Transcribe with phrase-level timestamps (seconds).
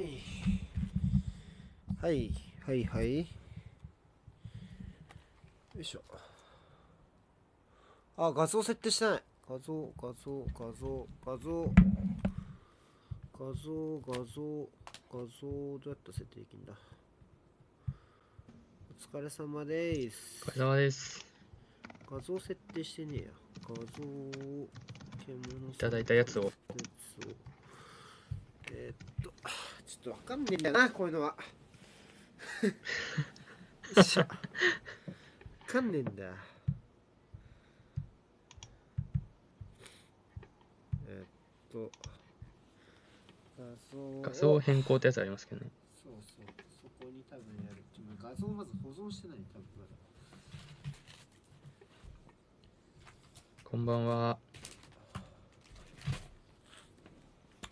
[0.00, 0.08] はい。
[2.00, 2.32] はい、
[2.66, 3.18] はい、はい。
[3.18, 3.26] よ
[5.78, 6.02] いしょ。
[8.16, 9.22] あ、画像設定してない。
[9.46, 11.70] 画像、画像、画像、画像。
[13.38, 14.68] 画像、画像、
[15.12, 16.72] 画像、どうやったら設定できんだ。
[19.12, 20.42] お疲れ様です。
[20.46, 21.26] お疲れ様です。
[22.10, 23.24] 画像設定してねえや。
[23.68, 23.82] 画像、
[25.26, 26.44] 獣いただいたやつを。
[26.44, 27.30] やつを
[28.72, 29.32] えーっと、ちょ
[30.00, 31.34] っとわかんねえんだよな、こういうのは。
[33.96, 34.20] よいしょ。
[34.22, 34.28] わ
[35.66, 36.10] かんねえんだ。
[41.06, 41.26] えーっ
[41.70, 41.90] と、
[43.58, 45.70] 画像を画像変更ってやつありますけどね。
[46.02, 46.46] そうそう、
[46.82, 47.80] そこに多分やる。
[47.80, 47.82] っ
[48.16, 49.90] と画像をまず保存してない、多分まだ。
[53.64, 54.38] こんばんは。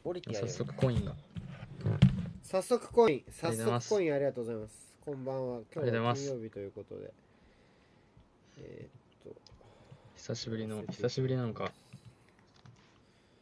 [0.05, 1.15] 降りてやる早速コインが。
[2.43, 4.95] 早速コイン、早速コインありがとうございます。
[5.05, 5.61] こんばんは。
[5.73, 7.13] 今日は金曜日ということで。
[8.59, 9.41] えーっと、
[10.17, 11.73] 久しぶりの、久しぶりなのか、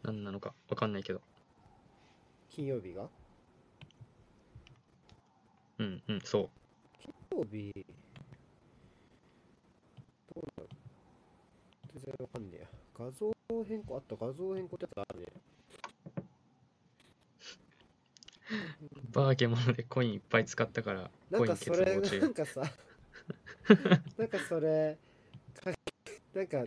[0.03, 1.23] 何なのかわかんないけど。
[2.51, 3.09] 金曜日が？
[5.78, 6.50] うんうん、そう。
[7.00, 7.87] 金曜日、
[10.34, 10.69] どうだろう
[11.95, 12.69] 全然わかんねえや。
[12.98, 13.33] 画像
[13.65, 15.27] 変更あった画像変更ってやつあるね。
[19.13, 22.35] バーケモノでコインいっぱい使ったから、なんコイン欠かそれ、乏中なん。
[22.35, 22.63] かさ、
[24.19, 24.99] なんかそれ、
[25.63, 25.73] か
[26.35, 26.65] なんか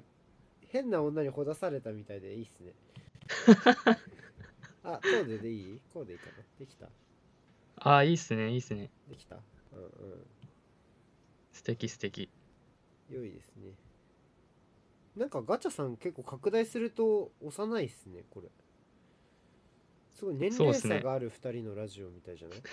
[0.68, 2.74] 変な女にほだされたみたいでいいっすね。
[4.84, 5.82] あ、コーデでいい？
[5.94, 6.32] コーデいいかな？
[6.60, 6.90] できた？
[7.78, 8.90] ああ、いいっすね、いいっすね。
[9.10, 9.36] できた？
[9.36, 10.28] うんうん。
[11.54, 12.30] 素敵素敵。
[13.10, 13.72] 良いですね。
[15.16, 18.50] なんかガチャさん結構拡大すると幼いっすね、これ。
[20.20, 22.60] すごい年齢差がある二人のラジオみたいじゃない？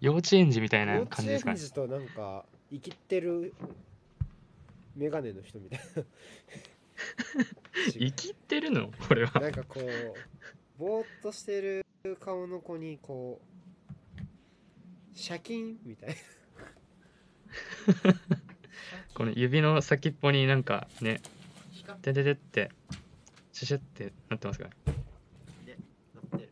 [0.00, 1.56] 幼稚園児みたい幼な稚園感じですかね。
[1.56, 3.54] 児となんか生きてる
[4.94, 6.04] メガネの人みたいな。
[7.98, 8.92] 生きてるの？
[9.08, 9.40] これは。
[9.40, 10.14] なんかこう、
[10.78, 11.86] ぼーっとしてる
[12.20, 13.40] 顔の子にこ
[14.14, 14.20] う、
[15.16, 16.14] シャキンみたいな。
[19.16, 21.22] この指の先っぽになんかね、
[22.02, 22.70] てててって、
[23.52, 24.70] シュシュってなってますから。
[24.70, 24.94] なっ
[26.30, 26.42] てる。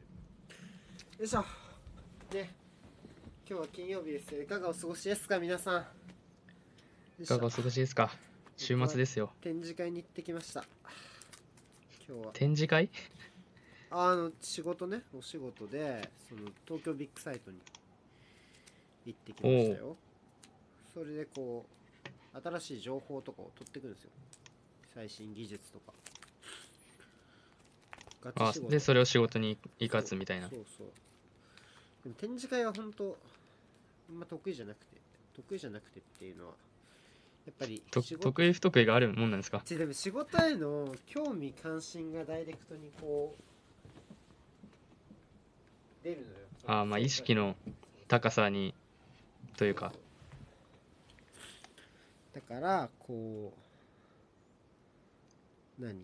[1.19, 1.41] よいしょ。
[2.33, 2.55] ね。
[3.49, 4.43] 今日は金曜日ですよ。
[4.43, 5.79] いかがお過ごしですか、皆さ
[7.19, 7.23] ん。
[7.23, 8.11] いかがお過ごしですか？
[8.57, 9.33] 週末ですよ。
[9.41, 10.65] 展示会に行ってきました。
[12.07, 12.33] 今日は。
[12.33, 12.91] 展示会？
[13.91, 17.59] あの、仕事ね、お仕事で、その、東京ビッグサイトに
[19.07, 19.97] 行ってきましたよ。
[20.93, 21.65] それでこ
[22.35, 24.11] う、新しい情報とかを取ってくるんですよ。
[24.95, 25.95] 最新技術とか。
[28.33, 28.71] ガチあ仕事。
[28.71, 30.49] で、それを仕事に生かすみたいな。
[30.49, 30.57] そ。
[30.57, 30.87] うそう
[32.05, 33.17] でも展示会は本当
[34.09, 34.97] あんま得意じゃなくて
[35.35, 36.53] 得意じゃなくてっていうのは
[37.47, 39.61] やっぱりと得意不得意があるもんなんですか？
[39.65, 43.35] ちでも仕事への興味関心がダイレクトにこ
[46.03, 46.33] う出るのよ。
[46.67, 47.57] あーまあ意識の
[48.07, 48.75] 高さに
[49.57, 49.93] というか。
[52.35, 53.53] だからこ
[55.79, 56.01] う何？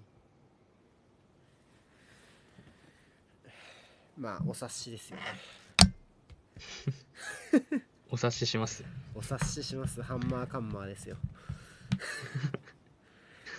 [4.16, 5.22] まあお察しですよね。
[8.10, 10.02] お察ししますお察しします。
[10.02, 11.16] ハンマーカンマーですよ。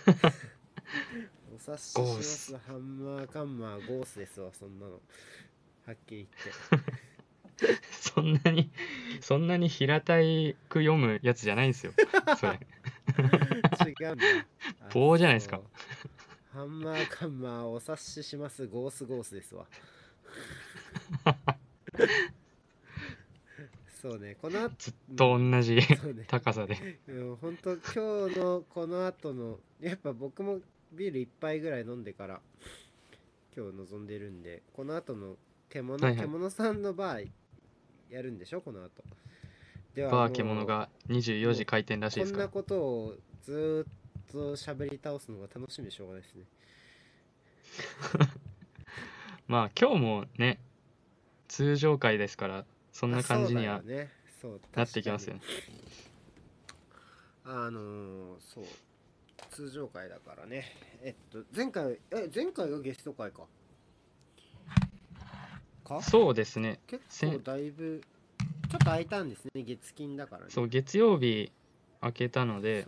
[1.54, 2.46] お察しします。
[2.46, 2.56] ス。
[2.56, 4.92] ハンマーカンマーゴースですわそんなの。
[5.86, 6.28] はっきり
[6.70, 7.76] 言って。
[7.90, 8.70] そんなに
[9.20, 11.92] そんなに平たいく読むやつじゃないんですよ
[12.38, 12.58] それ。
[13.86, 14.18] 違うん
[14.92, 15.60] 棒じゃないですか。
[16.52, 18.66] ハンマーカンマーお察しします。
[18.66, 19.66] ゴースゴースですわ
[24.00, 25.86] そうねこの後ずっと同じね。
[26.28, 26.98] 高さで。
[27.08, 30.60] うん本当今日のこの後のやっぱ僕も
[30.92, 32.40] ビール一杯ぐらい飲んでから
[33.56, 35.36] 今日臨んでるんでこの後の
[35.70, 36.20] 獣,、はいはい。
[36.22, 37.28] 獣さんのバー
[38.10, 38.90] やるんでしょこの後。
[39.94, 42.48] ではバー獣が24時開店らしいですから。
[42.48, 43.86] こんなことをずーっ
[44.30, 46.44] と喋り倒すのが楽しみでしょうがないですね
[49.48, 50.58] まあ今日もね
[51.48, 53.82] 通常回ですからそんな感じには
[54.74, 55.40] なってきますよね。
[57.44, 58.64] あのーそう
[59.50, 60.64] 通常回だからね。
[61.02, 63.44] えっと前回え前回がゲスト回か。
[65.84, 66.02] か？
[66.02, 66.80] そうですね。
[66.86, 68.02] 結せ構だいぶ
[68.68, 69.62] ちょっと空いたんですね。
[69.62, 70.50] 月金だからね。
[70.50, 71.52] そう月曜日
[72.00, 72.86] 開けたので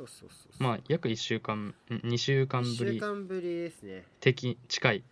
[0.58, 4.04] まあ約1週間ん2週間1週ぶり間ぶりですね。
[4.20, 4.96] 的近い。
[4.98, 5.02] っ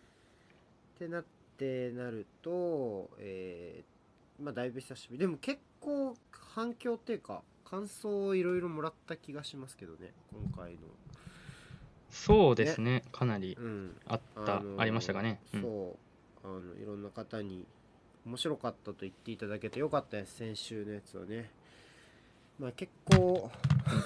[0.98, 1.25] てなっ
[1.56, 3.97] ってなると、えー
[4.43, 5.19] まあだいぶ久しぶり。
[5.19, 10.81] でも結構反響っていうか感想をいろいろもらった気がしますけどね今回の。
[12.11, 13.03] そうですね。
[13.12, 13.97] かなりうん。
[14.06, 15.62] あった、のーありましたかね、うん。
[15.62, 15.97] そ
[16.44, 16.47] う。
[16.47, 17.67] あのいろんな方に
[18.26, 21.50] 面白かったと言っていただけてよかったです先週のやつをね。
[22.58, 23.50] まあ結構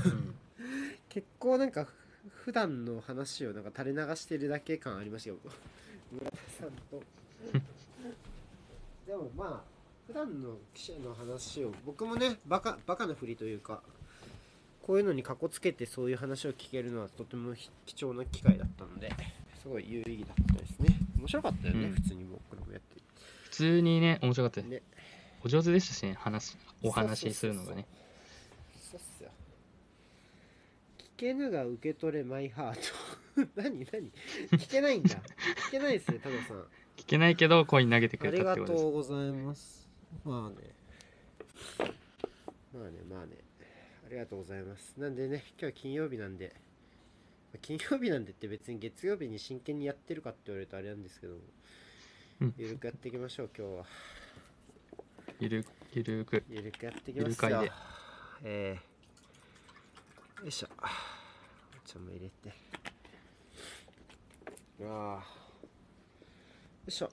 [0.05, 0.35] うん
[1.09, 1.95] 結構なんかふ
[2.45, 5.37] 普段の話をなんか垂れ流してるだけ感ありましたよ
[6.13, 7.03] 村田さんと
[9.07, 9.71] でもまあ
[10.07, 13.83] 普段の記者の話を僕もねバカバカなふりというか
[14.83, 19.11] こういうのにかこつけてそういう話を聞けるのはとてもひ貴重な機会だったので
[19.63, 20.89] すごい有意義だったですね。
[21.19, 21.95] 面白かったよね、うん。
[21.95, 23.01] 普通に僕らもやって
[23.45, 24.83] 普通にね面白かったですね。
[25.45, 27.87] お上手でしたしね話お話しするのがね。
[28.91, 29.31] そうっすよ。
[30.99, 33.49] 聞けぬが受け取れマイハート。
[33.55, 34.11] 何何？
[34.59, 35.17] 聞けないんだ。
[35.69, 36.57] 聞けないですねタコさん。
[36.57, 36.65] 聞
[37.11, 38.83] けないけどコイン投げてくれありがたってことです。
[38.85, 39.89] とうございます。
[40.25, 40.57] まあね。
[42.73, 43.33] まあねまあね。
[44.07, 44.95] ありがとうございます。
[44.97, 46.55] なんでね今日は金曜日なんで
[47.53, 51.35] まあ金曜日なんでって別に月曜日に真剣にやってるかって言われるとあれなんですけど
[52.41, 52.55] うん。
[52.57, 53.85] ゆるくやっていきましょう今日は。
[55.41, 56.45] ゆるゆるく。
[56.49, 57.27] ゆるくやっていきますよ。
[57.27, 57.73] ゆる会で。
[58.43, 60.69] えー、よいしょ。
[60.79, 62.55] お茶も入れて。
[64.83, 65.40] あよ
[66.91, 67.11] いしょ。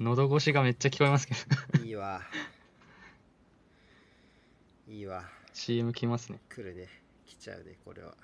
[0.00, 1.34] 喉越しがめっちゃ聞こえますけ
[1.78, 1.84] ど。
[1.84, 2.22] いいわ。
[4.88, 5.24] いいわ。
[5.52, 6.40] CM 来ますね。
[6.48, 6.88] 来るね。
[7.26, 8.14] 来ちゃうねこれは。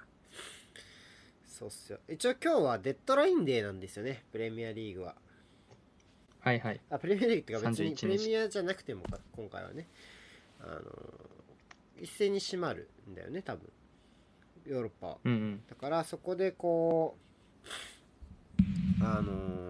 [1.47, 1.99] そうっすよ。
[2.09, 5.15] 一応今日はデッドラインデーなんですよねプレミアリーグは。
[6.41, 6.81] はいはい。
[6.91, 9.87] あプレミアリーグってか別に31プレミアじゃなくてもか今回はね。
[10.61, 10.81] あの
[12.01, 13.71] 一斉に閉まるんだよね多分
[14.67, 15.07] ヨーロッパ。
[15.09, 15.63] はうんうん。
[15.69, 17.17] だからそこでこ
[19.01, 19.63] うあのー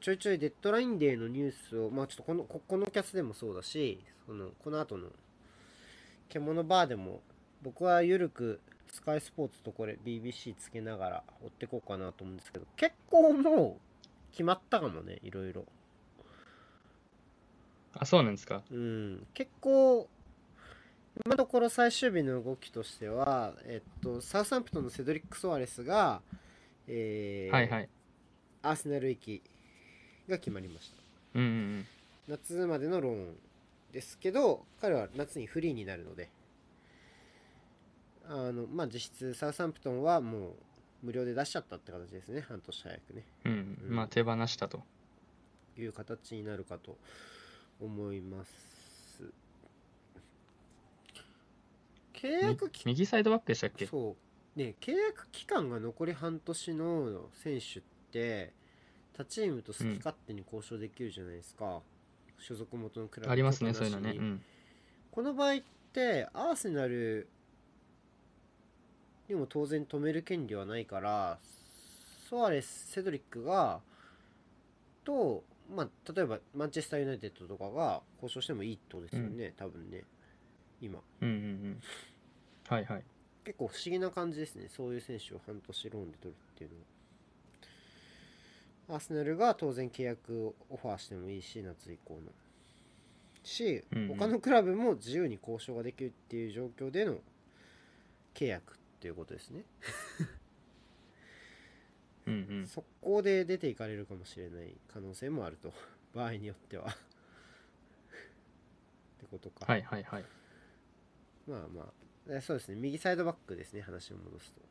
[0.00, 5.08] ちょいちょいデッドラインデーのニュースをまあちょっとこのここのキャスでもそうだしそのこの後の
[6.28, 7.20] 獣バーでも
[7.62, 8.60] 僕はゆるく
[8.92, 15.64] スカイスポーツとこれ BBC つけながら追ってこうかなと思うんですけど結構もう決まったかもねいろいろ。
[17.96, 18.62] あそうなんですか。
[18.72, 20.08] うん、結構
[21.24, 26.20] 今のところ最終日の動きとしては、えっと、サウサンプトンのセドリック・ソアレスが、
[26.88, 27.88] えーはいはい。
[28.62, 29.42] アーセナル行き
[30.28, 30.96] が決まりました。
[31.38, 31.86] うんうんうん。
[32.28, 33.36] 夏までのローン
[33.92, 36.30] ですけど彼は夏にフリーになるので
[38.26, 40.52] あのまあ実質サウサンプトンはもう
[41.02, 42.40] 無料で出しちゃったって形ですね。
[42.40, 43.24] 半年早くね。
[43.44, 43.78] うん。
[43.88, 43.94] うん。
[43.94, 44.82] まあ手放したと。
[45.76, 46.96] いう形になるかと
[47.80, 48.73] 思います
[52.24, 53.86] 契み約期右サイドバックでしたっけ？
[53.86, 54.16] そ
[54.56, 54.58] う。
[54.58, 57.82] ね契約期間が残り半年の選手っ
[58.12, 58.52] て
[59.14, 61.82] 他チームと好き勝手に交渉できるじゃないですか、
[62.38, 64.14] 所属元のクラブありますねそういうのね。
[64.16, 64.42] うん。
[65.10, 65.58] この場合っ
[65.92, 67.28] てアーセナル
[69.28, 71.38] にも当然止める権利はないから
[72.28, 73.80] ソアレスセドリックが
[75.04, 75.44] と、
[75.74, 80.04] まあ、例えばマンチェスター・ユナイテッドとかが交渉してもいいってことですよね、多分ね。
[80.80, 80.98] 今。
[81.20, 81.80] うんうんうん
[82.68, 83.04] はいはい。
[83.44, 86.76] 結構不思議な感じですねそういう選手を半年ローンで取るっていうの。
[86.76, 86.82] は
[88.96, 92.20] アーセナルが当然契約をオファーしてもいいし夏以降の。
[93.42, 94.16] し、うんうん。
[94.16, 97.18] 他のクラブも自由に交渉ができるっていう状況での
[98.34, 99.64] 契約っていうことですね、
[102.26, 102.66] うんうん。
[102.66, 105.72] 速攻で出ていかれるかもしれない可能性もあると。
[106.14, 106.86] 場合によっては。
[106.88, 106.92] っ
[109.18, 110.24] てことか、はいはいはい。
[111.46, 111.92] まあまあ。
[112.02, 112.03] え
[112.40, 112.76] そうですね。
[112.76, 114.62] 右サイドバックですね話を戻すと。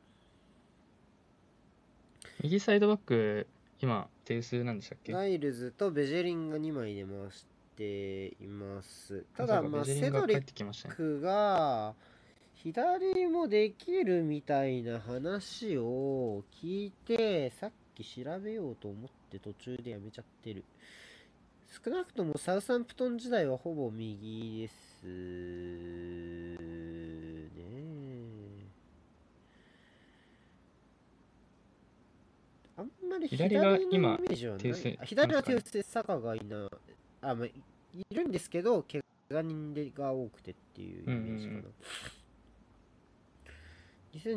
[2.41, 3.48] 右サイドバック
[3.79, 5.12] 今手数なんでしたっけ？
[5.12, 7.45] ライルズとベジェリンが2枚で回し
[7.75, 9.24] ています。
[9.38, 11.93] たあだまあセドリックが
[12.55, 20.63] 左もできるみたいな話を聞いてさっき調べようと思って途中でやめちゃってる。
[21.86, 25.13] 少なくともサウサンプトン時代はほぼ右ですね
[32.77, 34.18] あんまり左左が今
[35.06, 36.68] 左は手薄サカがいな
[37.22, 37.53] あ、まあ、い
[38.10, 39.01] いるんですけど怪
[39.32, 41.70] 我人でが多くてっていうイメージかな、うんう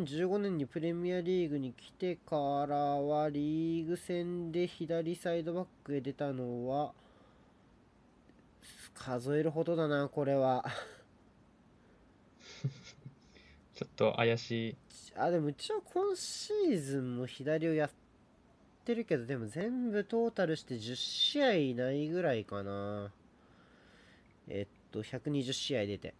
[0.02, 0.06] ん。
[0.06, 6.92] 2015年にプレミアリーグに来てからはリーグ戦で左サイドバックへ出たのは
[8.94, 10.64] 数えるほどだなこれは。
[13.74, 14.76] ちょっと怪しい。
[15.16, 17.90] あでも一応今シーズンも左をやっ
[18.86, 23.10] てるけどでも全部トータルして10試合ないぐらいかな。
[24.48, 26.14] えっと120試合出て。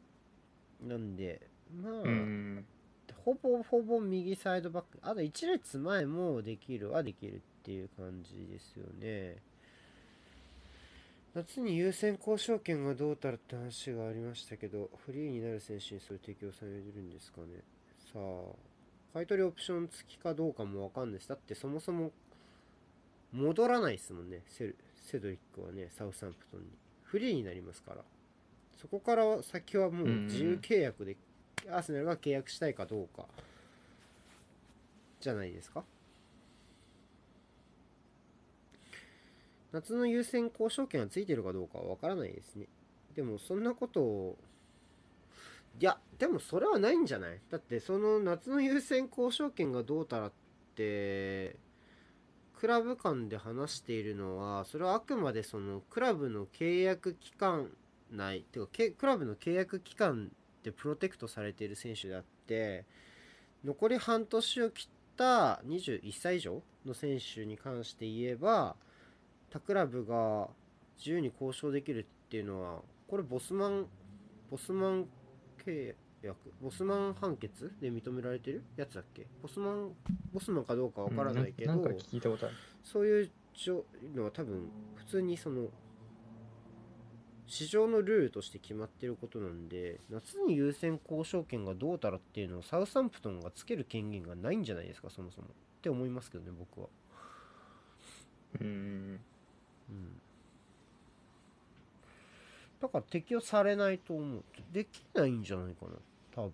[0.83, 1.41] なんで
[1.81, 2.65] まあ、うん。
[3.25, 4.99] ほぼほぼ右サイドバック。
[5.03, 9.37] あと1列前もできるはできるっていう感じですよね。
[11.35, 17.63] 夏に優先交渉権がどうたらって話がありましたけどフリーになる選手にそれ提供されるんですかね。
[18.13, 18.55] さあ
[19.13, 22.11] 買い取りオプション付きかどうかもわかんないしだってそもそも
[23.33, 24.43] 戻らないですもんね。
[24.49, 26.67] セルセドリックはねサウサンプトンに。
[27.05, 28.03] フリーになりますから。
[28.77, 31.17] そこから先はもう自由契約で
[31.69, 33.27] アーセナルが契約したいかどうか。
[35.21, 35.85] じゃないですか。
[39.73, 42.67] 夏の優先交渉権がついてるかどうかはわからないですね。
[43.15, 44.37] でもそんなことを
[45.79, 47.39] いやでもそれはないんじゃない？
[47.51, 50.33] だってその夏の優先交渉権がどうたらっ
[50.75, 51.57] て
[52.67, 57.69] クラブ間で話しているのはそれはあくまでそのクラブの契約期間
[58.11, 58.67] 内てか
[58.99, 60.33] クラブの契約期間
[60.65, 62.85] でプロテクトされている選手であって
[63.65, 68.75] 残り半年を切った21歳以上の選手に関して言えば
[69.53, 70.49] 他クラブが
[70.99, 73.87] 自由に交渉できるっていうのはこれボスマン
[74.51, 75.07] ボスマン
[75.65, 76.06] 契約
[76.63, 78.63] ボスマン判決で認められてる？
[78.77, 79.27] やつだっけ？
[79.43, 79.93] ボスマン
[80.33, 82.57] ボスマンかどうかわからないけど、うんななんか聞いたことある。
[82.83, 83.31] そういう
[84.15, 85.69] のは多分普通にその
[87.47, 95.47] 市場のルールとして決まってることなんで夏に優先交渉権がどうたらっていうのをサウサンプトンがつける権限がないんじゃないですかそもそも。
[95.47, 96.89] って思いますけどね僕は。
[98.61, 99.21] うん。
[99.91, 100.21] うん。
[102.81, 104.43] だから適用されないと思う。
[104.73, 105.93] できないんじゃないかな
[106.37, 106.53] 多分。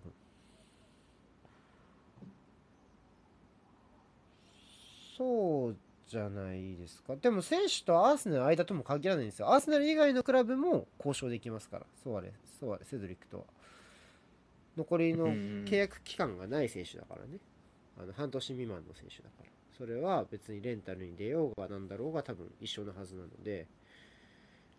[5.18, 7.16] そうじゃないですか。
[7.16, 9.52] でも選手とアーセナルの間とも限らないんですよ。
[9.52, 11.86] アーセナル以外のクラブも交渉できますから。
[12.02, 13.44] ソワレスソワレセドリックとは。
[14.76, 17.38] 残りの契約期間がない選手だからね。
[18.00, 19.46] あの半年未満の選手だから。
[19.76, 23.66] それは別にレンタルに出ようがなんだろうが多分一緒のはずなので。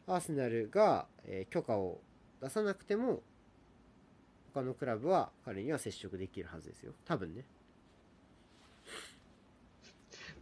[0.08, 2.00] アーセナルが、えー許可を
[2.42, 3.22] 出さなくても
[4.54, 6.94] 他のクラブは彼には接触できるはずですよ。
[7.06, 7.44] 多分ね。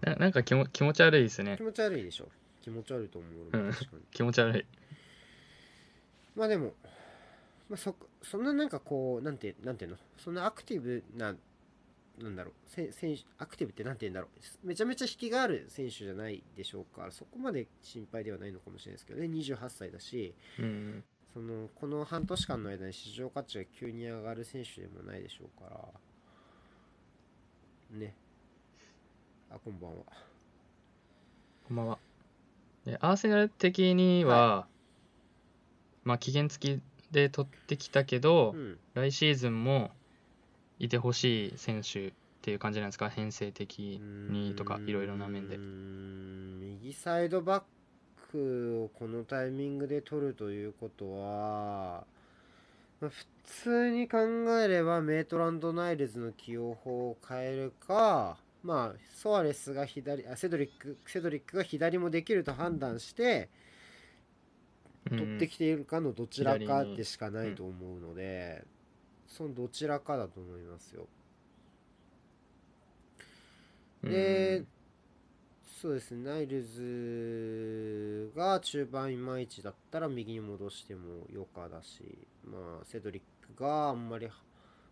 [0.02, 1.56] ななんか気も気持ち悪いですね。
[1.58, 2.28] 気持ち悪いでしょ。
[2.62, 3.66] 気持ち悪いと思う俺も。
[3.68, 3.74] うん。
[3.74, 4.02] 確かに。
[4.12, 4.66] 気持ち悪い。
[6.36, 6.74] まあでも、
[7.70, 9.98] まあ、そそんななんかこうなんてなんていうの？
[10.18, 11.36] そんなアクティブな
[12.20, 12.54] なんだろう。
[12.68, 14.28] せ選手アクティブってなんて言うんだろ
[14.64, 14.68] う。
[14.68, 17.06] めちゃめちゃ引きがある選手じゃないでしょうか。
[17.06, 19.28] らそこまで心配ではないのかもしれないですけどね。
[19.28, 20.34] 28歳だし。
[20.60, 25.78] うんそのこの半年間の間に市場価値が急に上がる選手でもないでしょうから。
[27.98, 28.14] ね。
[29.50, 29.98] あこんばんは。
[31.68, 31.98] こんばんは。
[32.86, 34.68] でアーセナル的には、
[36.04, 38.78] まあ期限付きで取ってきたけど、うん。
[38.94, 39.92] 来シーズンも
[40.80, 42.12] いてほしい選手っ
[42.42, 43.10] ていう感じなんですか？
[43.10, 45.58] 編成的にとかいろいろな面で。
[45.58, 47.64] 右サイドバッ
[48.32, 52.06] クをこのタイミングで取るということは、
[53.00, 54.20] まあ普通に考
[54.60, 63.50] えればメイトランド・ナイルズの起用法を変えるかまあソアレスが左あセドリックセドリックが左もできると判断して
[65.10, 68.64] 取ってきているかのどちらかでしかないと思うので、
[69.28, 71.08] そのどちらかだと思いますよ。
[74.04, 74.10] うん。
[74.12, 74.64] で、
[75.82, 83.22] そうですね、ナイルズが中盤いまいちだったら右に戻してもよかだし、まあ、セドリッ
[83.56, 84.34] クがあんまりは、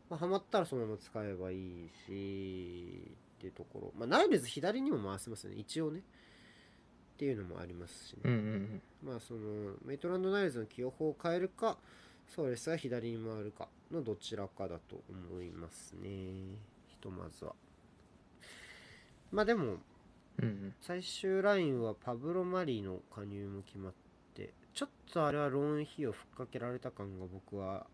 [0.10, 3.94] まあ、はまったらそのまま使えばいいし、っていうところ。
[4.00, 6.00] まあ、ナイルズ左にも回せますよね、一応ね。
[6.00, 6.02] っ
[7.18, 8.22] ていうのもありますしね。
[8.24, 11.78] うんうんまあそのメイトランド・ナイルズの起用法を変えるか
[12.28, 16.10] ソーレスが左に回るかのどちらかだと思いますね
[16.88, 17.54] ひとまずは
[19.32, 19.78] まあでも
[20.42, 20.76] うんうん。
[20.82, 23.94] 最終ラインはパブロ・マリーの加入も決まっ
[24.34, 27.86] てちょっとあれはローン費用ふっかけられた感が僕は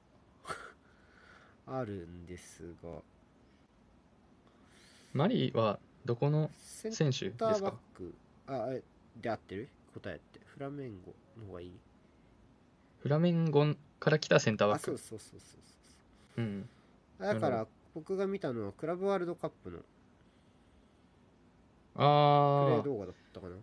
[1.67, 3.01] あるんですが。
[5.13, 8.13] マリーはどこのセン選手でターすかバック。
[8.47, 8.83] あえ
[9.21, 9.69] で合ってる？
[9.93, 10.41] 答えって。
[10.45, 11.71] フラメンゴの方がいい？
[12.99, 14.81] フラメンゴから来たセンターバック。
[14.81, 15.61] あそうそうそうそう
[16.35, 16.41] そう。
[16.41, 16.69] うん
[17.17, 19.79] だから僕が見たのはクラブワールドカップの
[21.95, 23.55] プレああイ動画だったかな。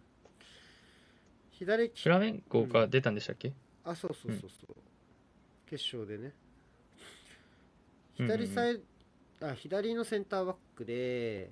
[1.53, 2.03] 左利き。
[2.03, 3.53] フラメンゴが出たんでしたっけ？
[3.85, 4.77] あそうそうそうそう、
[5.67, 6.33] 決勝でね。
[8.19, 8.27] うん。
[8.27, 8.81] うんうん左サイ
[9.41, 11.51] あ左のセンターバックで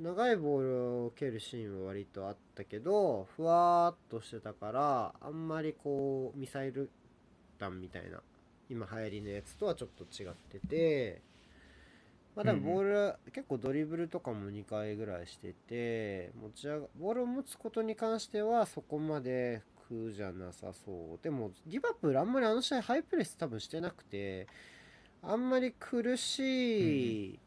[0.00, 6.90] 長いボールを蹴るシーンは割とあったけどふわーっとしてたからあんまりこうミサイル
[7.58, 8.20] 弾みたいな
[8.68, 11.22] 今流行りのやつとはちょっと違ってて
[12.36, 21.18] まあでもボール、結構ドリブルとかも2回ぐらいしてて持ち上がボールを持つことに関してはそこまで苦じゃなさそう。
[21.22, 24.46] でもリバプールあんまりあの試合ハイプレス多分してなくて
[25.22, 27.38] あんまり苦しい、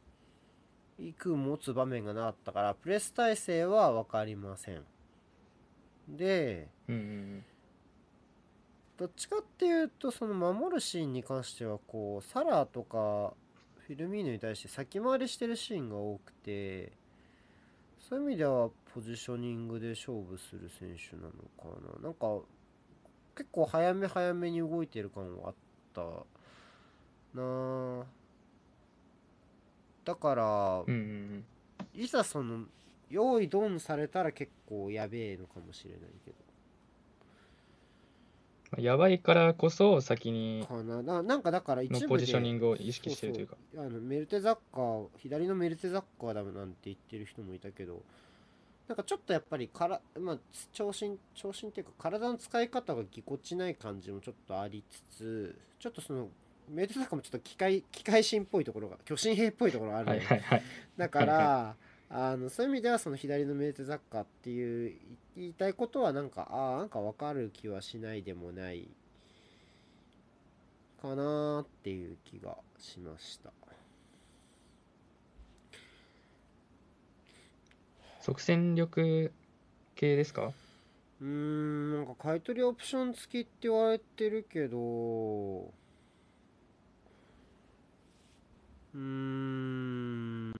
[0.97, 4.83] いく持つ場面がなかったからプレス体制は分かりません。
[6.09, 7.45] でうんうん
[8.97, 13.33] どっちかっていうとその守るシーンに関してはこうサラとか
[13.89, 16.91] フィルミーノに対して先回りしてるシーンが多くて
[17.97, 22.03] そういう意味ではポジショニングで勝負する選手なのかな。
[22.03, 22.39] なんか
[23.35, 25.55] 結構早め早めに動いてる感はあっ
[25.95, 26.01] た
[27.33, 28.03] な。
[28.03, 28.05] あ
[30.05, 31.45] だからうんうん
[31.95, 31.99] うん。
[31.99, 32.65] いざその
[33.09, 36.37] 用意ドンされたら結構やべえのかもしれないけど。
[36.37, 36.48] まあ
[38.77, 41.01] やばいからこそ先にかな。
[41.01, 43.57] ななんかだから一部でのポジショニングを意識してるというか。
[43.73, 43.87] そうそう。
[43.87, 48.03] あのメルテザッカー左のメルテザッカーだなんて言ってる人もいたけど
[48.87, 50.37] なんかちょっとやっぱりから、まあ、
[50.73, 56.27] 長身長身っていうか体の使い方がぎこちない感じもちょっとありつつちょっとその
[56.69, 60.21] メルテザッカーもちょっと機械機械心っぽいところが巨神兵っぽいところがあるのよ。
[60.21, 60.63] はいはいはい。
[60.97, 61.75] だから、
[62.09, 64.95] あのそういう意味ではその左のメルテザッカーっていう
[65.39, 68.89] 言いたいことはなんかああなんか分かる気はしないでもない
[71.01, 73.53] かなーっていう気がしました。
[78.19, 79.31] 即戦力
[79.95, 80.51] 系ですか？
[81.21, 90.51] うーんなんか買い取りオプション付きって言われてるけどうーん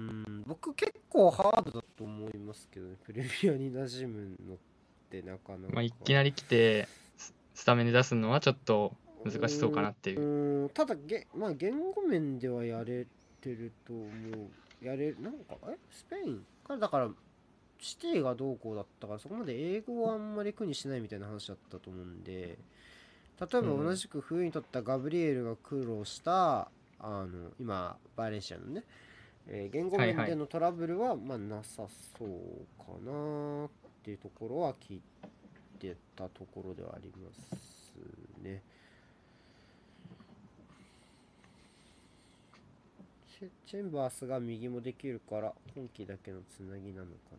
[0.47, 4.57] 僕結構ハードだと思いますけどねプレミアに馴染むのっ
[5.09, 8.93] てなかなかまあいきなり来てススタメンで出すのはちょっと
[9.25, 10.69] 難しそうかなっていう。
[10.69, 13.05] ただげ、まあ、言語面ではやれ
[13.41, 14.03] てると思
[14.81, 14.85] う。
[14.85, 15.77] やれなんかえ？
[15.91, 16.45] スペイン？
[16.65, 17.09] からだから
[17.79, 22.57] シティがどうこうだったからそこまで英語はあんまり苦にしないみたいな話だったと思うんで例え
[23.39, 26.69] ばうん同じく冬にとったガブリエルが苦労した、
[26.99, 28.83] あの今バレンシアのね、
[29.47, 31.83] えー言語面でのトラブルは、まあ、なさ
[32.17, 32.27] そう
[32.77, 33.69] かなっ
[34.09, 35.01] ていうところは聞い
[35.77, 37.93] てたところではあります
[38.43, 38.61] ね。
[43.39, 47.37] チェチェンバースが右もできるから今季だけのつなぎなのかな。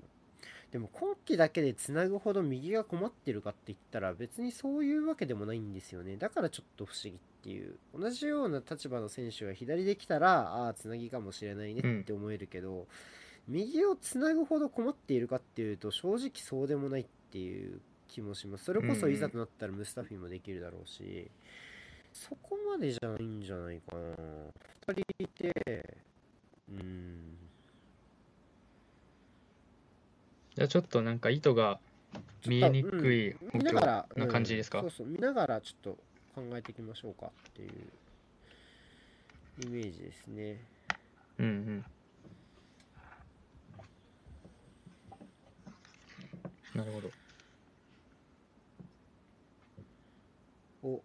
[0.71, 6.17] でも今季だけでつなぐほど右が困ってるかって言ったら別にそういうわけでもないんですよね。
[6.17, 7.75] だからちょっと不思議っていう。
[7.99, 12.87] 同じような立場の選手が左できたらああつなぎかもしれないねって思えるけど、
[13.49, 18.65] 右をつなぐほど困っているかっていうと正直そうでもないっていう気もします。
[18.65, 21.31] それこそいざとなったらムスタフィもできるだろうし、
[22.13, 24.01] そこまでじゃないんじゃないかな。
[24.95, 25.97] 2人いて
[26.69, 27.37] うん。
[30.57, 31.79] じゃあちょっとなんか意図が
[32.47, 34.81] 見えにくい見本拠ながら、な感じですか？
[34.81, 35.99] うんそうそう見ながらちょっと
[36.35, 37.71] 考えていきましょうかっていう
[39.65, 40.61] イメージですね。
[41.39, 41.85] うんうん
[46.75, 47.11] なるほど。
[50.83, 51.03] お。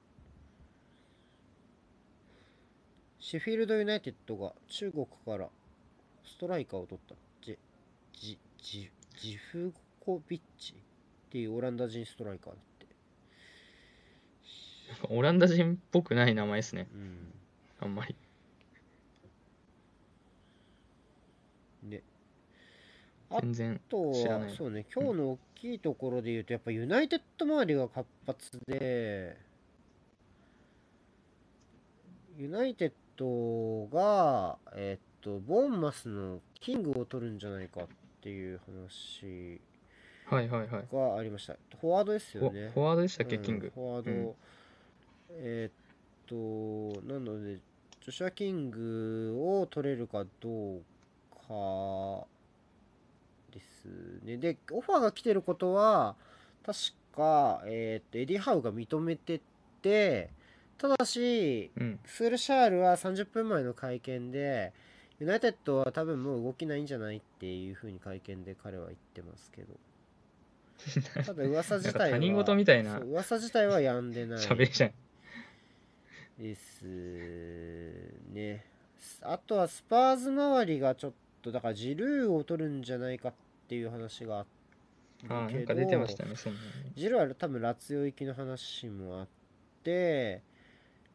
[3.19, 5.49] シェフィールドユナイテッドが中国から
[6.23, 7.15] ストライカーを取った。
[7.43, 7.58] ジェ
[8.13, 10.73] ジジジフコビッチ。
[10.73, 12.86] っていうオランダ人ストライカーだって。
[15.13, 16.88] オランダ人っぽくない名前ですね。
[16.93, 17.34] うん。
[17.82, 18.15] あんまり。
[21.84, 22.04] ね。
[22.08, 22.14] あ
[23.41, 24.49] 全然あと知らない。
[24.49, 29.38] はそうね今日の大きいところで言うとやっぱユナイテッド周りが活発で
[32.38, 37.88] ユナイテッドがえっとボーンマスのキングを取るんじゃないかっ
[38.21, 39.59] ていう話
[40.25, 40.85] はいはいはい。
[40.91, 42.59] がありましたフォワードですフよね。
[42.67, 43.71] ォフォワードでしたっけうんキング？
[43.73, 44.33] フォワード、うん。
[45.31, 50.81] えーっとなのでジョシュア・キングを取れるかどう
[51.47, 52.25] か
[53.55, 53.85] です
[54.23, 54.37] ね。
[54.37, 56.15] でオファーが来てることは
[56.65, 56.77] 確
[57.15, 59.41] か、えーっとエディ・ハウが認めて
[59.81, 60.29] て
[60.77, 61.99] ただしうん。
[62.05, 64.73] スールシャールは30分前の会見で
[65.19, 69.73] ユナイテッドは多分もう動きないんじゃないっていうふうに会見で彼は言ってますけど。
[71.23, 72.99] ただ噂自体は他人事みたいな。
[72.99, 74.39] 噂自体はやんでない。
[74.39, 74.91] 喋りじゃん。
[76.37, 76.81] です
[78.33, 78.65] ね。
[79.21, 83.33] あとはスパーズ周りがちょっとだからジルーを取るんじゃないかっ
[83.67, 84.45] ていう話があ
[85.30, 86.56] ああ、なんるけどか出てましたね、その
[86.95, 89.28] ジルーは多分ラツィオ行きの話もあっ
[89.84, 90.41] て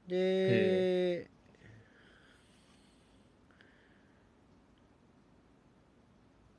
[0.06, 1.26] でへ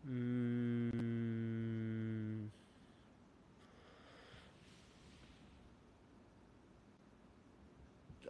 [0.06, 0.82] うーん。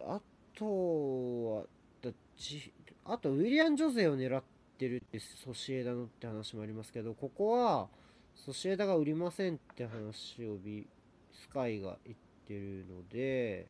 [0.04, 0.20] あ
[0.54, 1.62] とは
[2.02, 2.72] だじ
[3.04, 4.42] あとウィリアン・ジョゼを狙っ
[4.82, 7.88] てるってソシエダのって話もありますけどここは
[8.34, 10.86] ソシエダが売りませんって話をビ
[11.32, 12.16] スカイが言っ
[12.48, 13.68] てるので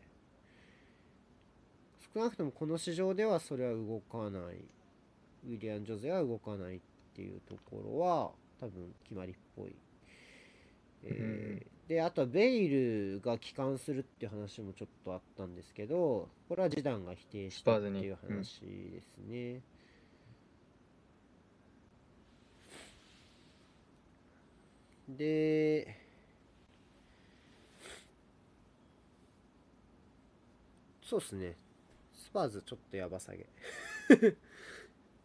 [2.15, 4.65] 少なくともこの市場ではそれは動かない。
[5.45, 6.81] ウィリアン・ジョゼは動かないっ
[7.17, 9.75] ていうところは多分決まりっぽい、
[11.03, 19.61] えーであとはベイルが帰還するっていう話もちょっとあったんですけどこれはジダンが否定したっていう話ですね、
[25.09, 25.97] で
[31.03, 31.57] そうっすね
[32.15, 33.47] スパーズちょっとやばさげ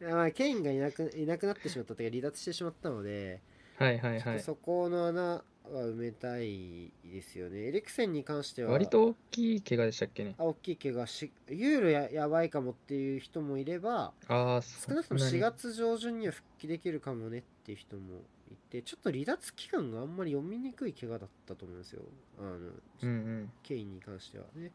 [0.06, 3.40] ま あケインがいなくいなくなってしまったというか離脱してしまったので、
[3.78, 4.40] はいはいはい。
[4.42, 10.36] そこの穴は埋めたいですよねエリクセンに関しては割と大きい怪我でしたっけね？
[10.38, 18.22] あ大きい怪我しユーロややばいかもっていう人もいればああ、少なくとも4月上旬には復帰できるかもねっていう人も
[18.68, 22.02] いてちょっと離脱期間があんまり読みにくい怪我だったと思うんですよ。
[22.40, 23.52] あの、うんうん。
[23.64, 24.72] ケインに関してはね。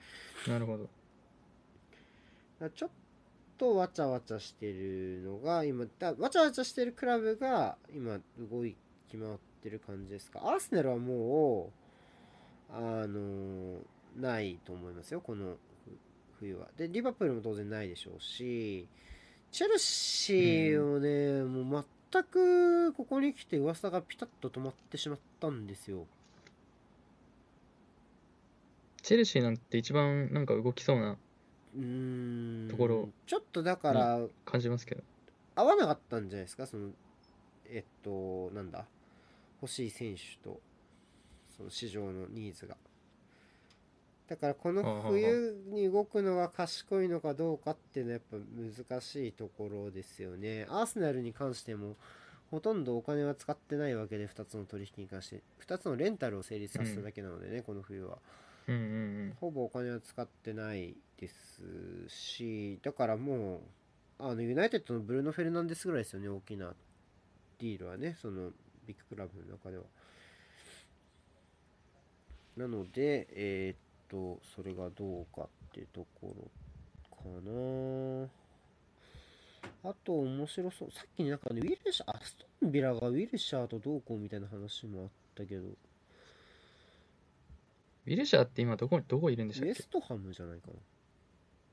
[0.49, 0.89] なるほど。
[2.71, 2.91] ちょっ
[3.59, 8.77] とわちゃわちゃしてるのが今だわちゃわちゃしてるクラブが今動い
[9.11, 10.41] 決まってる感じですか？
[10.45, 11.73] アーセナルはも
[12.71, 13.79] うあの
[14.17, 15.59] ないと思いますよこのふ
[16.39, 16.69] 冬は。
[16.77, 18.87] でリバプールも当然ないでしょうし
[19.51, 21.65] チェルシーもね、もう
[22.13, 26.07] 全くここに来て噂がピタッと止まってしまったんですよ。
[29.01, 31.17] チェルシーなんて一番なんか動きそうな
[31.75, 32.69] うーん。
[32.69, 35.03] ところちょっとだから、感じますけど。
[35.57, 36.67] 合わなかったんじゃないですか？
[36.67, 36.91] その
[37.71, 38.85] えっとなんだ？
[39.63, 40.61] 欲しい選手と
[41.57, 42.77] その市場のニーズが
[44.29, 50.67] だからこの冬に動くのが賢いのかどうかっていうのはやっぱ難しいところですよね。
[50.71, 51.97] アーセナルに関しても
[52.51, 55.43] ほとんどお金は使ってないわけで2つの取引に関して。
[55.67, 58.19] 2つのレンタルを成立させただけなのでね、この冬は。
[58.69, 58.85] うんうんう
[59.31, 59.37] ん。
[59.41, 61.63] ほぼお金は使ってないです
[62.09, 63.57] しだからも
[64.21, 66.75] うあのユナイテッドのブルーノ・フェルナンデスぐらいですよね大きな
[67.59, 68.17] ディールはね。
[68.21, 68.51] その
[68.87, 69.85] ビッグクラブの中では。
[72.57, 73.79] なのでえーっ
[74.13, 76.51] とそれがどうかってところ
[77.17, 78.29] かな。
[79.85, 80.91] あと面白そう。
[80.93, 85.63] さっきなんかねウィルシャーアストンビラがウィルシャーとどうこうみたいな話もあったけど。
[88.05, 90.75] ウィルシャーって今どこにどこいるんでしたウエストハムじゃないかな。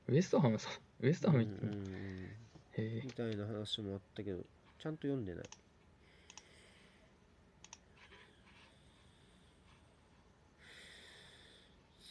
[0.08, 0.72] ウエストハムさん。
[1.04, 1.84] ウエストハム行ってうんうんうん。
[1.84, 2.28] へ
[2.78, 3.02] え。
[3.04, 4.38] みたいな話もあったけど
[4.80, 5.44] ちゃんと読んでない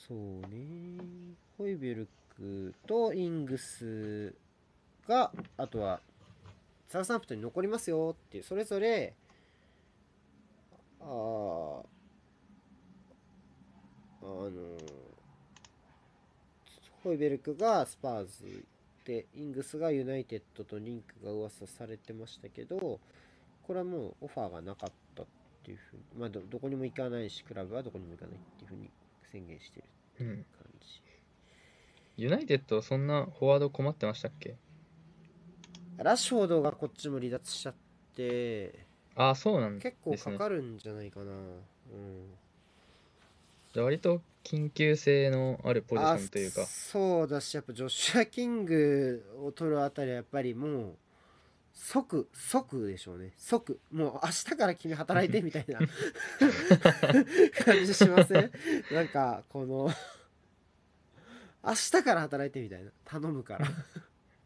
[0.10, 0.18] そう
[0.50, 1.36] ね。
[1.56, 4.34] ホイベルクとイングス
[5.08, 6.00] があとは
[6.88, 9.14] サウサンプトに残りますよっていうそれぞれ
[11.02, 11.84] ああの
[17.04, 18.66] ホイベルクがスパーズ
[19.06, 23.00] でイングスがユナイテッドとリンクが噂されてましたけどこ
[23.70, 25.26] れはもうオファーがなかったっ
[25.64, 28.90] ていうふうにまあどどこにも行かないしクラブはどこにも行かないっていうふうに
[29.32, 29.86] 宣言してる。
[30.20, 30.28] うん。
[30.28, 30.46] 感
[30.80, 31.02] じ。
[32.18, 34.56] ユナイテッドそんなフォワード困ってましたっけ？
[35.98, 37.76] ラッシュフォードがこっちも離脱しちゃっ
[38.16, 38.88] て。
[39.16, 41.36] ああ、そうなん結構かかるんじゃないかな、うん。
[43.74, 46.62] じゃあ割と緊急性のあるポジションというか。
[46.62, 46.66] あ。
[46.66, 50.96] そうだしやっぱジョシュア・キングを取るあたりはやっぱりもう
[51.74, 53.34] 即即でしょうね。
[53.38, 53.80] 即。
[53.92, 55.80] もう明日から君働いてみたいな。
[57.66, 58.52] 感じしません？
[58.92, 59.92] なんかこの
[61.64, 62.92] 明日から働いてみたいな。
[63.06, 63.68] 頼むから。
[63.68, 63.72] っ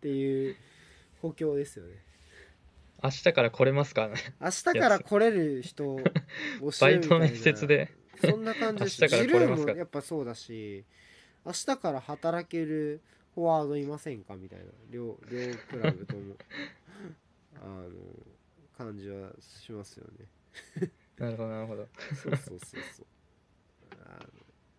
[0.01, 0.55] ていう
[1.21, 1.95] 補強ですよね。
[3.03, 4.07] 明日から来れますか？
[4.07, 7.91] ね明日から来れる人を教バイトので。
[8.23, 9.01] そんな感じです。
[9.01, 9.73] 明日から来れますか？
[9.73, 10.85] ジルーもやっぱそうだし
[11.45, 13.01] 明日から働ける
[13.35, 14.35] フォワードいませんか？
[14.35, 14.65] みたいな。
[14.89, 16.35] 両両クラブとも。
[17.61, 17.89] あの
[18.77, 20.27] 感じはしますよね。
[21.17, 21.87] なるほど、なるほど。
[22.15, 23.05] そうそうそうそう。
[24.05, 24.27] あの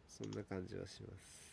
[0.06, 1.44] そんな感じはします。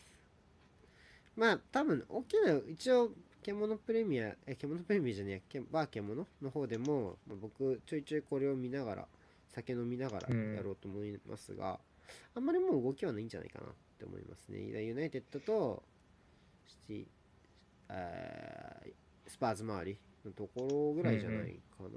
[1.36, 3.12] まあ多分大きな一応
[3.42, 9.08] 獣プレミアえ獣プレミアじゃねえバー獣の方でも、まあ僕ちょいちょいこれを見ながら
[9.50, 10.56] 酒飲みながらうん。
[10.56, 11.80] やろうと思いますが、
[12.36, 14.60] あんまりもう動きはないんじゃないかなって思いますね。
[14.84, 15.84] ユナイテッドと
[16.72, 17.06] シティ
[17.90, 18.92] あー
[19.28, 21.90] スパーズ周りのところぐらいじゃないかな、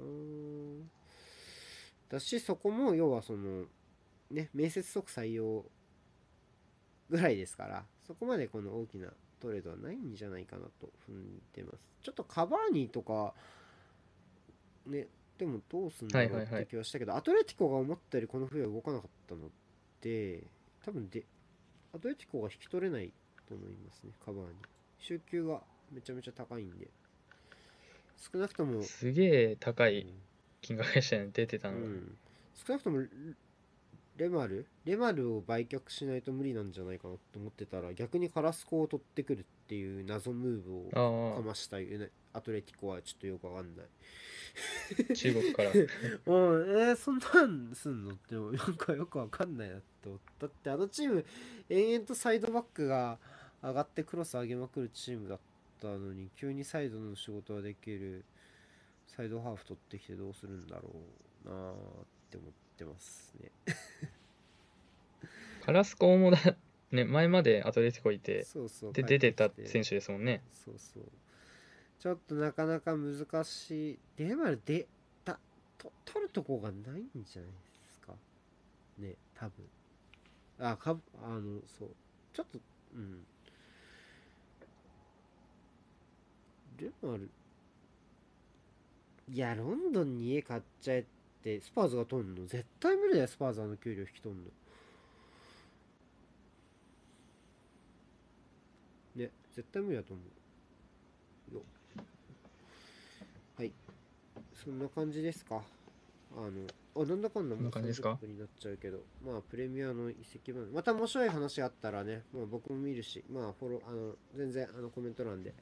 [2.09, 3.63] だしそこも要はその
[4.31, 5.63] ね面接即採用
[7.09, 9.09] ぐらいですからそこまでこの大きな
[9.39, 11.77] トレードはないんじゃないかなと踏んでます。
[12.01, 13.33] ちょっとカバーニーとか
[14.87, 15.07] ね
[15.37, 19.49] でもどうすんだろうって気はしたけど、アトレティコが思ったよりこの冬は動かなかったの
[20.01, 20.43] で
[20.85, 21.25] 多分で
[21.93, 23.11] アトレティコが引き取れない
[23.47, 24.53] と思いますねカバーニー
[24.99, 26.87] 週休がめちゃめちゃ高いんで。
[28.31, 30.13] 少なくとも、すげえ高いうん。
[30.61, 32.17] 金額でしたよね出てたのが、うん、
[32.65, 33.07] 少なくともレ
[34.17, 34.65] レマル？
[34.85, 41.77] レマルを売却しないと無理なんじゃないかなと思ってたら逆にカラスコを取ってくるっていう謎ムーブをあかました
[42.33, 43.85] アトレティコはちょっとよくわかんない。
[45.11, 45.69] あ中国から。
[45.75, 50.47] うんえー、そんなんすんのってなんかよくわかんないなって思った。
[50.47, 51.25] だってあのチーム
[51.69, 53.19] 延々とサイドバックが
[53.65, 55.39] 上がってクロス上げまくるチームだっ
[55.81, 58.23] たのに急にサイドの仕事ができる
[59.07, 60.83] サイドハーフ取ってきてどうするんだろ
[61.45, 61.75] うなーっ
[62.29, 63.51] て思ってますね。
[65.65, 66.37] カラスコもだ
[66.91, 70.43] ね前までアトレティコいてそうそうで出てた選手ですもんね。
[70.51, 71.03] そうそう。
[71.99, 73.99] ちょっとなかなか難しい。
[74.17, 74.87] デマルで
[75.23, 75.39] た
[75.79, 78.13] と取るとこがないんじゃないですか？
[78.99, 79.67] ね多分。
[80.59, 81.89] あかあのそう。
[82.31, 82.59] ちょっと
[82.93, 83.25] うん
[86.77, 87.29] デマル
[89.31, 91.03] いやロンドンに家買っちゃえっ
[91.43, 92.45] てスパーズが取んの？
[92.45, 94.45] 絶対無理だよスパーズあの給料引き取んの。
[99.15, 100.21] ね絶対無理だと思
[101.51, 101.55] う。
[101.55, 101.61] よ。
[103.57, 103.71] はい。
[104.53, 105.61] そんな感じですか？
[106.37, 106.51] あの
[107.03, 108.99] あなんだかんだこんもうな感じですか？30分になっちゃうけど。
[109.25, 113.23] まあプレミアの移籍までまた面白い話があったらね、まあ、僕も見るし。
[113.31, 115.53] まあフォローあの全然あのコメント欄で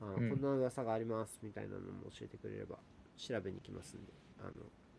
[0.00, 2.76] あこんな噂がありますみたいなのも教えてくれれば
[3.16, 4.52] 調べに行きますんであの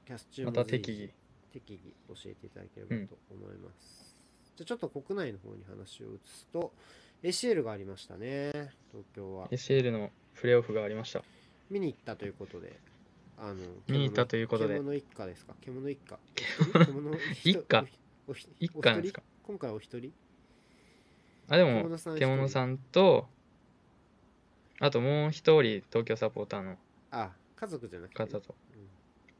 [0.06, 1.10] キャスまた適宜。
[1.52, 1.80] 適宜
[2.14, 4.16] 教えていただければと思います、
[4.56, 6.72] じゃあちょっと国内の方に話を移すと
[7.24, 8.52] ACL がありましたね
[8.92, 9.48] 東京は。
[9.50, 11.24] ACL のプレーオフがありました。
[11.72, 12.80] 見に行ったということで
[13.38, 13.56] あの
[13.88, 14.76] 見に行ったということで。
[14.76, 15.56] 獣一家ですか？
[15.62, 16.20] 獣一家。
[16.86, 17.86] 獣 一家？
[18.60, 19.22] 一家ですか？
[19.22, 19.22] お一人？
[19.48, 20.12] 今回お一人？
[21.48, 23.28] あでも獣さんと
[24.80, 26.78] あともう一人東京サポーターの
[27.12, 28.18] あ家族じゃなくて？
[28.18, 28.56] 方と。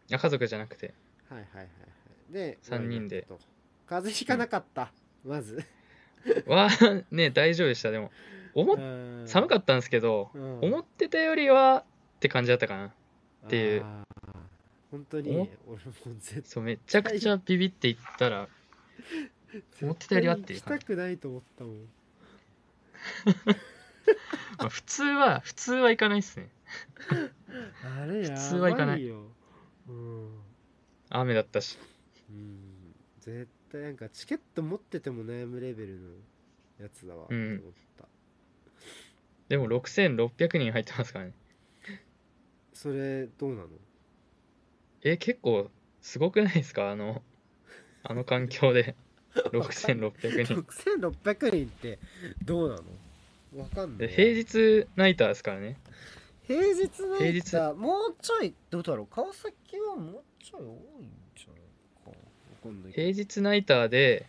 [0.10, 0.16] うん。
[0.16, 0.94] あ家族じゃなくて。
[1.30, 2.34] はいはいはいはい。
[2.34, 3.18] で三人で。
[3.18, 3.46] ワイナット
[3.88, 4.92] 風邪ひかなかった、
[5.26, 5.64] まず。
[6.46, 6.70] は
[7.12, 7.92] ね大丈夫でした。
[7.92, 8.12] でも
[8.54, 8.78] 思っ
[9.28, 10.60] 寒かっったんですけどた、うん。
[10.60, 11.86] 思ってたよりは
[12.18, 12.88] って感じだったかな。
[12.88, 12.92] っ
[13.50, 13.84] ていう。
[13.84, 14.40] あー。
[14.92, 15.30] 本当に。
[15.32, 18.48] 俺もう絶そうめちゃくちゃビビっていったら
[19.82, 21.76] 思ってたよりはっていう対行きたくないと思ったもん
[24.58, 26.50] まあ普通は普通は行かないっすね。
[27.84, 28.36] あれやばいよ。
[28.36, 29.10] 普通は行かない。
[29.10, 30.30] うん。
[31.10, 31.78] 雨だったし。
[32.30, 32.94] うん。
[33.22, 36.10] 絶対なんかチケット持ってても悩むレベルの
[36.82, 37.26] やつだわ。
[37.26, 37.60] ってうん。
[37.60, 38.06] 思った、
[39.48, 41.34] でも6600人入ってますからね。
[42.74, 43.68] それどうなの？
[45.04, 45.70] え結構
[46.02, 46.92] すごくないですか？
[46.92, 47.22] あの
[48.04, 48.96] あの環境で。
[49.36, 50.56] 6600人。
[50.56, 52.00] 6600人って
[52.44, 52.84] どうなの？
[53.56, 55.78] わかんなでい平日ナイターですからね。
[56.44, 57.56] 平日の平日。
[57.78, 61.62] もうちょいどうだろう川崎はもうちょい多いんじゃない
[62.04, 62.16] かわ
[62.64, 64.26] かんない平日ナイターで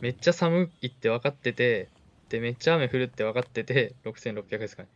[0.00, 1.88] めっちゃ寒いって分かってて
[2.28, 4.88] でめっちゃ雨降るって分かってて6600ですかね。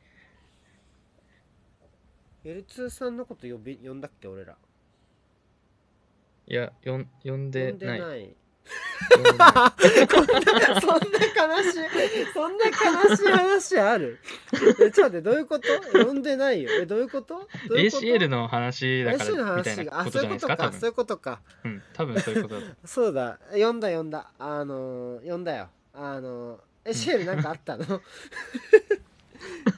[2.45, 4.57] L2 さんのこと呼び呼んだっけ俺ら。
[6.49, 7.73] いやよん呼んでない。
[7.73, 8.17] 呼んでな
[9.11, 9.23] そん。
[9.39, 9.73] な
[11.57, 14.19] 悲しいそんな悲しい話ある？
[14.81, 16.05] えちょっと待ってどういうこと？
[16.05, 16.71] 呼んでないよ。
[16.73, 17.49] えどういうこと？
[17.69, 20.81] どういうこと？ACL の話だからみたいなことじゃないですか多分。
[20.81, 21.41] そういうことか。
[21.65, 23.39] うん多分そういうことだとそうだ。
[23.55, 24.31] 呼んだ呼んだ。
[24.39, 25.69] あのー呼んだよ。
[25.95, 27.85] あのー ACL なんかあったの？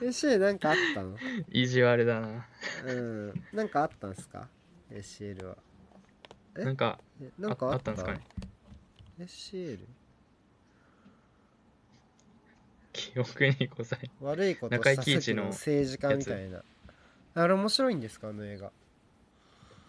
[0.00, 1.16] ACL なんかあったの？
[1.50, 2.46] 意地悪だな。
[2.86, 3.44] うん。
[3.52, 4.48] なんかあったんすか
[4.92, 5.56] ？ACL は。
[6.58, 6.64] え？
[6.64, 7.90] なんかえなんあかあった？
[7.90, 8.20] あったんですかね
[9.18, 9.80] ACL
[12.92, 14.10] 記憶にござい。
[14.20, 16.62] 悪いこと中井した貴一の政治家みたいな。
[17.34, 18.28] あれ面白いんですか？
[18.28, 18.72] あの映画。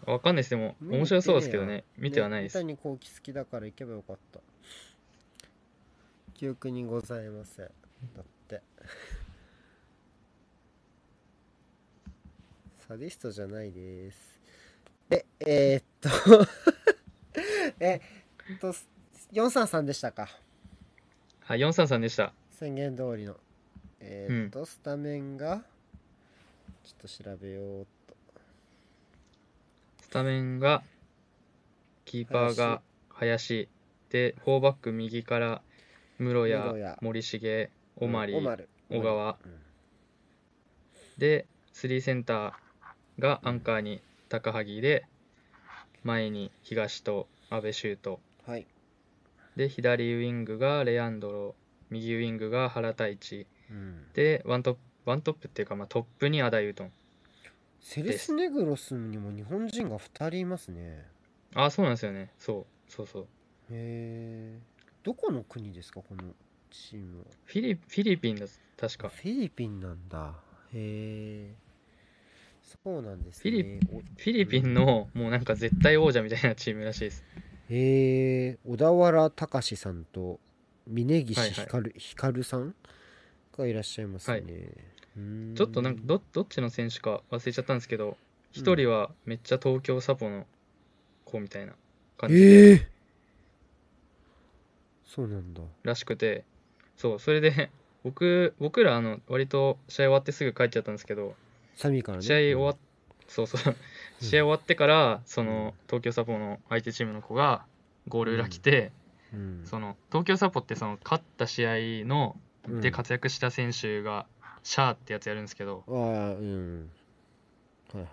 [0.06, 0.50] わかんないです。
[0.50, 1.84] でも面白そうですけどね。
[1.96, 4.40] 見てはないです、ね三谷幸喜好きだから行けばよかった。
[6.34, 7.66] 記憶にございません。
[7.66, 8.62] だって。
[12.88, 14.40] サディストじゃないです。
[15.10, 16.46] ええー、っと。
[17.80, 18.00] え
[18.54, 18.72] っと
[19.32, 20.28] 433でしたか。
[21.42, 22.32] はい、433でした。
[22.50, 23.36] 宣言通りの。
[24.00, 25.62] えー、っと、スタメンが
[26.84, 28.16] ちょっと調べようっと。
[30.02, 30.82] スタメンが、
[32.04, 33.68] キーパーが林。
[34.10, 35.62] で、フォーバック右から、
[36.18, 39.38] 室室谷谷、森重、オマリ、小川。
[39.44, 39.60] うん。
[41.18, 45.06] で、3センターがアンカーに高萩で、
[46.02, 48.18] 前に東と安部柊斗。
[48.44, 48.66] はい
[49.56, 51.54] で、左ウィングがレアンドロ、
[51.90, 53.46] 右ウィングが原大智。
[53.70, 56.92] うんで、ワントップ、ワントップっていうか、まあ、トップにアダイウトン。
[57.80, 61.06] セレスネグロスにも日本人が2人いますね
[61.54, 62.30] あ、そうなんですよね。
[62.38, 63.22] そう、そうそう。
[63.22, 63.26] へ
[63.70, 64.58] え
[65.02, 66.34] どこの国ですかこの
[66.70, 67.24] チームは？
[67.44, 69.08] フィリフィリピンだ、確か。
[69.08, 70.34] フィリピンなんだ
[70.74, 71.54] へえ
[72.62, 77.24] そうなんですねフィリおフィリピンの、もうなんか絶対王者みたいなチームらしいです。
[77.70, 80.40] へえ小田原隆さんと
[80.88, 82.74] 峯岸ひかるひかるさん
[83.56, 85.54] がいらっしゃいますね、はい。
[85.54, 88.16] ちょっとなんかど、どっちの選手か忘れちゃったんですけど、
[88.50, 90.46] 一人はめっちゃ東京サポの
[91.24, 91.74] 子みたいな
[92.18, 92.88] 感じええ
[95.04, 95.60] そうなんだ。
[95.82, 96.44] らしくて、
[96.96, 97.70] そう、それで、
[98.02, 101.34] 僕、僕ら、あの、割と試合終わってすぐ帰っちゃったんですけど、
[102.02, 102.24] からね。
[102.24, 102.76] 試合終わっ、
[103.28, 103.76] そうそう、
[104.20, 107.64] 試合終わってから、その、東京サポの相手チームの子が、
[108.08, 108.92] ゴール裏来て、
[109.32, 109.62] うん。
[109.64, 112.36] その、東京サポって、その、勝った試合の、
[112.68, 112.80] うん。
[112.80, 114.26] で活躍した選手が、
[114.62, 115.94] シャーってやつやるんですけど、ああ
[116.34, 116.90] うん。
[117.94, 118.08] はいはい。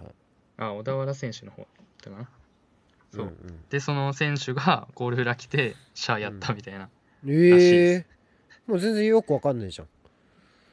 [0.58, 1.68] あ、小田原選手の方
[2.04, 2.30] だかな。
[3.14, 3.26] そう。
[3.26, 3.34] んん。
[3.70, 6.80] で、その選手がゴール裏来て、シャーやったみたいな。
[6.80, 8.06] らしいえでえ
[8.68, 9.88] もう全然よくわかんないじゃん。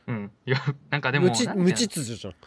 [0.07, 0.31] うん。
[0.47, 0.59] いや、
[0.91, 2.35] なんかでも、無秩序じゃん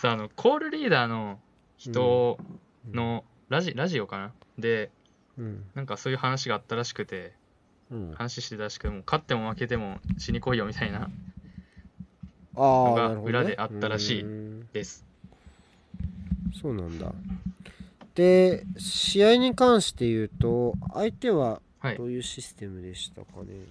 [0.00, 1.38] さあのコールリーダーの
[1.76, 2.38] 人
[2.90, 4.32] のラジ,、ラジオかな？
[4.58, 4.90] で
[5.36, 5.62] うん。
[5.74, 7.34] なんかそういう話があったらしくて
[7.90, 8.12] うん。
[8.14, 11.08] 話してたらしくてもう勝っても負けても死に来いよみたいなあ
[12.56, 14.24] あのが裏であったらしい
[14.72, 15.04] です。
[16.62, 17.12] そうなんだ。
[18.14, 21.98] で試合に関して言うと相手ははい。
[21.98, 23.66] どういうシステムでしたかね、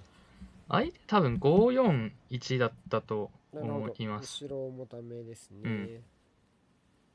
[0.67, 4.45] 相手多分541だったと思います。
[4.45, 5.89] 後ろ重ためですね、うん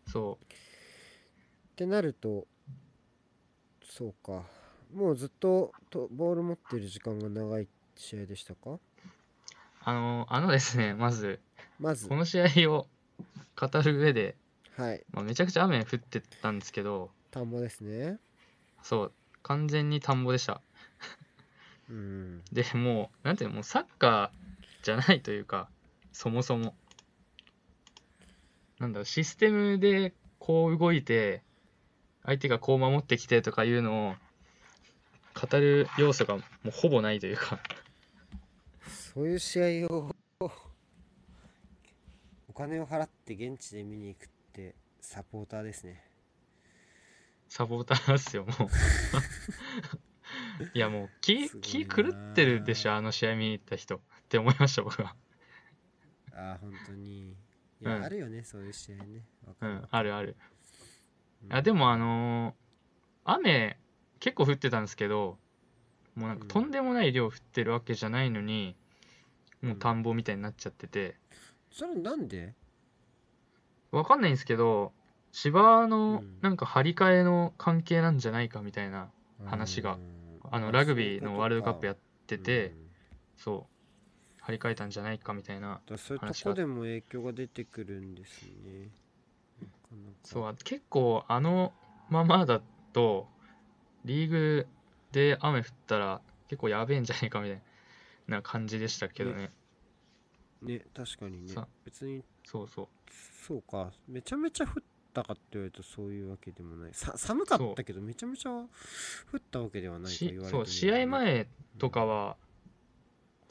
[0.08, 0.38] っそ
[1.76, 2.46] てなると
[3.88, 4.44] そうか。
[4.94, 8.70] もうずっととボール持ってる時間が長い試合でしたか？
[8.70, 8.80] う
[9.82, 11.40] あのあのですねまず
[11.80, 12.08] まず。
[12.08, 12.86] この試合を
[13.58, 14.36] 語る上で、
[14.76, 15.04] はい。
[15.12, 18.18] まあ、めちゃくちゃ雨降ってたんですけど田んぼですね。
[18.82, 19.12] そう。
[19.42, 20.60] 完全に田んぼでした。
[21.90, 22.42] うん。
[22.52, 25.68] でもうなんていうのもうサッカーじゃないというか
[26.12, 26.74] そもそも
[28.78, 31.42] なんだろうシステムでこう動いて
[32.24, 34.14] 相手がこう守ってきてとかいうのを
[35.34, 37.60] 語る要素がもうほぼないというか。
[38.88, 40.14] そういう試合を
[42.48, 46.04] お金を払って現地で見に行くってサポーターですね。
[47.48, 48.68] サポーターですよもう。
[50.72, 55.14] いやもう気気な狂ってるでしょあの試合見に行った人って思いました僕は。
[56.32, 57.36] ああ本当に
[57.84, 58.04] いや、うん。
[58.04, 59.24] あるよねそういう試合ね。
[59.46, 60.36] わうんあるある。
[61.44, 61.52] うん。
[61.54, 62.54] あでもあのー
[63.26, 63.78] 雨
[64.20, 65.38] 結構降ってたんですけど
[66.14, 66.48] もうなんかうん。
[66.48, 68.76] とんでもない量降ってるわけじゃないのに、
[69.62, 71.16] もううん田んぼみたいになっちゃってて。
[71.70, 72.54] それなんで？
[73.90, 74.92] わかんないんですけど
[75.32, 76.38] 芝うのん。
[76.40, 79.10] なんか張り替えの関係なんじゃないかみたいな
[79.44, 80.40] 話がうん。
[80.50, 82.74] あのラグビーのワールドカップやっってて
[83.36, 83.73] そう
[84.44, 88.90] 張り替えたんじゃないかみたいなそういうとこでも影響が出てくるんですね。
[90.22, 91.72] そう結構あの
[92.10, 92.60] ままだ
[92.92, 93.26] と
[94.04, 94.66] リーグ
[95.12, 97.62] で雨降ったら結構やべえんじゃないかみたい
[98.28, 99.50] な感じでしたけどね。
[100.60, 100.82] ね。
[100.94, 101.48] 確かにね。
[101.48, 102.88] さ別にそうそう。
[103.46, 103.92] そうか。
[104.08, 104.82] めちゃめちゃ降っ
[105.14, 106.90] たかって言われるとそういうわけでもない。
[106.92, 108.66] さ寒かったけどめちゃめちゃ降
[109.38, 111.46] ったわけではないとし言われてそう試合前
[111.78, 112.36] とかは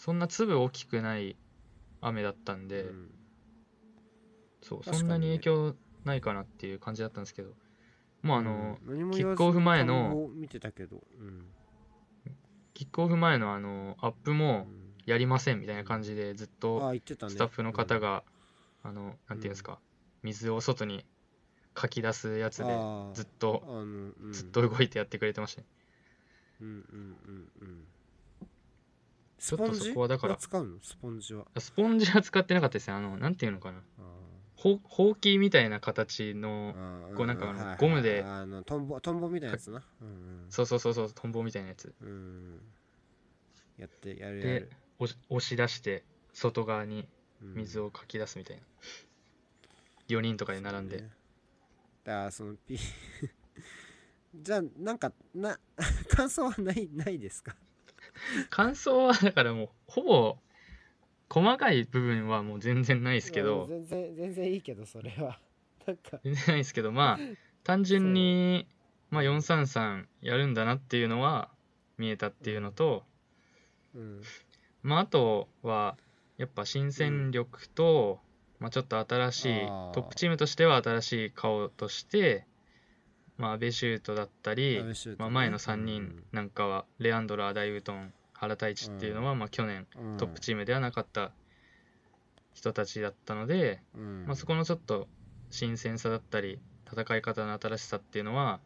[0.03, 1.37] そんな粒大きくない
[2.01, 3.09] 雨だったんで、うん。
[4.61, 7.51] そうそんなに影響ないかなっていう感じだったんですけど
[8.21, 9.11] もうあの、うん。
[9.11, 11.45] キックオフ前の見てたけどうん。
[12.73, 14.67] キックオフ前のあのアップうもん。
[15.05, 16.79] やりませんみたいな感じでずっあと
[17.29, 18.23] スタッフの方が、
[18.83, 19.79] あのなんていうんですか、
[20.21, 21.05] 水を外に
[21.73, 22.65] かき出すやつで
[23.13, 23.63] ずっと
[24.33, 25.67] ずっと動いてやってくれてましたね。
[26.61, 27.92] うんうんうんうん
[29.45, 30.37] ちょっとそこはだから。
[30.39, 30.79] スポンジ使うの？
[30.81, 31.45] スポンジは。
[31.59, 32.93] スポンジは使ってなかったですね。
[32.93, 33.79] あのなんていうのかな。
[33.99, 34.01] あ
[34.55, 36.73] ほほうきみたいな形の
[37.09, 38.23] うんこうなんかゴムで。
[38.25, 39.83] あのトンボトンボみたいなやつな。
[40.01, 41.93] うんそうそうそうそうトンボみたいなやつ。
[42.01, 42.07] うん。
[42.07, 42.61] うん
[43.77, 47.07] やってやるやでる押し押し出して外側に
[47.41, 47.53] うん。
[47.55, 48.63] 水をかき出すみたいな、
[50.07, 51.09] 4人とかで並んで、だか
[52.25, 52.77] らそのピ
[54.35, 55.59] じゃあなんかな
[56.09, 57.55] 感想はないないですか？
[58.49, 60.37] 感想はだからもうほぼ
[61.29, 63.63] 細かい部分はもう全然ないですけど。
[63.63, 65.39] う全然全然いいけどそれは。
[65.87, 66.19] なんか。
[66.23, 67.19] 全然ないですけどまあ
[67.63, 68.67] 単純に、
[69.09, 71.49] まあ、433やるんだなっていうのは
[71.97, 73.03] 見えたっていうのと、
[73.95, 74.21] うん。
[74.83, 75.97] まあ、あとは
[76.37, 78.19] やっぱ新戦力と、
[78.59, 82.45] まあ、ちょっと新しいトップチームとしては新しい顔として、
[83.37, 85.23] まあ、阿部シュートだったり、安倍シュートね。
[85.23, 90.17] まあ、前の3人なんかはレアンドラー大ウトン原太一っていうのは、まあ、去年うん。
[90.17, 91.31] トップチームではなかった
[92.53, 94.25] 人たちだったので、うん。
[94.25, 95.07] まあ、そこのちょっと
[95.49, 96.59] 新鮮さだったり
[96.91, 98.59] 戦い方の新しさっていうのは、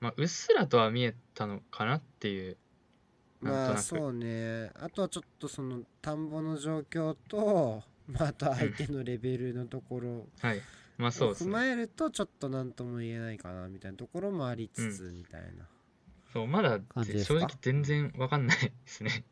[0.00, 2.56] まあ、うっすらとは見えたのかなっていう
[3.42, 3.72] なんとなく。
[3.72, 4.70] まあそうね。
[4.74, 10.08] あとはちょっとその田んぼの状況と、まあ、あと相手のレベルのところ。
[10.10, 10.62] をはい
[10.98, 15.66] まあそうです踏ねまえるとちょっと何とも言えないかなみたいなところもありつつみたいな
[16.32, 19.24] そうまだ正直全然わかんないですね。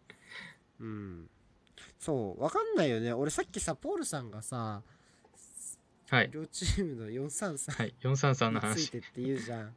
[0.81, 1.31] うん。
[1.99, 3.13] そうわかんないよね。
[3.13, 4.83] 俺さっきさポールさんがさ
[6.09, 6.31] はい。
[6.33, 8.77] 両チームの433はい433の話。
[8.77, 9.75] についてって言うじゃん。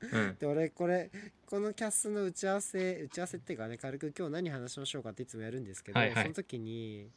[0.00, 0.36] うん。
[0.38, 1.10] で俺これ
[1.46, 6.22] このキャスの打ち合わせ打ち合わせっていうかね軽く今日何話しましょうかっていつもやるんですけど、はいはい。
[6.22, 7.08] その時に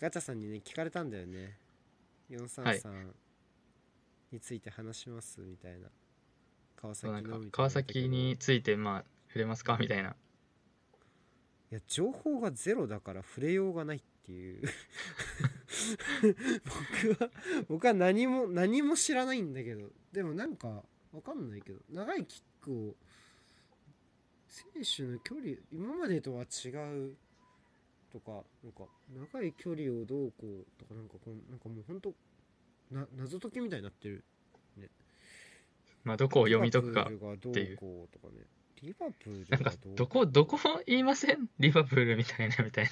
[0.00, 1.58] ガチャさんにね聞かれたんだよね。
[2.30, 3.12] 433
[4.34, 5.88] について話しますみたいな。
[6.76, 10.10] 川崎のみたいな川崎についてまあ触れますかみたいな。
[10.10, 14.62] いや情報がゼロだから触れようがないっていう。
[17.08, 17.30] 僕は
[17.68, 19.88] 僕は何も何も知らないんだけど。
[20.12, 21.80] でもなんかわかんないけど。
[21.90, 22.96] 長いキックを
[24.48, 27.16] 選手の距離今までとは違う。
[28.12, 28.84] とかなんか
[29.32, 30.66] 長い距離をどうこう。
[30.78, 32.14] とかなんかこうなんかもうほんと
[32.90, 34.24] な謎解きみたいになってる
[36.04, 37.78] まあどこを読み解くかっていう。
[38.82, 41.48] リバプールなんかがどこどこ言いません？
[41.58, 42.90] リバプールみたいなみたいな。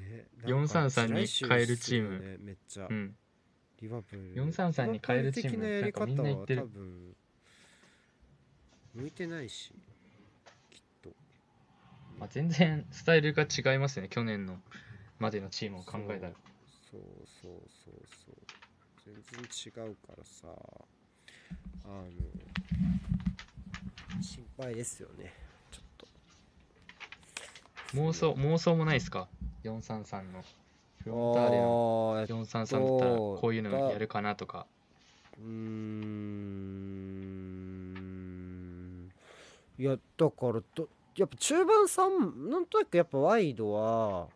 [0.00, 2.20] ね433に変えるチーム。
[2.20, 3.16] ねめっちゃ、うん。
[3.82, 4.44] リバプール。
[4.52, 5.80] 433に変えるチーム。
[5.80, 6.68] なんかみんな言はってる。
[8.94, 9.72] 向いてないし
[10.70, 11.10] きっと。
[12.20, 14.62] まあ、全然スタイルが違いますね去年の
[15.18, 16.32] までのチームを考えたら。
[16.88, 17.00] そう
[17.42, 17.50] そう
[17.84, 18.36] そうそう
[19.06, 19.22] 全然
[19.86, 20.48] 違うからさ
[21.84, 22.02] あの
[24.20, 25.32] 心配ですよね。
[25.70, 26.08] ちょっと。
[27.94, 29.28] 妄想妄想もないですか
[29.62, 30.42] ？433の。
[31.04, 34.66] フロンターレのあーえっ433だったらこういうのやるかなとか。
[35.38, 36.56] うーん。
[39.78, 44.26] いやだからどやっぱ中盤さんなんとなくやっぱワイドは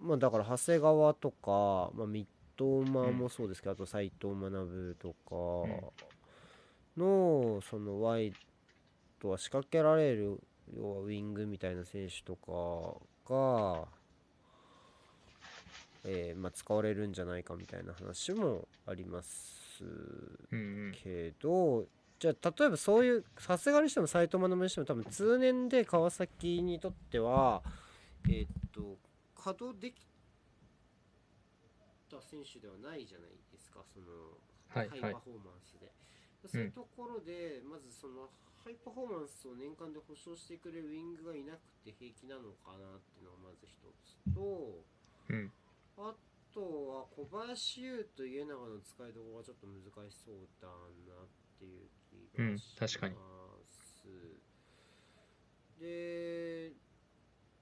[0.00, 2.26] まあだから長谷川とか、まあ、三
[2.56, 5.34] 笘もそうですけど、あと斎藤学とか
[6.96, 8.32] のそのワイ
[9.20, 10.40] ドは仕掛けられる
[10.76, 13.84] 要はウィングみたいな選手とかが、
[16.04, 19.84] えーまあ、使われるんじゃないかみたいな話もあります
[20.50, 21.84] うんうんけど
[22.18, 27.62] じゃあ例えばそういうさすがにしても斎藤学にしても多分通年で川崎にとっては
[28.28, 28.96] えーっと
[29.38, 30.02] 稼働でき
[32.10, 34.34] た選手ではないじゃないですかその
[34.68, 35.00] はいはい。
[35.00, 35.88] ハイパフォーマンスで、
[36.44, 38.28] そういうところでまずその
[38.60, 44.84] ハイパフォーマンスを年間で保証してくれるウィングがいなくて平気なのかなっていうのがまず一つと
[45.30, 45.52] うん。
[45.96, 46.14] あ
[46.52, 50.74] とは小林優と家長の使いどころがちょっと難しそうだな
[51.24, 51.28] っ
[51.58, 51.88] ていう
[52.34, 52.98] 気うんがします。
[52.98, 53.14] 確かに。
[55.78, 56.72] で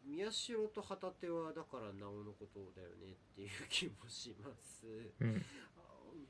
[0.07, 4.87] 宮代と旗手はだからなおのことだよねっていう気もします。
[5.21, 5.43] うん。
[5.77, 5.83] あ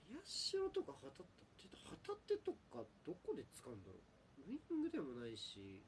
[0.08, 1.36] 宮代とか旗手
[2.08, 4.00] 旗手とかどこで使うんだろ
[4.40, 5.84] うウィングでもないし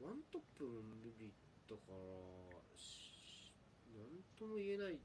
[0.00, 1.32] ワントップも無理
[1.68, 3.52] だからし
[3.94, 4.98] なんとも言えない。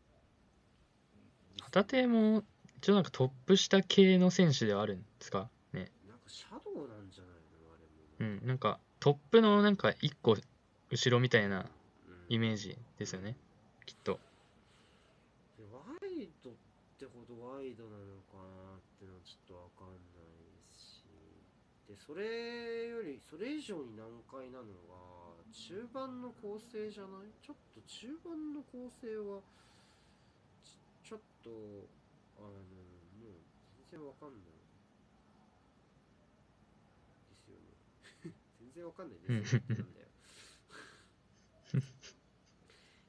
[1.62, 2.44] 旗手も
[2.78, 5.92] 一応なんかトップ下系の選手ではあるんですかね。
[6.08, 7.34] なんかシャドウなんじゃない
[7.64, 7.78] のあ
[8.22, 10.38] れもうんなんかトップのなんか一個
[10.92, 11.83] 後ろみたいなうん
[12.30, 13.36] イメージですよね。
[13.86, 14.20] きっと。
[15.58, 16.54] でワイドっ
[16.98, 21.04] てほどワイドなのかなってのはちょっとわかんないし。
[21.88, 27.34] でそれよりそれ以上に難解なのが中盤の構成じゃない？
[27.42, 29.42] ちょっと中盤の構成は
[30.64, 31.50] ちちょっと
[32.38, 33.44] あのもう
[33.92, 34.42] 全然わかんない。
[37.30, 37.76] ですよね。
[38.60, 39.68] 全然わかんないですよね。
[39.76, 40.08] なんだよ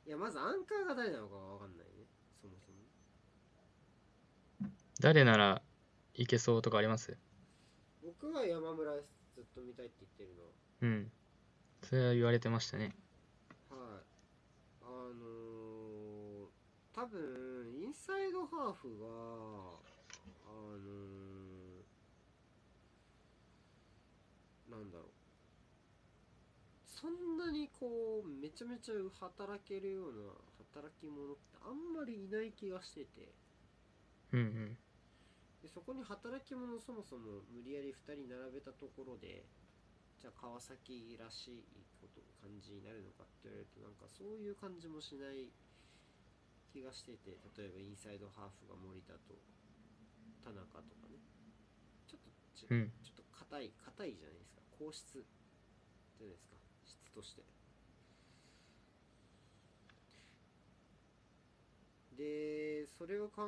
[0.07, 1.93] いやまずアンカーが誰なのかがわかんないね。
[2.41, 2.77] そもそも。
[5.01, 5.63] 誰なら
[6.15, 7.17] いけそうとかあります？
[8.03, 8.93] 僕は山村
[9.35, 10.43] ずっと見たいって言ってるの
[10.83, 11.11] うん。
[11.83, 12.95] それは言われてましたね。
[13.71, 13.79] はい。
[14.83, 16.51] あのー、
[16.95, 19.09] 多分インサイドハーフがあ
[20.77, 25.07] のー、なんだろう
[27.05, 30.33] そんなにこうめちゃめちゃ働けるような
[30.73, 33.29] 働き者ってあんまりいない気がしてて。
[34.33, 34.79] うんうん。
[35.61, 39.45] でそこに働き者そもそも無理やり2人並べたところで
[40.17, 45.53] じゃあ川崎らしいこと感じになるのかって言われるとなんかそういう感じもしない
[46.73, 47.37] 気がしてて。
[47.61, 49.37] 例えばインサイドハーフが森田と
[50.41, 51.21] 田中とかね。
[52.09, 52.89] ちょっとちうん。
[53.05, 54.65] ちょっと硬い硬いじゃないですか。
[54.81, 55.21] 硬質。
[56.17, 56.57] じゃないですか。
[56.57, 56.64] 質
[57.15, 57.43] として。
[62.17, 63.43] でそれを考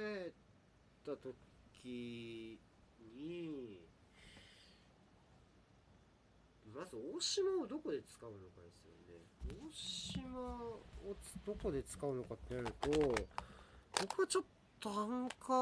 [0.00, 0.32] え
[1.04, 2.58] た時
[3.14, 3.86] に
[6.74, 9.26] まず大島をどこで使うのかですよね。
[9.48, 10.80] 大島を
[11.44, 12.90] どこで使うのかってなると
[14.00, 14.44] 僕はちょっ
[14.80, 15.56] とアンカー、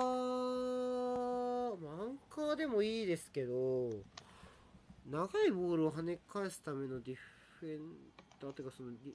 [1.83, 3.91] まあ、アンカーでもいいですけど
[5.07, 7.81] 長いボールを跳ね返すためのディフェン
[8.41, 9.15] ダーってかそのリ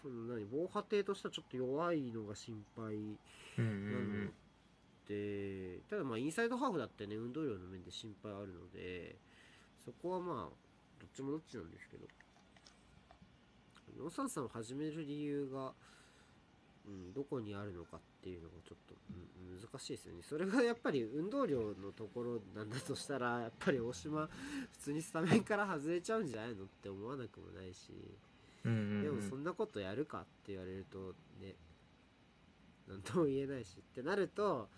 [0.00, 2.84] その何防波堤としてはちょっと弱いのが心配
[3.56, 4.30] なんの
[5.08, 9.16] で、ただまあインサイドハーフだってね運動量の面で心配あるので
[9.84, 10.54] そこはまあ
[11.00, 12.06] どっちもどっちなんですけど。
[13.98, 15.72] 433を始める理由が、
[16.86, 20.22] うん、どこにあるのかっていうのがちょっと、うん、難しいですよね。
[20.22, 24.28] それがやっぱり運動量のところなんだとしたらやっぱり大島
[24.72, 27.92] 普通にスタメンから外れちゃうんじゃないのって思わなくもないし
[28.64, 31.54] うんうんでもうんそんなことやるかって言われるとね
[32.88, 34.68] なんとも言えないしってなると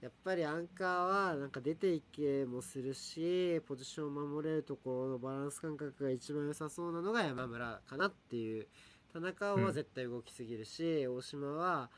[0.00, 8.66] やっぱりアンカーはなんか出ていけもするしポジションを守れるところのバランス感覚が一番良さそうなのが山村かなっていう
[9.14, 11.88] 田中は絶対動きすぎるし、大島は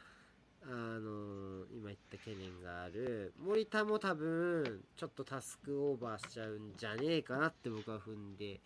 [0.63, 3.33] あの今言った懸念がある。
[3.43, 8.61] 森田も多分ちょっとタスクオーバーしちゃうんじゃねえかなって僕は踏んで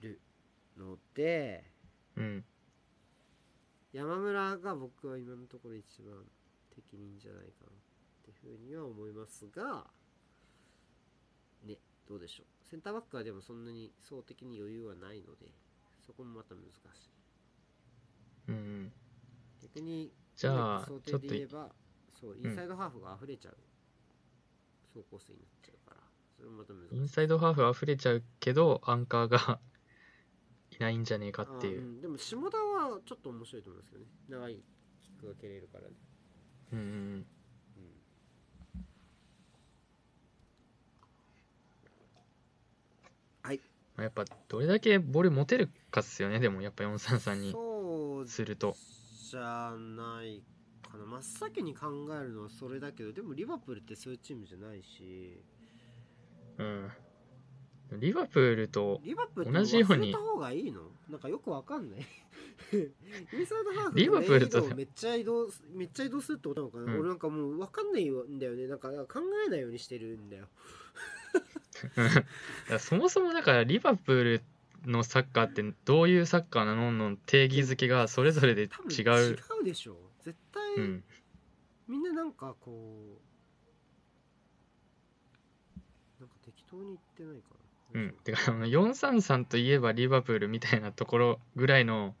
[0.00, 0.18] る
[0.78, 1.64] ので
[2.16, 2.44] うん。
[3.92, 6.14] 山村が僕は今のところ一番
[6.74, 9.84] 適任じゃないかなっていうふうには思いますが
[11.66, 11.76] ね
[12.08, 12.46] どうでしょう。
[12.70, 15.52] センターバックはでもそんなに層的に余裕はないので
[16.06, 17.17] そこもまた難しい
[18.48, 18.92] うんうん。
[19.62, 21.68] 逆にじゃあょっと定で言えば
[22.20, 23.56] そうインサイドハーフが溢れちゃう。
[24.94, 26.00] 走行数になっちゃうから。
[26.36, 26.96] それもまた難しい。
[26.96, 29.60] インサイドハーフ溢れちゃうけど、アンカーが
[30.70, 31.82] いないんじゃねえかっていう。
[31.82, 32.00] あん。
[32.00, 34.10] でも下田はちょっと面白いと思いますけどね。
[34.28, 34.62] 長い
[35.00, 35.94] キックが蹴れるからね。
[36.72, 36.92] うんうんうん。
[36.94, 37.26] うん。
[43.42, 43.58] はい。
[43.58, 43.64] ま
[43.98, 48.76] あやっぱどれだけボール持てるかっすよね、でもやっぱ433にすると。
[49.30, 50.42] じゃない
[50.82, 51.04] かな。
[51.04, 51.86] 真っ先に考
[52.18, 55.42] えるのはそれだけどでもリバプールってそういうチームじゃないし。
[56.58, 56.90] うん。
[57.92, 59.00] リバプールと、
[59.34, 60.82] 同じように忘れた方がいいの？
[61.08, 62.00] なんかよくわかんない。
[63.94, 67.00] リバプールとめっちゃ移動めっちゃ移動するってことなのかな、うん。
[67.00, 70.48] 俺なんかもうわかんないんだよねなんか考えないようにしてるんだよ。
[72.78, 74.42] そもそもだからリバプール
[74.86, 76.92] のサッカーってどういうサッカーなの？
[76.92, 79.38] の定義づけがそれぞれで多分違違う。
[79.60, 79.96] うでしょ。
[80.22, 81.04] 絶対、うん。
[81.88, 83.18] みんななんかこ
[86.18, 87.48] うなんか適当に言ってないか
[87.94, 88.00] な。
[88.00, 88.14] うん。
[88.22, 92.14] てか、あの433といえばリバプールみたいなところぐらいの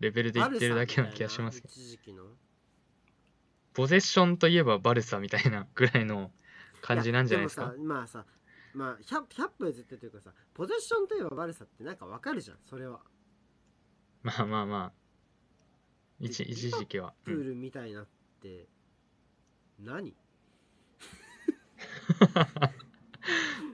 [0.00, 1.62] レベルで言ってるだけな気がします
[3.72, 6.30] ポゼッションといえばバルサみたいなぐらいの
[6.82, 7.72] 感じなんじゃないですか？
[7.82, 8.24] まあさ
[8.76, 13.00] まあ 100, 100分絶対というかさポゼッションといえばバルサってなんかわかるじゃんそれは
[14.22, 14.92] まあまあまあ。
[16.18, 17.14] 一一時期は。
[17.26, 18.06] うんプールみたいなっ
[18.42, 18.66] て
[19.78, 20.16] 何？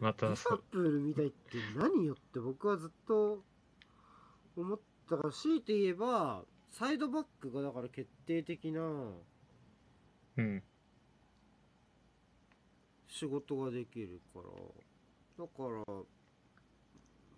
[0.00, 0.58] またリバ。
[0.70, 3.42] プールみたいって何よって僕はずっと
[4.56, 8.82] 思ったから強いて言えばサイドバックがだから決定的な
[10.36, 10.62] うん。
[13.08, 14.44] 仕事ができるから
[15.42, 15.94] だから、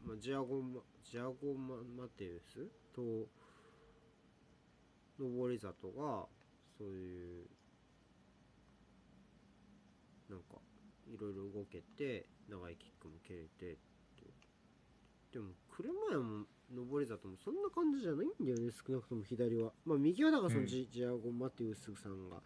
[0.05, 3.26] まあ、ジアゴマジアゴママテウスと
[5.18, 6.26] 登里が
[6.76, 7.46] そういう
[10.28, 10.57] なんか
[11.09, 13.78] いろいろ動けて長いキックも蹴れてって。
[15.32, 19.72] でも車屋も上り里もそんな感じじゃないんだよね少なくとも左は。
[19.86, 22.36] まあ右はだからそのうんジ,、ジアゴンマティウスさんが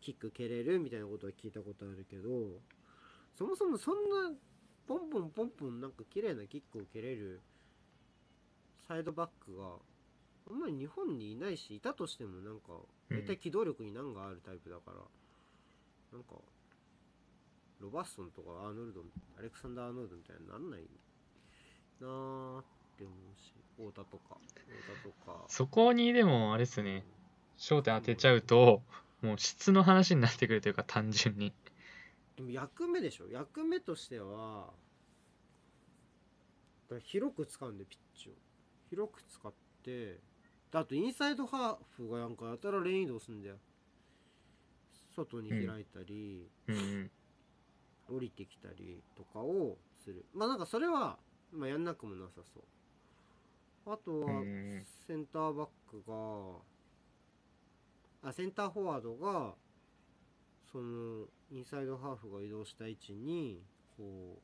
[0.00, 2.30] キック蹴れるみたいなことは聞いたことあるけど
[3.36, 4.32] そもそもそんな
[4.88, 7.42] ポンポンポンポンなんか綺麗なキックを蹴れる
[8.88, 9.64] サイドバックが
[10.50, 12.72] あんまり日本にいないしいたとしてもなんか
[13.10, 14.96] 大体機動力に難があるタイプだから、
[16.10, 16.36] なんか
[17.80, 19.02] ロバストンとかアーノルド
[19.38, 20.80] アレクサンダー・アーノルドみたいになんない
[22.00, 22.64] なーっ
[22.96, 24.60] て思うし太田とか太
[25.02, 25.44] 田とか。
[25.48, 27.04] そこにでもあれですね。
[27.58, 28.82] 焦点当てちゃうと
[29.20, 31.52] もう質の話になってくるというか単純に
[32.38, 33.28] でも役目でしょ。
[33.28, 34.70] 役目としては
[37.00, 38.32] 広く使うんでピッチを。
[38.88, 40.20] 広く使ってで
[40.72, 43.56] あとインサイドハーフがなんかやたらレーン移動するんだよ
[45.14, 46.74] 外に開いたり、うん。
[46.76, 47.10] うん
[48.10, 50.24] 降りてきたりとかをする。
[50.32, 51.18] まあなんかそれは、
[51.52, 52.60] まあ、やんなくもなさそ
[53.86, 53.92] う。
[53.92, 54.46] あとうはん。
[55.06, 56.02] センターバック
[58.22, 59.54] があセンターフォワードが
[60.70, 63.62] そのインサイドハーフが移動した位置に
[63.96, 64.38] こ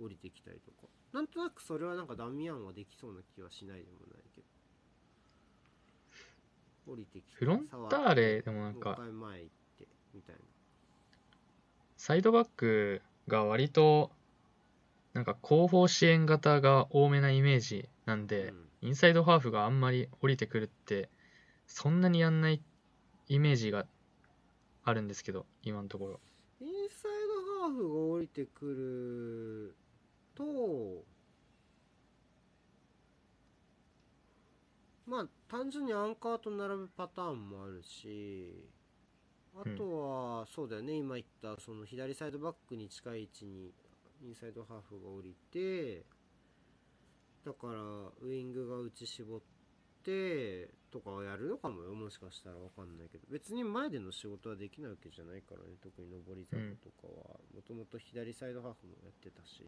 [0.00, 0.88] う降りてきたりとか。
[1.12, 4.46] なんとなくそれはなんかダミアンはできそうな気はしないでもないけど。
[6.92, 10.40] 降りてきてフロンターレでもなんか回前行ってみたいな。
[11.96, 14.10] サイドバックが割と
[15.12, 21.08] なんか後方支援型が多めなイメージなんで、インサイドハーフがあんまり降りてくるって
[21.70, 22.60] そんなにやんない
[23.28, 23.86] イメージが
[24.84, 26.20] あるんですけど今のところ。
[26.60, 27.10] インサイ
[27.58, 29.76] ドハーフが降りてくる
[30.34, 31.04] と
[35.06, 38.68] まあ単純にアンカーと並ぶパターンもあるし
[39.56, 43.72] あとは、そうだよね今言ったその左サイドバックに近い位置に
[44.22, 46.04] インサイドハーフが降りて
[47.44, 47.80] だから
[48.22, 49.40] ウイングが内絞っ
[50.04, 53.24] てとかはやるのかもよもしかしたらわかんないけど。
[53.30, 57.38] 別に前での仕事はできないわけじゃないからね特に上り坂とかは。
[57.54, 59.64] もともと左サイドハーフもやってたし。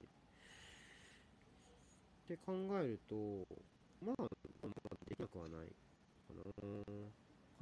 [2.24, 3.46] って考えると
[4.04, 4.26] まあ、ま
[4.90, 5.68] あ、できなくはない
[6.26, 6.42] かな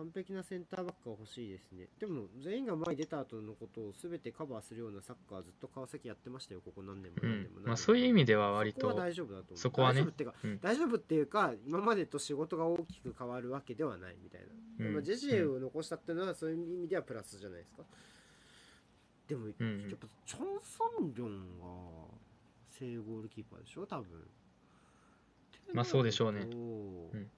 [0.00, 1.86] 完璧なセンターバックが欲しいですね。
[1.98, 6.62] でも全員が前に出た後のことを全てカバーするようなサッカーずっと川崎やってましたよ。
[6.64, 7.30] ここ何年もうん。
[7.30, 7.68] 何年も何年も。
[7.68, 9.58] まあそういう意味では割そこはと大丈夫だと思う。
[9.58, 10.60] そこはね大丈夫っていうか、うん。
[10.60, 14.40] 大丈夫っていうか今までと仕事が大きく変わるわけではないみたい
[14.78, 14.94] な、うん。
[14.94, 17.82] まあ、ジェジェを残したっていうのはそういう意味ではプラスじゃないですか。
[19.28, 19.48] でも、ん。
[19.50, 21.66] やっぱチョン・ソンリョンが
[22.70, 24.06] 正ゴールキーパーでしょ多分。
[25.74, 26.40] まあそうでしょうね。
[26.40, 26.54] う
[27.16, 27.30] ん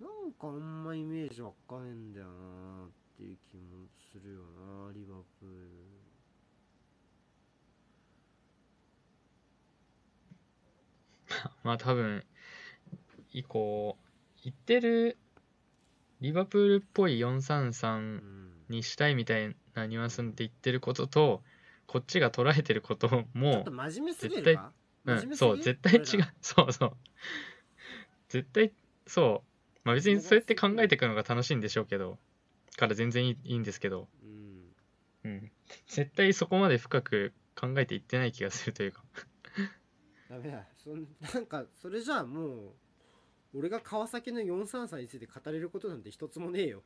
[0.00, 2.32] なんかあんまイメージわかんねえんだよな
[2.86, 5.70] っていう気もするよなリバプール。
[11.64, 12.24] まあ多分
[13.32, 13.96] 以降
[14.44, 15.16] 言ってる
[16.20, 18.46] リバプールっぽい433うん。
[18.68, 21.42] にしたいみたいなニュアンスで言ってることと
[21.86, 24.58] こっちが捉えてることもと真面目すぎ絶対
[25.06, 26.02] うん、そう絶対違う。
[26.40, 26.96] そうそう。
[28.28, 28.72] 絶対
[29.06, 29.45] そう
[29.86, 32.18] まあ別にそうやって考えていくのが楽しいんでしょうけど
[32.76, 34.74] から全然いいんですけど、うん。
[35.24, 35.52] うん、
[35.86, 39.04] 絶対そこまで深く考えていってない気がするというか。
[40.28, 40.64] ダメだ。
[40.76, 42.74] そんなんかそれじゃあもう
[43.54, 46.82] 俺が川崎の433について語れることなんて一つもねえよ。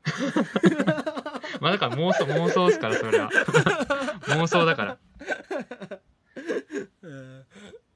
[1.63, 3.31] まあだから妄想妄想ですからそれは。
[4.29, 4.99] 妄想だから。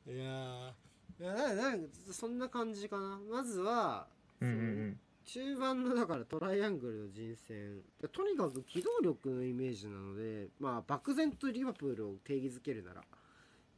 [0.07, 0.75] いやー。
[1.21, 3.21] いやななんかそんな感じかな。
[3.31, 4.09] まずは、
[4.41, 7.81] うん中盤のだからトライアングルの陣線
[8.13, 13.01] とにかく機動力のイメージなのでまあ漠然とリバプールを定義づけるなら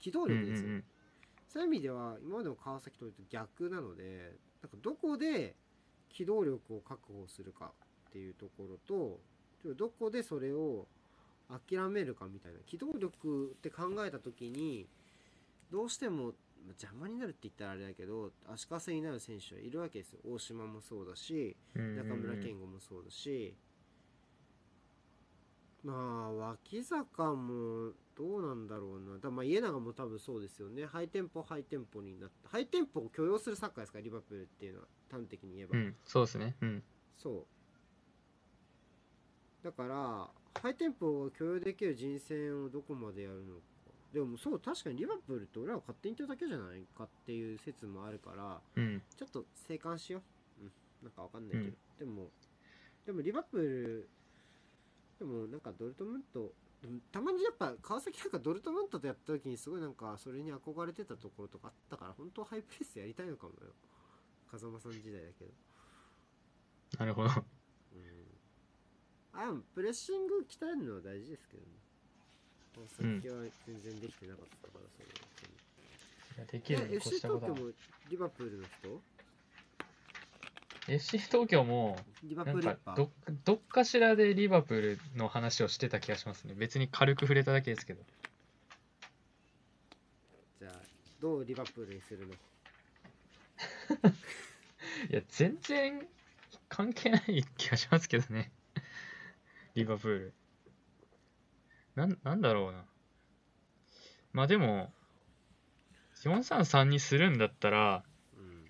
[0.00, 0.84] 機動うんうん力ですよ、うん
[1.48, 5.54] そういう意味では今までの川崎と逆なのでなんかどこで
[6.10, 7.72] 機動力を確保するか
[8.10, 10.86] っていうところとどこでそれを
[11.48, 12.58] 諦めるかみたいな。
[12.66, 14.86] 機動力って考えた時に
[15.70, 16.32] どうしても
[16.66, 20.20] まあ邪魔になるって言ったらあれだけど足かせになる選手はいるわけですよ。
[20.24, 23.56] 大島もそうだし中村健吾もそうだし。
[25.84, 29.18] まあ脇坂もどうなんだろうな。
[29.18, 30.84] だまあ家長も多分そうですよね。
[30.84, 33.98] ハイテンポハイテンポになったハイテンポを許容するサッカーですか？
[33.98, 35.94] らリバプールっていうのは端的に言えば、うん。
[36.04, 36.56] そうですね。
[36.60, 36.82] うん。
[37.16, 37.46] そ
[39.62, 39.64] う。
[39.64, 40.28] だから
[40.60, 43.60] ハイテンポを許容できる人選をどこまでやるのか
[44.16, 49.02] でもそう確かにリバプールって俺らが勝手に言ってるだけじゃないかっていう説もあるからうん。
[49.14, 50.22] ちょっと静観しよ
[50.58, 50.62] う。
[50.62, 50.72] うん。
[51.02, 52.30] なんかわかんないけど、でも
[53.04, 54.08] でもリバプール
[55.18, 56.50] でもなんかドルトムント
[57.12, 63.74] たまにやっぱ川崎なんかドルトムントとやった時にすごいなんかそれに憧れてたところとかあったから本当はハイプレスやりたいのかもよ。
[64.50, 65.50] 風間さん時代だけど。
[67.00, 67.28] なるほど。
[67.28, 67.34] うん。
[69.34, 71.85] あでもプレッシング鍛えるのは大事ですけどね
[72.76, 75.06] 川崎は全然できてなかったからそれ
[76.36, 77.72] いやできるにえ越 FC したことは東京も
[78.10, 79.00] リバプールの人
[80.92, 83.10] ？FC 東京も、リバなんかプールやっぱど、
[83.44, 86.54] どっかしらでリバプールの話をしてた気がしますね。
[86.54, 88.02] 別に軽く触れただけですけど。
[90.60, 90.72] じゃあ
[91.20, 92.34] どうリバプールにするの？
[95.10, 96.06] いや、全然
[96.68, 98.52] 関係ない気がしますけどね。
[99.74, 100.34] リバプール。
[101.96, 102.84] なん、なんだろうな。
[104.32, 104.92] まあでも、
[106.24, 108.04] 433にするんだったら、
[108.36, 108.64] うん。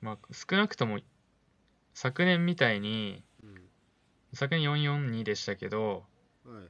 [0.00, 1.00] まあ少なくとも
[1.94, 3.60] 昨年みたいに、うん。
[4.32, 6.04] 昨年442でしたけど、
[6.44, 6.64] はいはい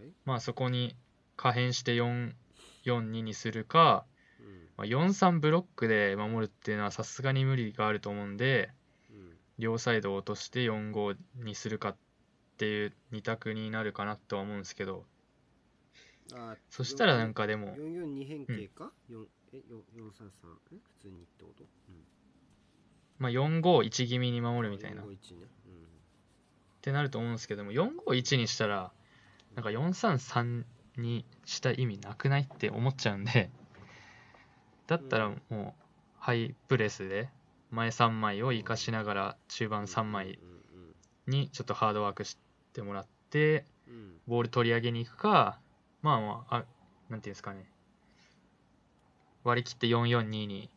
[0.00, 0.12] はい。
[0.24, 0.96] まあそこに
[1.36, 4.04] 可変して442にするか、
[4.40, 4.68] うん。
[4.76, 8.70] まあ、43ブロックで守るっていうのはさすがに無理があると思うんで、
[9.10, 9.36] うん。
[9.58, 11.96] 両サイドを落として4-5にするかっ
[12.56, 15.04] ていう2択になるかなとは思うんですけど、
[16.32, 20.00] あそしたらなんかでも、442変形か、四えよ433
[20.72, 20.78] え？
[20.82, 21.94] 普通にってこと、うん、
[23.18, 25.02] まあ、4-5-1気味に守るみたいな。
[25.02, 25.46] っ451ね、
[26.80, 28.92] てなると思うんですけども、4-5-1にしたら、
[29.54, 30.64] なんか4-3-3
[30.96, 33.50] にした意味なくないって思っちゃうんで、
[34.86, 35.72] だったらもう、
[36.18, 37.28] ハイプレスで、
[37.70, 40.38] 前3枚を生かしながら、中うん、盤3枚
[41.26, 41.32] うん。
[41.32, 42.36] にちょっとハードワークし
[42.74, 43.94] てもらって、うん。
[43.94, 45.58] うんボール取り上げに行くか、
[46.02, 46.64] まあまあ、あ
[47.10, 47.66] なんていうんですかね、
[49.42, 50.70] 割り切って442に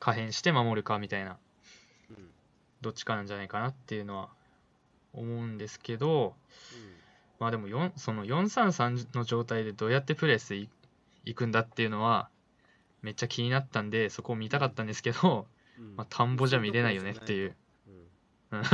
[0.00, 1.38] 可変して守るかみたいな、
[2.10, 2.30] うん。
[2.80, 4.30] どっちかなんじゃないかなっていうのは
[5.12, 6.34] 思うんですけど、
[7.38, 10.68] まあでも4その433の状態でどうやってプレスい
[11.24, 12.28] 行くんだっていうのは、
[13.02, 15.46] めっちゃ気になったんで、そこを見たかったんですけど、
[15.78, 15.84] うん。
[15.84, 17.56] うんまあ、田んぼじゃ見れないよねっていう
[18.50, 18.64] うん うん。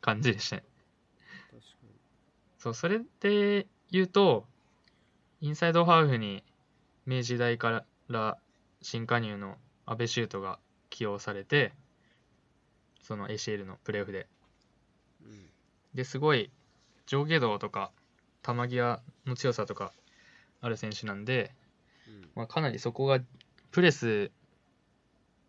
[0.00, 0.64] 感じでしたね。
[2.66, 4.44] そう、それで言うと、
[5.40, 6.42] インサイドハーフに
[7.06, 8.38] 明治大から
[8.82, 9.54] 新加入の
[9.84, 10.58] 阿部修斗が
[10.90, 11.72] 起用されて、
[13.02, 14.26] その ACL のプレーオフで。
[15.24, 15.46] うん
[15.94, 16.50] ですごい
[17.06, 17.90] 上下動とか
[18.42, 19.92] 球際の強さとか
[20.60, 21.52] ある選手なんで、
[22.06, 23.20] うんまあ、かなりそこが
[23.70, 24.30] プレス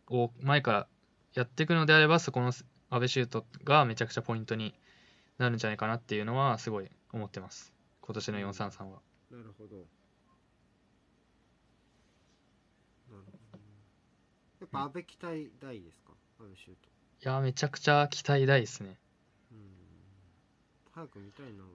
[0.10, 0.88] を前から
[1.34, 2.54] やっていくのであればそこの
[2.92, 4.74] 阿部修斗がめちゃくちゃポイントに
[5.38, 7.74] なるんじゃないかなっていうのはすごい思ってます。
[8.02, 9.00] 今年の433は。
[9.32, 9.76] なるほど。
[13.10, 13.64] なるほどね。
[14.60, 16.14] やっぱ安倍期待大ですか？
[16.40, 16.90] 安倍シュート
[17.20, 18.98] いやーめちゃくちゃ期待大ですね。
[19.52, 19.60] うん。
[20.94, 21.68] 早く見たいな俺も。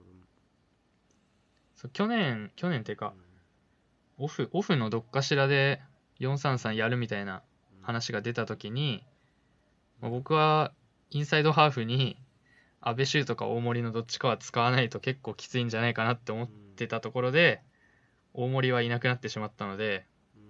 [1.75, 3.13] そう去年去年っていうか
[4.19, 4.25] うん。
[4.25, 5.81] オフオフのどっかしらで
[6.19, 7.41] 433やるみたいな
[7.77, 9.03] うん話が出た時に、
[10.01, 10.71] まあ、僕は
[11.09, 12.17] インサイドハーフに
[12.85, 17.61] 安倍修とか大森のどっちかは使わないと結構きついんじゃないかなって思ってたところで
[18.33, 20.05] 大森はいなくなってしまったので
[20.35, 20.41] うん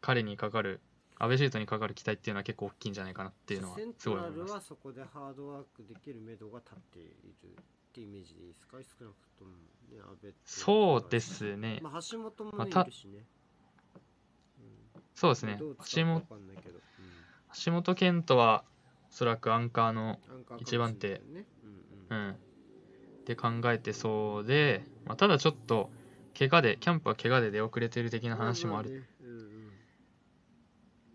[0.00, 0.80] 彼にかかる
[1.16, 4.52] 安倍修斗にかかる期待っていうのは結構大きいんじゃないかなっていうのはセンすごいトラル思います。
[4.54, 9.50] はそこでハードワークできる目処が立っているってイメージでいいですか少なくとも
[9.92, 11.78] ね安倍とそうですね。
[11.82, 13.24] まあ橋本もいるしね、
[14.58, 15.58] うんそうですね。
[15.60, 16.24] 橋本
[17.64, 18.64] 橋本健人は
[19.10, 20.18] おそらくアンカーの
[20.58, 21.14] 一番手。
[21.14, 21.22] う
[22.10, 22.18] うん。
[22.18, 22.30] ん。
[22.32, 25.90] って考えてそうで、まあ、ただちょっと
[26.38, 29.04] 怪我でキャンプは怪我で出遅れてる的な話もある。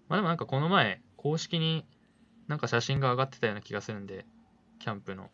[0.08, 1.86] まあでもなんかこの前、公式に
[2.48, 4.26] なんか写真が上がってたような気がするんで、
[4.80, 5.32] キャンプの。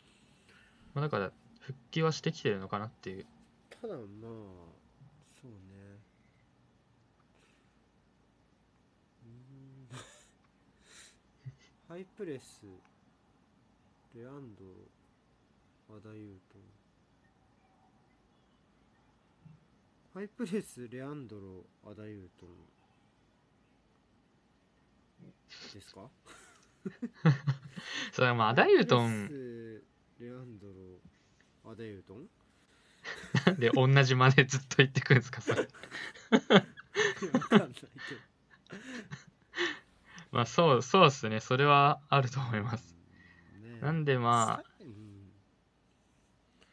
[0.94, 3.26] まあだから、復帰はしてきてるのかなっていう。
[3.70, 4.06] ただまあ
[5.42, 5.58] そうね
[9.24, 9.88] うーん
[11.92, 12.62] ハイプレス
[14.16, 14.72] レアンドロ
[15.90, 16.64] 和田優斗。
[20.14, 22.50] ハイプレスレアンドロ和田優斗。
[25.74, 26.10] ですか？
[28.14, 29.84] それはまあ、アダユートンプ
[30.22, 30.74] レアンドロ
[31.66, 32.26] 和田優斗。
[33.60, 35.68] で同じ真似ずっと言ってくんですか、それ。
[37.34, 37.88] わかんないけど
[40.32, 41.40] まあそう、そうですね。
[41.40, 42.96] それはあると思います。
[43.62, 44.64] ねえなんでま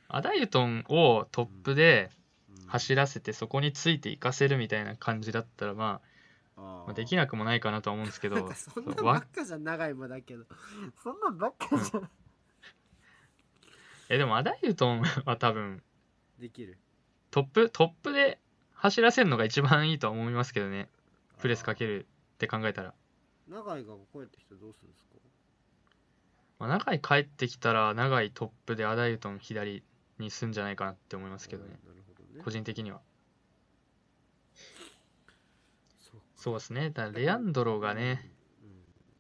[0.09, 2.11] あ、アダユトンをトップで
[2.51, 6.01] うん走らせてそこについていかせるみたいな感じだったら、ま
[6.57, 10.45] あまあできなくもないかなとは思うんですけどそんなばっかじゃ長いもだけど
[11.03, 12.11] そんなんばっかじゃん
[14.09, 15.83] え、でもアダイユトンは多分、
[16.39, 16.79] できる
[17.31, 18.39] トップ、トップで
[18.73, 20.89] 走らせるのが一番いいとは思いますけどね。
[21.39, 22.95] プレスかけるって考えたら。
[23.49, 25.11] 長井がこうやってきたらどうするんですか？
[26.59, 29.83] まあ、長井帰ってきたら、長井トップでアダイユトン左
[30.19, 31.79] にすんじゃないかなって思いますけどね。
[31.85, 32.43] うんなるほどね。
[32.45, 33.01] 個人的には。
[36.01, 36.91] そうそうですね。
[36.91, 38.31] だからレアンドロがね、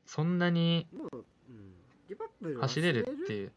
[0.06, 1.16] そんなにうん、もう、
[1.48, 1.74] うん、
[2.08, 3.52] リバプール忘走れるっていう。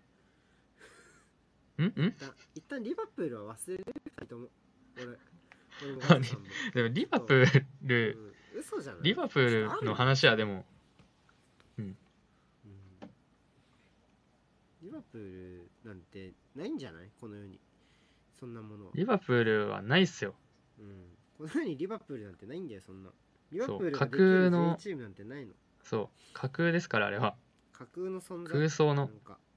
[1.79, 1.85] ん？
[1.85, 1.91] ん？
[1.95, 4.49] 一旦一旦リバプールは忘れるかと思う
[4.97, 5.05] 俺
[6.09, 6.25] 俺も。
[6.75, 9.03] でもリバプール、うん、嘘じゃない。
[9.03, 10.65] リバプールの話はでも、
[11.77, 11.97] うん。
[14.81, 17.09] リバプールなんてないんじゃない？
[17.19, 17.59] この世に。
[18.39, 20.33] そんなものは、リバプールはないっすよ。
[20.79, 20.87] うん、
[21.37, 23.11] この世にリバプールなんてないんだよそんな。
[23.51, 25.53] リバプールがチームなんてないの。
[25.83, 26.33] そう。
[26.33, 27.35] 架空ですから、あれは。
[27.71, 28.53] 架空の存在。
[28.53, 29.09] 空想の。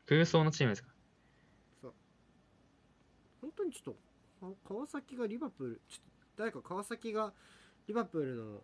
[0.07, 0.89] 空想のチームですか。
[1.81, 1.93] そう。
[3.41, 3.95] 本当にちょっ
[4.41, 6.05] とか川崎がリバプールちょっ
[6.37, 7.33] と誰か川崎が
[7.87, 8.63] リバプールの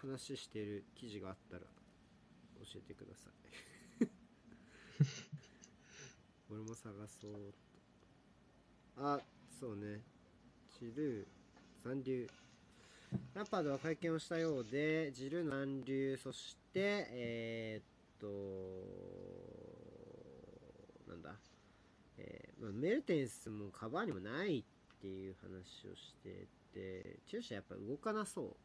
[0.00, 1.68] 話してる記事があったら教
[2.76, 3.32] えてください。
[6.50, 7.58] 俺も探そうと。
[8.96, 9.20] あ
[9.60, 10.02] そうね。
[10.78, 11.26] ジルー
[11.82, 12.26] 残留。
[13.34, 17.84] ランパードは会見をしたようでジルー残留そしてえー、っ
[21.06, 21.34] となんだ。
[22.18, 24.64] えーまあ、メルテンスもカバーにもないっ
[25.00, 28.56] ていう話をしててチューシャやっぱ動かなそう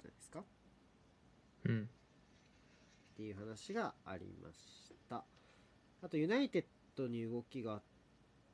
[0.00, 0.44] じゃないですか？
[1.66, 1.82] うん。
[1.82, 5.24] っていう話がありました。
[6.02, 6.64] あとユナイテッ
[6.96, 7.82] ドに動きがあっ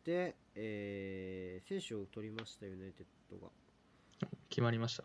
[0.04, 3.50] て、えー選手を取りましたユナイテッドが。
[4.48, 5.04] 決まりました。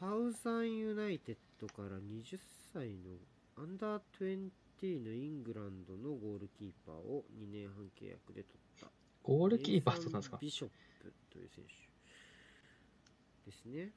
[0.00, 2.38] サウスエンドユナイテッドから20
[2.72, 3.16] 歳の
[3.56, 4.50] アンダー
[4.80, 8.88] 20のイングランドのゴールキーパーを2年半契約で取った。
[9.22, 10.38] ゴールキーパー取ったんですか？
[10.40, 13.92] ビショップという選手ですね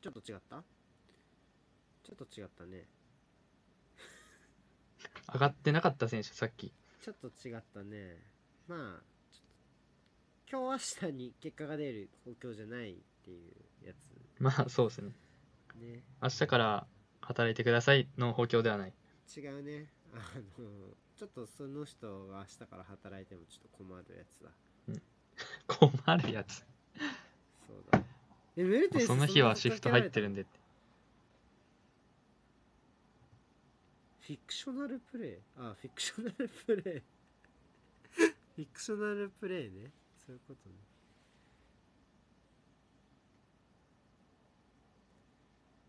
[0.00, 0.62] ちょっと違った？
[2.02, 2.86] ちょっと違ったね。
[5.32, 6.72] 上がってなかった選手、さっき。
[7.00, 8.16] ちょっと違ったね。
[8.68, 9.02] まあ
[10.50, 13.48] 今日明日に結果が出る状況じゃないってい
[13.82, 14.10] うやつ。
[14.42, 15.12] まあ、そうですね。
[15.76, 16.02] ね。
[16.20, 16.86] 明日から
[17.20, 18.92] 働いてくださいの補強ではない。
[19.36, 19.92] 違うね。
[20.12, 20.16] あ
[20.58, 24.50] のちょっとその人が明日から働いてもちょっと困るやつだ。
[25.68, 26.64] 困るやつ。
[27.66, 28.02] そうだ
[28.56, 30.58] えメルテンスその日はシフト入ってるるんでって。
[34.20, 35.38] フィクショナルプレイ？
[35.56, 37.02] あフィクショナルプレイ。
[38.56, 39.92] フィクショナルプレイね。
[40.26, 40.76] そういうことね。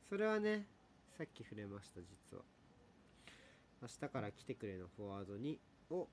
[0.10, 0.68] それはね
[1.18, 2.44] さっき触れました実は。
[3.82, 5.60] 明日から来てくれのフォワードに
[5.90, 6.08] を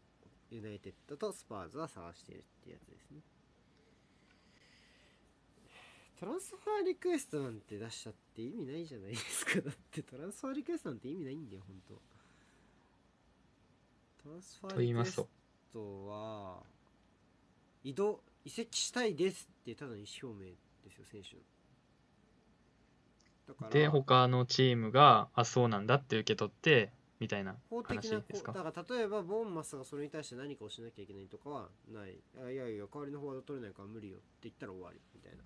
[0.50, 3.20] ユナイテッドとスパーズは探しているってやつですね
[6.18, 11.94] トランスファーリクエストなんて出したって意味ないじゃないですかだってトランスファーリクエストなんて意味ないんだよ本当
[14.24, 15.28] トランスファとーリクエス言いますと。
[15.72, 16.62] トは
[17.84, 20.50] 移動移籍したいですってただの意思表明
[20.84, 21.42] ですよ選手の
[23.48, 28.52] だからで、他のチームが、あ、そうなんだって受け取って、みたいな法的なこ話ですか？
[28.52, 35.44] うだから例えばボーンマスがそれに対して何かをしなきゃいけないとかはないあいやいや代わりのフォワード取れないから無理よって言ったら終わりみたいなうん。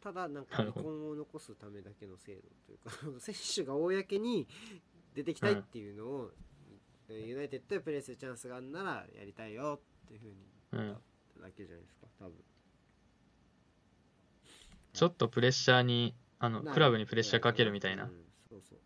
[0.00, 0.88] ただなんか離なるほど。
[0.88, 2.90] 婚を残すためだけの制度というか
[3.20, 4.46] 選手が公に
[5.14, 6.32] 出てきたいっていうのを、
[7.08, 10.34] ユナイテッドでプレーするチャンスがあるならやりたいよっていうふうに
[10.72, 11.00] うん言っ
[11.34, 12.44] ただけじゃないですか多分。
[14.92, 18.04] ちょっとプレッシャーに、あの、クラブにプレッシャーかけるみたいな。
[18.04, 18.06] う。
[18.06, 18.10] ん
[18.48, 18.78] そうそう。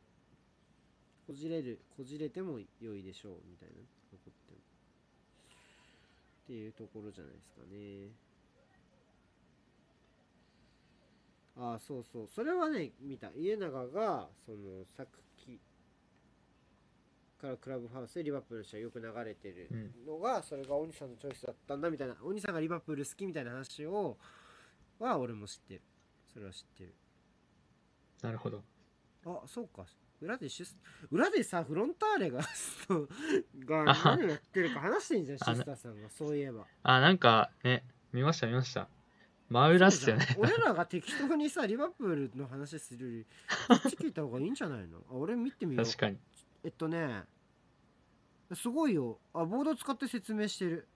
[1.26, 3.74] こじれるこじれても良いでしょうみたいな
[4.12, 4.58] 残っても。
[6.44, 8.10] っていうところじゃないですかね
[11.60, 12.26] ああそうそう。
[12.26, 13.30] それはね見た。
[13.36, 15.06] 家長がそのさっ
[15.36, 15.60] き
[17.40, 22.16] からクラブハウスでリバプールの試合よく流れてるのが、それが鬼さんのチョイスだったんだみたいな。
[22.22, 24.16] 鬼さんがリバプール好きみたいな話を
[24.98, 25.82] は俺も知ってる。
[26.32, 26.94] それは知ってる。
[28.22, 28.62] なるほど。
[29.26, 29.84] あそうか。
[30.22, 30.76] 裏でシュス
[31.10, 32.40] 裏でさフロンターレが
[33.64, 36.10] が何やってるか話してんじゃんシあスターさんが。
[36.10, 36.66] そういえば。
[36.82, 38.88] あ、なんかね、見ました見ました。
[39.50, 40.26] 真裏っすよね。
[40.38, 43.26] 俺らが適当にさリバプールの話するより
[43.68, 44.98] こっち聞いた方がいいんじゃないの？
[45.10, 45.84] あ俺見てみよう。
[45.84, 46.18] 確かに。
[46.62, 47.24] えっとね
[48.54, 49.18] すごいよ。
[49.34, 50.88] あボード使って説明してる。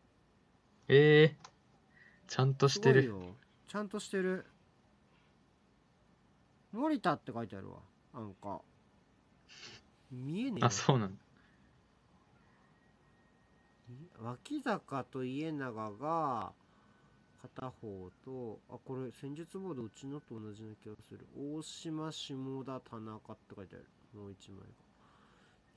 [0.89, 1.37] ええ
[2.29, 3.03] ちゃんとしてる。
[3.03, 3.37] すごいよ。
[3.67, 4.47] ちゃんとしてる。
[6.73, 7.81] 森田って書いてあるわ。
[8.13, 8.61] なんか。
[10.13, 11.25] 見えねえわあそうなんだ。
[14.21, 16.53] 脇坂と家長が
[17.45, 21.27] 片方とあこれ戦術ボードうちのと同じな気がする。
[21.37, 23.87] 大島下田田中って書いてある。
[24.19, 24.65] もう一枚が。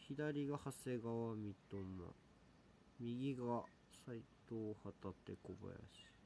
[0.08, 1.78] 左が長谷川三笘。
[3.00, 3.64] 右が
[4.06, 6.18] 斎藤旗手小林。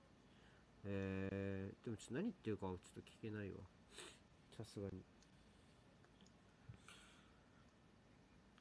[0.85, 3.57] えー、でもちょっと何言ってるかはちょっと聞けないわ。
[4.57, 5.01] さすがに。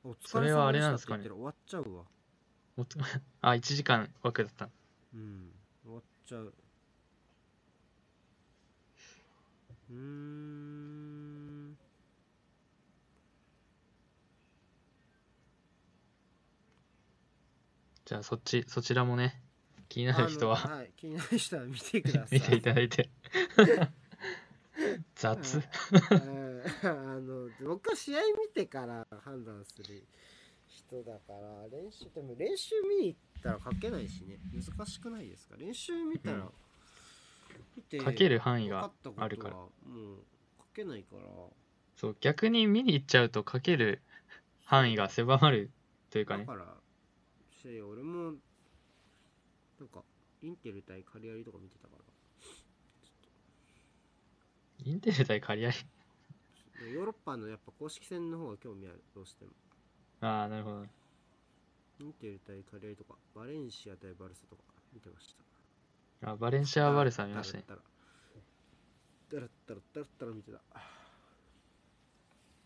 [0.03, 1.29] お疲それはあれなんですかね。
[1.29, 2.05] 終わっちゃうわ。
[3.43, 4.71] あ1時間枠だった。
[5.13, 5.53] うん。
[5.85, 6.55] 終わっちゃう
[9.91, 11.77] うーん。
[18.05, 19.41] じゃあそっちそちらもね
[19.89, 20.57] 気になる人は。
[20.57, 22.39] はい、気になる人は見てください。
[22.41, 23.09] 見ていただいて。
[25.17, 25.57] 雑。
[25.57, 26.63] うん。
[26.83, 30.05] あの僕は試合見てから判断する
[30.69, 34.39] 人だから練習でも練習見に行ったら書けないしね。
[34.53, 35.57] 難しくないですか？
[35.57, 36.51] 練習見たら、うん
[37.77, 39.69] 見て書ける範囲があるからもう
[40.59, 41.23] 書けないから。
[41.97, 44.01] そう逆に見に行っちゃうと書ける
[44.65, 45.71] 範囲が狭まる
[46.11, 46.45] というかね。
[46.47, 46.75] だから
[47.63, 48.33] し俺も
[49.79, 50.03] なんか
[50.43, 52.05] インテル対カリアリとか見てたから。
[54.83, 55.77] インテル対カリアリ？
[56.95, 59.53] ヨーロッパのやっぱ公式戦の方が興味あるどうしても。
[60.21, 60.87] ああなるほど。
[61.99, 64.63] インテル対カリアリとかバレンシア対バルサとか
[64.95, 65.50] 見てました
[66.23, 67.81] あバレンシア・バルサ見ましたねだら
[69.33, 70.61] だらだらだらだら見てた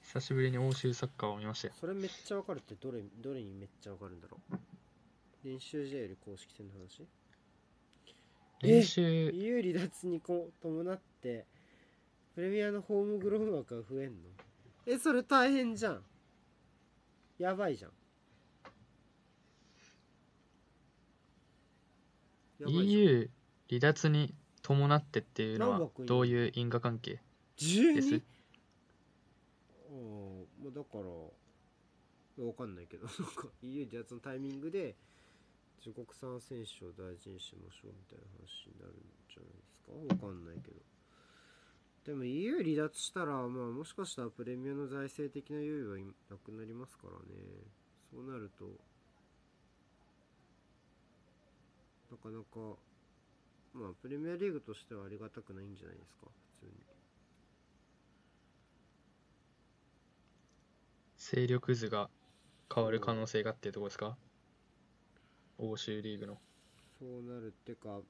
[0.03, 4.57] 久しぶりに欧州サッカーを見ましたよそれめっちゃわかるってどれどれにめっちゃわかるんだろう
[5.45, 7.07] 練習試合より公式戦の話
[8.63, 11.47] 練習 EU 離脱にこ伴って
[12.35, 14.17] プレミアのホームグローン枠が増えんの
[14.87, 16.03] えそれ大変じゃん
[17.39, 17.91] やばいじゃん
[22.61, 23.31] やばいじゃん EU
[23.69, 27.21] 離脱に伴ってっていうのはどういう因果関係
[27.59, 27.95] ？12?
[27.95, 28.09] です。
[29.91, 30.47] うん。
[30.63, 34.97] まあだからわかんないけどなんか EU 離脱のタイミングで
[35.79, 38.97] 自国産選手を大事にしましょうみたいな話になるん
[39.29, 40.27] じゃないですか？
[40.27, 40.77] わかんないけど。
[42.07, 47.19] でも EU 離脱したらまあもしかしたらプレミアの財政的な優位はいなくなりますからね。
[48.13, 48.65] そうなると
[52.11, 52.77] なかなか
[53.75, 56.27] まあプレミアリーグとしてはありがたくないんじゃないですか？
[56.61, 56.73] 普通に。
[61.17, 62.09] 勢力図が
[62.73, 64.17] 変わる可能性がっていうところですか？
[65.59, 66.39] 欧州リーグの。
[67.01, 68.01] そうなるってか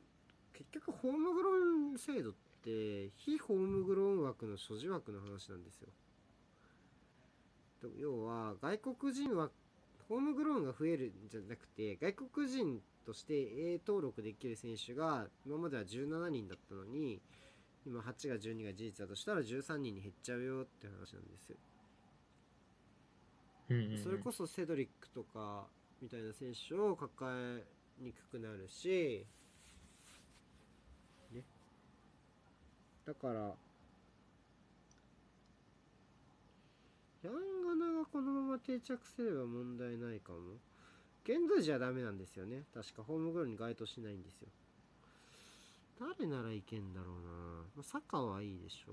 [0.53, 5.89] 結局ホームグローン制度って非ホームグローン枠の所持枠の話なんですよ。
[7.81, 9.51] と要は外国人は
[10.09, 17.21] ホームグローンが増えるんじゃなくて外国人として A 登録できる選手が今までは17人だったのに
[17.87, 21.57] 今8が12が事実だとしたら13人に減っちゃうよって話なんですよ。
[23.71, 23.99] うんうんうん。
[23.99, 25.67] それこそセドリックとか
[26.01, 27.65] みたいな選手を抱え
[28.03, 29.27] にくくなるし、
[31.33, 31.43] ね、
[33.07, 33.55] だから
[37.23, 40.39] ヤンガナがこのまま定着すれば問題ないかも
[41.25, 42.65] 現在じゃダメなんですよね。
[42.75, 44.49] 確かホームグローンに該当しないんですよ。
[45.99, 47.31] 誰ならいけんだろうな、
[47.77, 48.93] まあ、サッカーはいいでしょ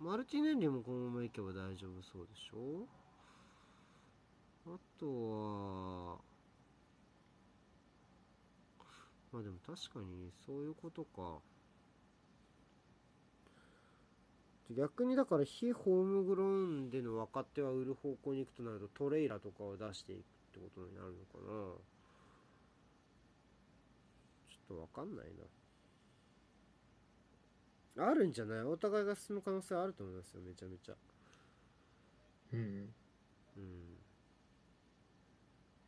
[0.00, 0.04] う。
[0.04, 4.74] マルティネリもこのままいけば大丈夫そうでしょう。
[4.74, 6.18] あとは
[9.32, 11.38] まあでも確かにそういうことか。
[14.76, 16.46] 逆にだから非ホームグロー
[16.86, 20.37] ンでの若手は売る方向に行くとなるとトレイラとかを出していく。
[20.58, 21.42] ってことになるのかな。
[24.48, 25.26] ちょっとわかんない
[27.96, 28.04] な。
[28.10, 28.62] あるんじゃない？
[28.62, 30.94] お互いが進む可能性あると思いますよめちゃめちゃ。
[32.52, 32.94] うんうん。
[33.56, 33.98] うん。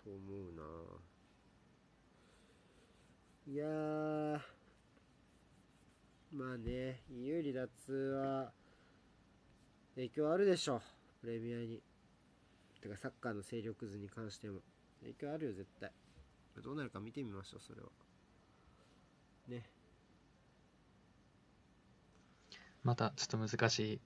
[0.02, 0.18] と思
[0.50, 0.62] うな。
[3.52, 4.40] いやー。
[6.32, 8.52] まあね EU 離脱は
[9.96, 10.80] 影響あるでしょ
[11.20, 11.82] プレミアに
[12.80, 14.60] てかサッカーの勢力図に関しても。
[15.00, 15.90] 影響あるよ絶対。
[16.62, 17.88] どうなるか見てみましょうそれは。
[19.48, 19.64] ね。
[22.82, 24.00] またちょっと難し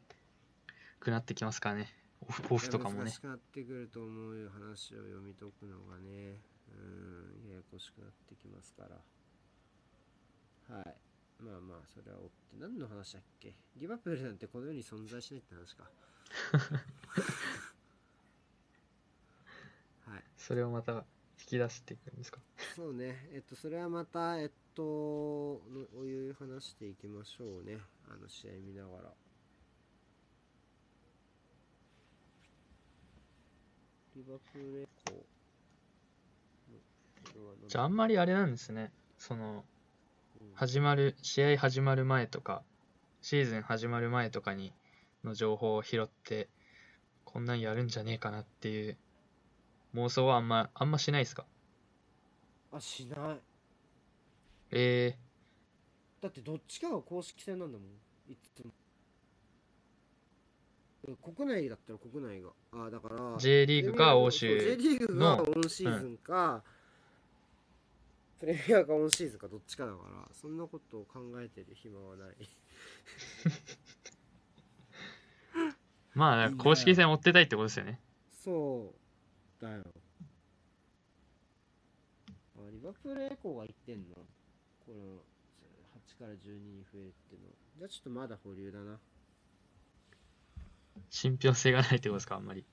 [1.00, 1.88] くなってきますからね。
[2.20, 3.04] オフオフとかもね。
[3.04, 6.40] 難しくなってくると思うよ話を読み解くのがね。
[6.66, 10.76] うんややこしくなってきますから。
[10.76, 10.96] はい。
[11.40, 12.56] まあまあそれは追って。
[12.58, 13.54] 何の話だっけ？
[13.76, 15.90] リバプールなんてこの世に存在しないって話か
[20.46, 22.38] それをまた引き出していくんですか？
[22.76, 23.30] そうね。
[23.32, 25.58] えっとそれはまたえっとの
[25.98, 27.78] お湯話していきましょうね。
[28.08, 29.12] あの試合見ながら。
[34.16, 35.24] リバプールエコ
[37.66, 38.92] じゃああんまりあれなんですね。
[39.16, 39.64] その
[40.42, 40.52] うん。
[40.54, 42.62] 始まる試合始まる前とか
[43.22, 44.74] シーズン始まる前とかに
[45.24, 46.50] の情報を拾って
[47.24, 48.98] こんなんやるんじゃねえかなっていう
[49.94, 51.46] 妄想はあんまあんましないですか？
[52.72, 53.40] あしない。
[54.72, 55.16] え
[56.20, 57.88] だってどっちかが公式戦なんだもん。
[58.32, 58.72] いつも。
[61.22, 62.50] 国内だったら国内が。
[62.72, 63.16] あだから。
[63.16, 66.64] ー、J リーグか欧そう J 州リーグがのオンシーズンか、
[68.40, 70.28] プレミアがオンシーズンかどっちかだから。
[70.34, 72.36] そんなことを考えてる暇はない。
[76.14, 78.00] まあ公式戦追ってたいってことですよね。
[78.42, 79.03] そう
[79.64, 79.82] だよ。
[82.56, 84.14] あリバプールエコーが言ってんの？
[84.86, 85.22] この
[86.16, 87.48] 8から12に増えるっていうの。
[87.78, 88.98] じゃあちょっとまだ保留だな。
[91.10, 92.36] 信憑性がないってことですか？
[92.36, 92.64] あんまり。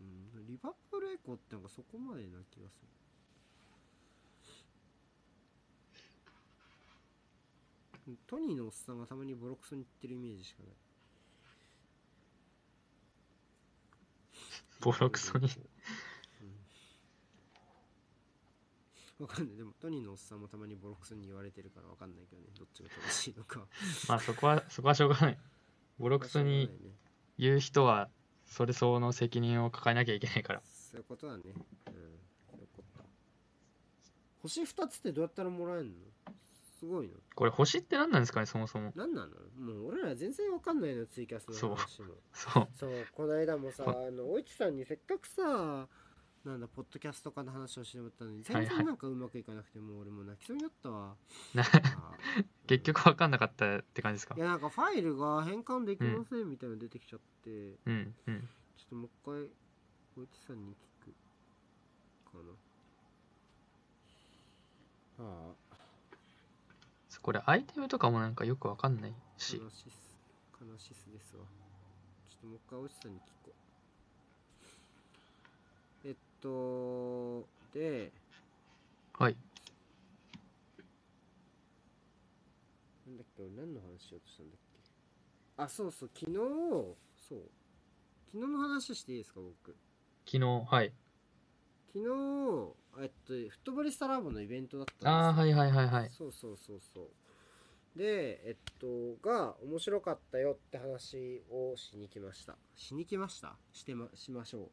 [0.00, 2.80] うんリバプールエコーってなんかそこまでな気がす
[8.08, 8.16] る。
[8.28, 10.72] トニーのおっさんがたまにボロクソに言ってるイメージしかない
[14.80, 15.48] ボロクソに。
[19.18, 19.24] うん。
[19.24, 19.56] わかんない。
[19.56, 22.48] でもトニーのおっさんもたまにボロクソに言われてるからわかんないけどね。
[22.58, 23.66] どっちが正しいのか。
[24.08, 25.38] まあそこはそこはしょうがない。
[25.98, 26.70] ボロクソに
[27.38, 28.10] 言う人は
[28.44, 30.62] それ相応の責任を抱えなきゃいけないから。
[30.64, 31.42] そういうことだね。
[31.46, 31.52] うん。
[31.52, 33.04] そういうこと。
[34.42, 35.94] 星2つってどうやったらもらえるの？
[36.78, 38.92] すごいのこれ星って何なんですかねそもそも。
[38.94, 39.28] 何なの？
[39.58, 42.08] もう俺ら全然わかんないのツイキャスの話も。
[42.32, 42.68] そう。
[42.74, 43.06] そう。
[43.14, 45.88] この間もさこあのおいちさんにせっかくさ
[46.44, 48.76] なんだポッドキャストとかの話をしてもらったのに全はいはい。
[48.76, 51.16] 然なんかうまくいかなくてもう俺もう泣きそうになったわ。
[52.68, 54.34] 結局分かんなかったって感じですか？
[54.36, 57.50] いやなんかファイルが変換できませんみたいなの出てきちゃって、
[57.86, 58.48] うんうん。
[58.76, 59.50] ちょっともう一回
[60.18, 62.52] おいちさんに聞くかな。
[65.18, 65.65] ああ
[67.26, 69.56] これアイテムとかもなんかよく分かんないし。
[69.56, 70.16] 悲しす
[70.60, 71.42] 悲しすですわ。
[72.30, 73.50] ちょっともう一回おじさんに聞こ
[76.04, 76.08] う。
[76.08, 78.12] えっとで
[79.18, 79.36] はい。
[83.08, 84.58] なんだっけ俺何の話しようとしたんだっ
[85.56, 85.62] け？
[85.64, 87.50] あそうそう昨日そう。
[88.30, 89.74] 昨日の話していいですか僕？
[90.24, 90.92] 昨日はい。
[91.92, 92.04] 昨日
[93.00, 95.10] えっとフットボリスタラボのイベントだったんですよ。
[95.10, 96.10] ああはいはいはいはい。
[96.10, 97.98] そうそうそうそう。
[97.98, 102.56] でえっとが面白かったよって話をしに来ました。
[102.74, 103.56] しに来ました？
[103.72, 104.70] してましましょ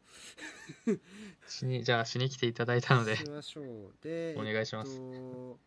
[1.47, 3.13] しにじゃあしに来ていただいたので。
[3.13, 3.93] うしましょう。
[4.01, 4.91] でお願いします。
[4.93, 4.99] えっ
[5.31, 5.59] と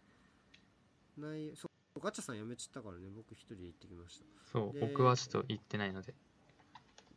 [1.19, 3.09] 内そうガチャさん辞めちゃったからね。
[3.09, 4.25] 僕一人で行ってきました。
[4.53, 6.15] そうで僕はちょっと行ってないので。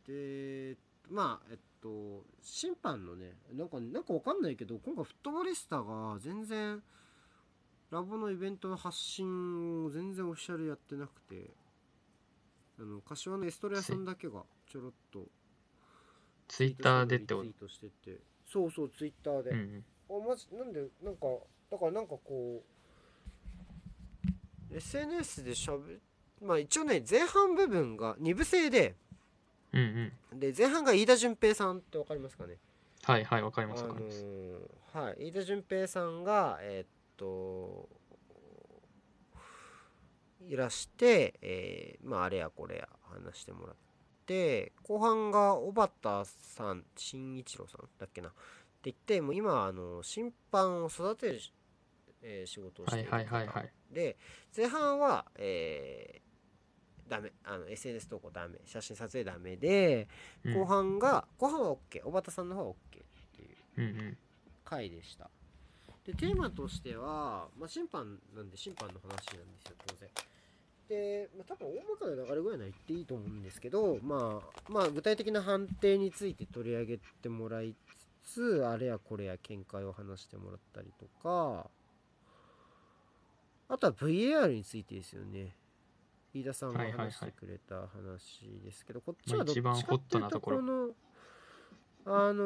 [0.06, 0.76] で
[1.10, 1.62] まあえっと
[2.42, 6.82] 審判のねなんかなんかわかんないけど今回フットボリスタが全然
[7.90, 11.50] ラボのイベントの発信を全然オフィシャルやってなくて
[12.78, 15.24] あの柏のエストレアさんだけがちょろっと
[16.48, 17.46] ツイッターでってこと？
[17.46, 20.24] リツイートしててそうそうツイッターで、うんうん。
[20.24, 21.26] あマジなんでなんか
[21.70, 22.62] だからなんかこ
[24.72, 25.98] う SNS でしゃべ
[26.46, 28.96] まあ一応ね前半部分が2部制で
[29.72, 30.40] うんうん。
[30.40, 32.56] で前半が飯田淳平さんってわかりますかね？
[33.02, 34.24] はいはいわかりあのますわかります。
[34.24, 37.88] ーはい飯田淳平さんがえーっと
[40.48, 43.76] いらして、えーまああれやこれや話してもらっ
[44.26, 48.28] て後半が小畑さん新一郎さんだっけな？
[48.28, 51.40] って言ってもう今あの審判を育てる、
[52.22, 53.72] えー仕事をしているはいはいはいはい。
[53.92, 54.16] で
[54.56, 56.19] 前半は、えー
[57.10, 60.08] ダメあの SNS 投稿ダメ写真撮影ダメで
[60.44, 60.54] うん。
[60.54, 62.76] 後半が、後半は OK 小畑さんの方は OK っ
[63.36, 64.16] ていううんうん。
[64.64, 65.28] 回でした。
[66.06, 70.08] でテーマとしては、まあ、審判なんで審判の話なんですよ当然。
[70.88, 77.74] で、まあ、多分大まかな流れぐらいなら言っていいと思うんですけど、まあ、まあ具体的な判定について取り上げてもらい
[78.24, 81.68] つつあれやこれや見解を話してもらったりとか
[83.68, 85.54] あとは VAR についてですよね
[86.32, 87.06] 飯田さんがはいはいはい。
[87.08, 90.90] 話してくれた話ですけど、こっちはどっちかっていうとこの
[92.06, 92.42] あの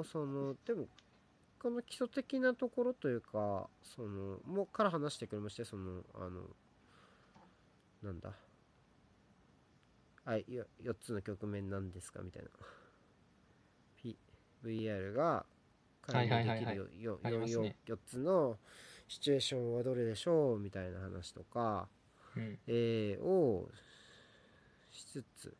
[0.00, 0.88] ーそのでも
[1.60, 6.42] この基礎的なところというかそのもうから話してくれましてそのあの
[8.02, 8.32] なんだ。
[10.24, 12.48] あよ4つの局面なんですかみたいな。
[13.96, 14.16] P
[14.64, 15.44] VR が
[16.00, 16.64] 彼にできはいはい。
[16.64, 17.76] はいるよよありますね。
[17.86, 18.58] 4つの
[19.12, 20.58] シチュエーションはどれでしょう？
[20.58, 21.86] みたいな話とか、
[22.34, 22.58] うん。
[22.66, 23.68] えーを
[24.90, 25.54] しつつ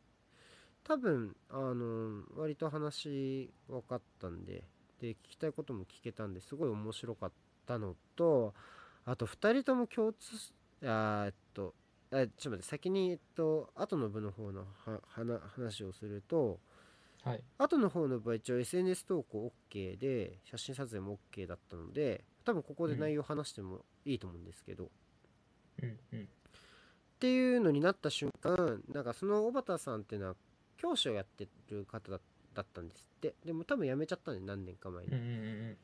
[0.83, 4.63] 多分あの割と話分かったんで
[4.99, 7.31] で聞きたいことも聞けたんですごい面白かっ
[7.67, 8.53] たのと
[9.05, 11.75] あと2人とも共通すあーえっと
[12.11, 14.65] あちょっと待って先にえっと後の部の方の
[15.55, 16.59] 話をすると
[17.23, 17.43] はい。
[17.57, 24.89] 後の方の部は一応 SNS 投稿 OK で写真撮影も OK だったので多分ここで内容話してもいいと思うんですけど、
[25.81, 26.21] うんうん。
[26.21, 26.25] っ
[27.19, 30.35] ていうのになった瞬間なんかその小畑さんっていうのは
[30.77, 32.19] 教師をやってる方だ
[32.53, 33.33] だったんですって。
[33.45, 35.29] でも多分辞めちゃったんで何年か前に、うんうんう
[35.71, 35.77] ん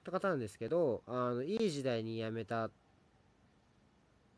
[0.00, 2.74] った方なんですけどあのいい時代に辞めたって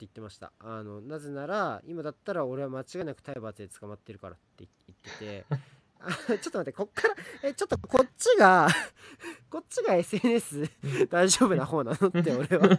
[0.00, 0.52] 言ってました。
[0.58, 5.58] あのなぜなら今だったら俺は間違いなく体罰で捕まってるからって言っててあ
[6.26, 8.68] ちょっと待ってこっからえちょっとこっちが
[9.50, 10.68] こっちが SNS
[11.08, 12.08] 大丈夫な方なの？
[12.08, 12.78] って俺は。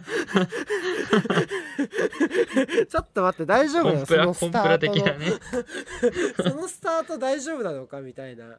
[2.88, 4.06] ちょっと待って大丈夫なの？
[4.06, 5.32] そのスタートね。
[6.36, 8.58] そのスタート大丈夫なのかみたいな。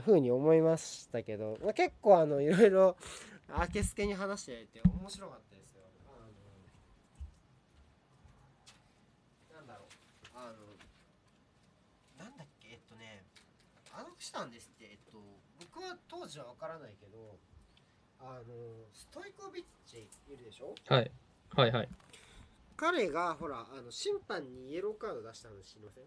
[0.00, 2.96] ふうに思いましたけど、まあ、結構あのいろいろ
[3.48, 5.82] あけすけに話していて面白かったですよ。
[6.08, 6.10] あ
[9.54, 9.86] のなんだろう
[10.34, 10.52] あの
[12.24, 13.24] なんだっけえっとね
[13.92, 14.84] あのしたんですって。
[14.90, 15.18] えっと
[15.58, 17.38] 僕は当時は分からないけど
[18.20, 18.54] あの
[18.92, 20.74] ストイコビッチいるでしょ？
[20.88, 21.10] はい。
[21.54, 21.88] はいはい。
[22.76, 26.04] 彼がほらあの審判にイエローカード出したの知りません？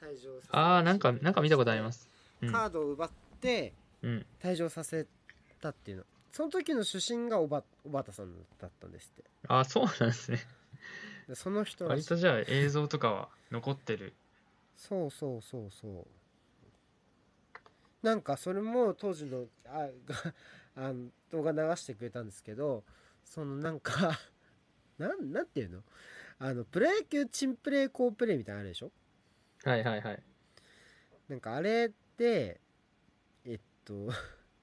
[0.00, 2.08] 退場させああなんかなんか見たことあります。
[2.40, 2.52] うん。
[2.52, 3.10] カードを奪っ
[3.40, 4.26] てうん。
[4.42, 5.06] 退場させ
[5.60, 6.04] たっていうの。
[6.32, 9.30] その時の主審がおば小畑さんだったんですって。
[9.48, 10.38] ああそうなんですね。
[11.28, 12.08] でその人らしい。
[12.08, 14.14] 割とじゃあ映像とかは残ってる。
[14.76, 16.06] そうそうそうそう
[18.02, 20.34] なんかそれも当時のあが
[20.76, 22.82] あの動画流してくれたんですけど
[23.24, 24.18] そのなんか
[24.98, 25.82] なんなんていうの？
[26.38, 28.90] あのプロ野球チンプレー好プレーみたいなのあるでしょ？
[29.64, 30.22] はいはいはい。
[31.28, 32.60] なんかあれって
[33.44, 34.08] えっと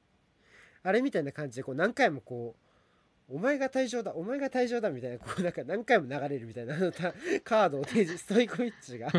[0.84, 2.67] あれみたいな感じでこう何回もこう
[3.30, 7.14] お前が退場だお前が退場だみたいなこうなんか何回も流れるみたいなあのた
[7.44, 9.18] カードを提示ストイコビッチが こ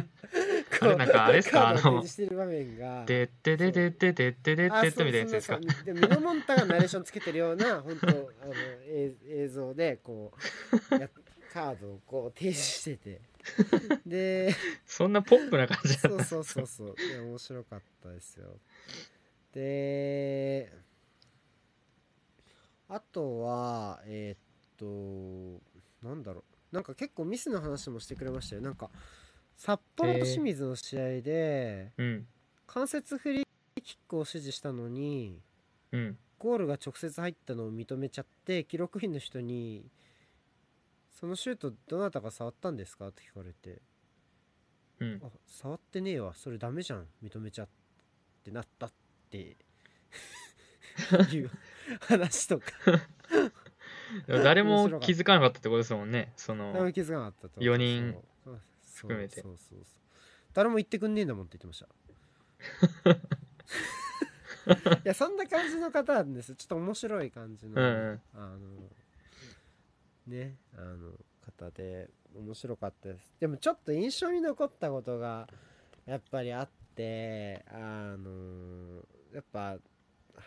[0.82, 1.60] あれなんかあれっすか？
[1.60, 8.26] カードを提あの示してる場面がでってででってでってでってってみたいなやつですかでミノモンタがナレーションつけてるような本当あの
[8.86, 10.32] 映映像でこ
[10.90, 11.10] うや
[11.52, 13.20] カードをこう提示してて
[14.06, 14.54] で
[14.86, 18.58] そんなポップな感じだったそうそうそうそういや面白かったですよ
[19.52, 20.72] で
[22.88, 24.40] あとはえーっ
[24.76, 26.74] となんだろう。
[26.74, 28.62] なんか結構ミスの話もしてくれましたよ。
[28.62, 28.90] なんか
[29.56, 32.26] 札幌と清水の試合でうん。
[32.66, 33.44] 関節フリー
[33.82, 35.40] キックを指示したのに
[35.92, 36.18] うん。
[36.38, 39.90] ゴールが直接入ったのを認めちゃって記録員の人に
[41.10, 43.82] 「そのシュートどなたか触ったんですか?」って聞かれて
[45.00, 46.32] うんあ触ってねえわ。
[46.34, 47.08] それダメじゃん。
[47.22, 47.68] 認めちゃっ
[48.44, 48.92] てなったっ
[49.30, 49.56] て。
[51.32, 51.50] いう
[52.00, 52.66] 話とか。
[54.26, 56.32] 誰も気づかなかったってことですもんね。
[56.36, 58.16] そ誰のも気づかなかったと四人
[58.94, 59.42] 含めて。
[59.42, 59.84] そうそうそう。
[60.54, 61.88] 誰も言ってくんねえんだもんって言ってました。
[64.98, 66.54] いやそんな感じの方なんです。
[66.54, 68.20] ちょっと面白い感じの、うんうん。
[68.34, 68.58] あの
[70.26, 71.12] ねあの
[71.44, 73.34] 方で面白かったです。
[73.40, 75.48] でもちょっと印象に残ったことが
[76.06, 79.78] やっぱりあってあのやっぱ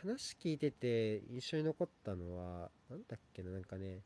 [0.02, 4.02] 話聞いてて印象に残ったのはなんだっけななんかね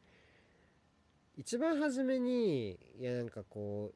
[1.38, 3.91] 一番初めにいやなんかこ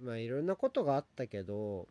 [0.00, 1.88] うまあいろんなことがあったけど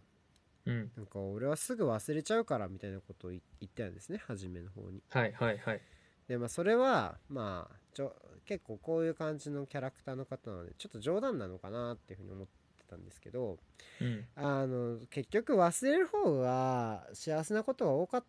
[0.65, 0.91] うん。
[0.95, 5.01] なんか俺はすぐ忘れちゃうからみたいなことを言言ったんですね初めの方に。
[5.09, 5.81] はいはいはい。
[6.27, 8.15] でまあそれはまあちょ
[8.45, 13.57] 結構こういう感じのキャラクターの方なのでちょっと冗談なのかなっていうふうに思ってたんですけど
[14.01, 14.25] うん。
[14.35, 18.23] あの結局忘れる方が幸せなことが多かっ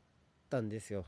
[0.48, 1.04] たんですよ。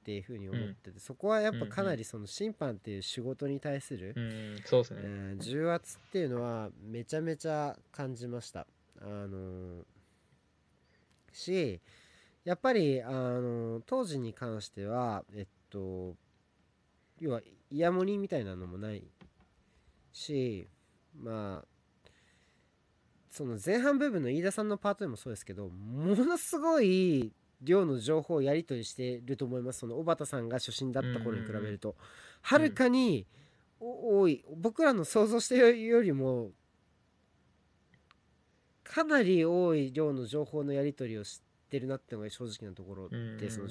[0.00, 5.00] っていうふうに思ってて、そこはやっぱかなりその審判っていう仕事に対する、うんそうですね。
[5.00, 8.66] うん重圧っていうのはめちゃめちゃ感じました。
[9.00, 9.84] あの
[11.32, 11.80] し
[12.44, 16.14] やっぱりあの当時に関してはえっと
[17.18, 17.40] 要は
[17.70, 19.02] イヤモニみたいなのもない
[20.12, 20.68] し
[21.14, 21.68] まあ
[23.28, 29.80] その前半部分の飯田さんのパートでもそうですけどものすごい量の情報をやり取りしてると思います。
[29.80, 31.96] その小畑さんが初心だった頃に比べると。
[32.42, 33.26] はるかに
[33.80, 34.44] お多い。
[34.56, 36.50] 僕らの想像してるよりも
[38.84, 43.68] かなり多い量の情報のやり取りをしってるなってのが正直なところでその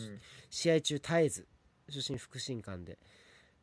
[0.49, 1.47] 試合中絶えず
[1.89, 2.99] 主審副審官で。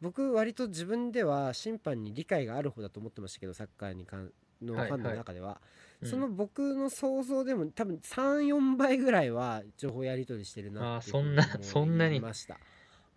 [0.01, 5.57] 僕割と自分では審判に理解がある方だと思ってましたけどサッカーに関のフはいァンの中では、うん
[6.05, 12.59] その僕の想像でも多分34倍ぐらいは情報やり取りしてるなっていそんなふうにそんなに思いました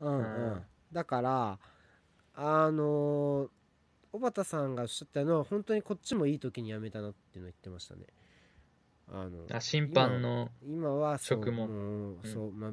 [0.02, 0.62] うんうん、うん。
[0.92, 1.60] だから
[2.36, 3.50] あのー
[4.16, 8.06] 小畑さんがおっしゃったのは本当にこっちもいい時にやめたなっていうのを言ってましたね。
[9.12, 12.72] あのあ審判の今は職ももううんそう、まあ、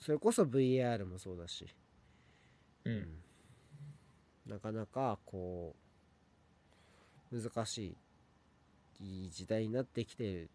[0.00, 1.66] それこそ VAR もそうだし、
[2.84, 3.08] うん。
[4.46, 5.74] なかなかこ
[7.32, 7.96] う難しい
[9.04, 10.48] いい時代になってきてるっ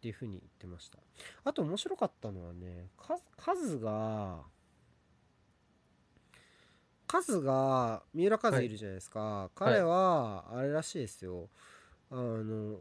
[0.00, 0.98] ていうふうに言ってました。
[1.44, 4.40] あと面白かったのはね数数が
[7.06, 11.48] 数が三浦和いるじゃないですか、彼はあれらしいですよ。
[12.10, 12.78] あの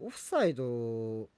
[0.00, 1.28] オフサイドを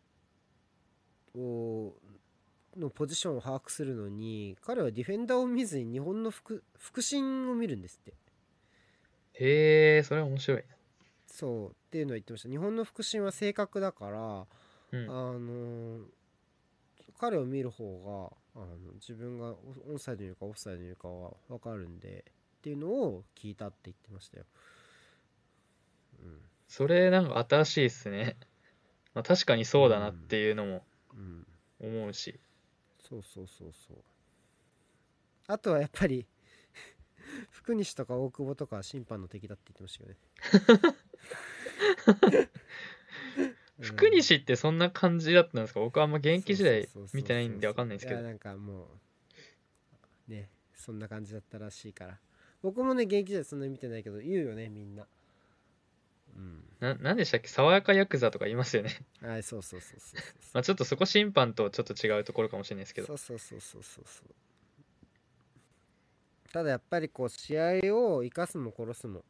[2.76, 8.14] のポジションを把握するのに彼はディフェンダーを見ずに日本の副副審を見るんですって。
[9.34, 10.64] へえそれは面白い
[11.26, 12.48] そうっていうのを言ってました。
[12.48, 14.46] 日本の副審は正確だから、
[14.92, 15.10] うん。
[15.10, 16.04] あの
[17.18, 19.56] 彼を見る方があの自分がオ
[19.90, 22.24] オンサイドにいるかオフサイドにいるかは分かるんで
[22.58, 24.44] っていうのを聞いたって言ってましたよ、
[26.22, 26.38] うん。
[26.66, 28.36] それなんか新しいっすね、
[29.12, 31.46] まあ、確かにそうだなっていうのもうん、
[31.80, 32.40] 思うし。
[33.06, 33.98] そうそうそうそう。
[35.48, 36.26] あとはやっぱり
[37.50, 40.96] 福西とか大久保とかは審判の敵だって言ってましたけどね
[43.80, 45.80] 福西ってそんな感じだったんですか？
[45.80, 48.20] 僕はあんま現役時代見てないんでわかんないですけど。
[48.20, 48.88] やなんかも
[50.28, 52.18] うねそんな感じだったらしいから。
[52.62, 55.06] 僕もね現役時代そんなに見てないけど言うよねみんな。
[56.36, 56.64] うん。
[56.78, 57.48] ななんでしたっけ？
[57.48, 58.90] 爽やかヤクザとか言いますよね。
[59.22, 60.32] はいそうそうそうそうそう。
[60.52, 63.06] まあちょっとそこ審判とちょっと違うところかもしれないですけど。
[63.06, 64.34] そうそうそうそうそうそう。
[66.52, 69.24] ただやっぱりこう試合を生かすも殺すも、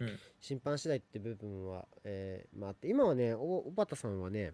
[0.00, 0.18] うん。
[0.40, 4.52] 審判次第って部分は、えーまああって今はねお小畑さんはね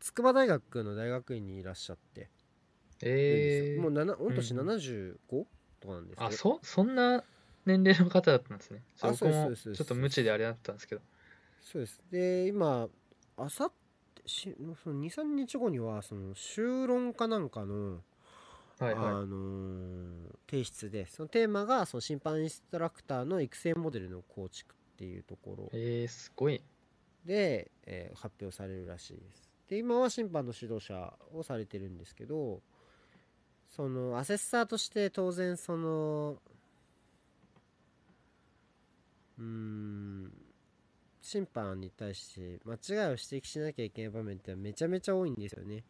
[0.00, 2.28] 筑波大学の大学院にいらっしゃって
[3.02, 5.16] ええもう7御年うん75、
[5.80, 6.26] とかなんですけど。
[6.26, 7.22] あそそんな
[7.64, 8.82] 年齢の方だったんですね。
[9.00, 9.78] あそこもそうですそうです。
[9.78, 11.02] ちょっと無知であれだったんですけど。
[11.60, 12.00] そうです。
[12.10, 12.88] で今
[13.36, 13.72] あさっ
[14.14, 18.00] てしその23日後にはその修論かなんかの
[18.84, 25.64] はいはあのー提出でそのテーマがその審判インストラクターの育成モデルの構築っていうところ。
[25.64, 26.62] いえー、すごい。
[27.26, 29.50] で、えー発表されるらしいです。
[29.68, 32.62] で今は審判の指導者をされてるんですけど
[33.68, 36.38] そのアセッサーとして当然その
[39.38, 40.32] うーん
[41.20, 45.74] 審判に対して間違いを指摘しなきゃいけない場面ってめちゃめちゃ多いんですよね。
[45.74, 45.82] うん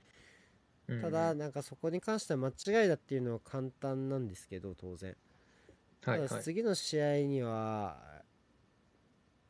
[1.02, 5.15] ただなんかそこに関しては間違いだっていうのは簡単なんですけど当然。
[6.01, 7.98] ただ次の試合には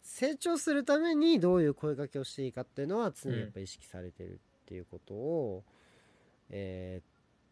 [0.03, 5.65] 成長するためにどういう声掛けをしていいかっていうのは常にやっぱ意識されてるっていうことを、
[6.51, 7.05] えーっ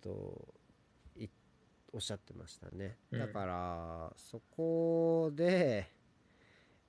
[0.03, 0.55] と
[1.17, 1.29] い
[1.93, 2.97] おっしゃってましたね。
[3.13, 3.21] うん。
[3.21, 5.89] だからそこで、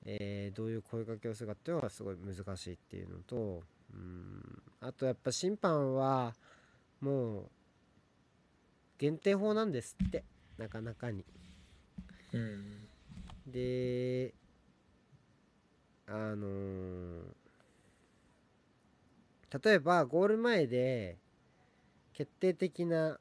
[0.03, 3.61] えーどういう声掛けをするかっていうのがすごい難しいっていうのと
[3.93, 6.33] うんあとやっぱ審判は
[7.01, 7.49] もう
[8.97, 10.23] 限定法なんですって
[10.57, 11.25] なかなかに。
[12.33, 12.87] うん。
[13.47, 14.33] で
[16.07, 17.21] あのー
[19.63, 21.17] 例えばゴール前で
[22.11, 23.17] 決定的な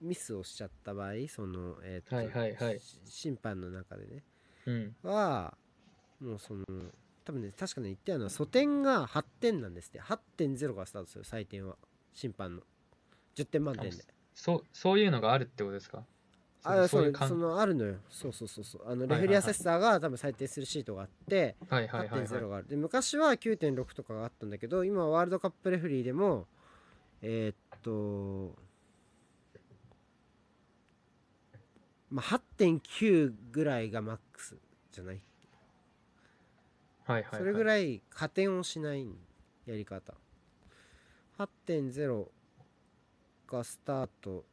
[0.00, 2.80] ミスをしちゃった場合その、えーとはいはいはい。
[2.80, 4.22] し審判の中でね。
[4.66, 4.96] うん。
[5.02, 5.54] は
[6.20, 6.64] もうその
[7.24, 10.00] 多分ね確かね言ってあるのは素点が8点なんですって。
[10.00, 11.76] 8.0からスタートする採点は
[12.14, 12.62] 審判の。
[13.36, 13.96] 10点満点で
[14.34, 16.04] そうそういうのがあるってことですか？
[16.66, 17.96] あそういう感そのあるのよ。
[18.08, 18.82] そうそうそうそう。
[18.90, 22.26] あのレフェリーアセッサーが多分採点するシートがあってはいはいはいはい。
[22.26, 22.68] 8.0がある。
[22.68, 26.46] で昔は9.6とかがあったんだけど今はワールドカップレフェリーでも
[27.20, 28.56] えーっと
[32.10, 34.56] まあ8.9ぐらいがマックス
[34.92, 35.20] じゃない？
[37.04, 37.40] はいはいはい。
[37.40, 39.06] それぐらい加点をしない
[39.66, 40.14] やり方
[41.38, 42.26] 8.0
[43.50, 44.44] がスタート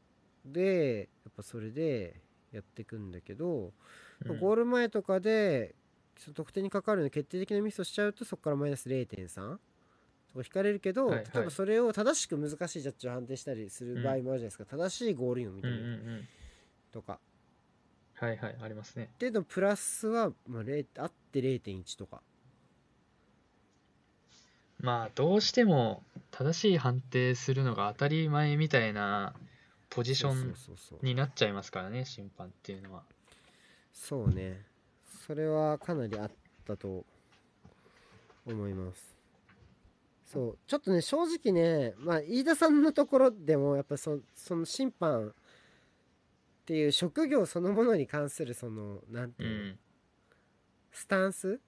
[0.46, 2.20] でやっぱそれで
[2.52, 3.72] やっていくんだけど、
[4.26, 4.38] うん。
[4.38, 5.76] ゴール前とかで
[6.18, 9.60] その得点にかかるような決定的なミスをしちゃうとそこからマイナス0.3とか
[10.38, 11.26] 引かれるけど、はいはい。
[11.34, 16.28] 例えばそれを正しく難しいジャッジを判定したりする場合もあるじゃないですか、正しいゴールインを認うんうんうめるん。
[16.92, 17.20] とか、
[18.16, 18.56] はいはい。
[18.62, 19.10] ありますね。
[19.20, 22.22] でのプラスは、まあ、0あって0.1とか
[24.82, 29.34] まあどうしても正しい判定するのが当たり前みたいな
[29.90, 33.04] ポジションそうそうそうになっちゃいますからね審判っていうのは。
[33.94, 34.66] そうね。
[35.28, 36.32] それはかなりあっ
[36.66, 37.06] たと
[38.46, 39.16] 思います。
[40.26, 40.58] そう。
[40.66, 45.34] ちょっとね正直ねまあ飯田さんのところでもやっぱそその審判っ
[46.66, 49.80] ていう職業そのものに関するそのなんてういうの、ん。
[50.92, 51.60] スタンス？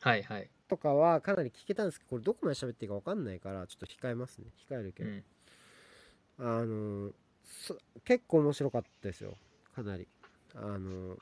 [0.00, 4.46] はいはいとかはかなり聞けたんですけどこれどこまで喋っていいか分かんないからちょっと控えますね。
[4.68, 5.22] 控えるけど、うん。
[6.38, 7.10] あの
[7.44, 9.34] そ結構面白かったですよ。
[9.74, 10.06] かなり
[10.54, 11.16] あの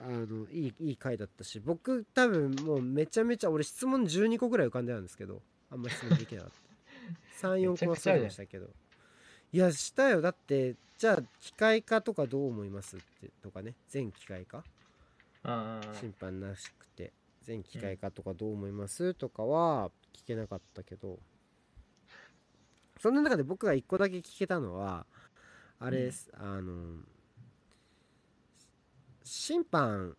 [0.00, 6.60] あのいいいい回だったし僕多分もうめちゃめちゃ俺質問12個ぐらい浮かんでたんですけどあんま質問できなかった。
[7.48, 8.70] 34個はそうでしたけど。
[9.52, 10.20] いやしたよ。
[10.20, 13.74] だってじゃあ機械化とかどう思いますってとかね。
[13.88, 14.64] 全機械化
[15.44, 17.12] 審判なしくて
[17.42, 19.14] 全機械化とかどう思います？
[19.14, 21.18] とかは聞けなかったけど。
[22.98, 25.06] そんな中で僕が1個だけ聞けたのは
[25.78, 26.98] あれです、あの
[29.24, 30.18] 審判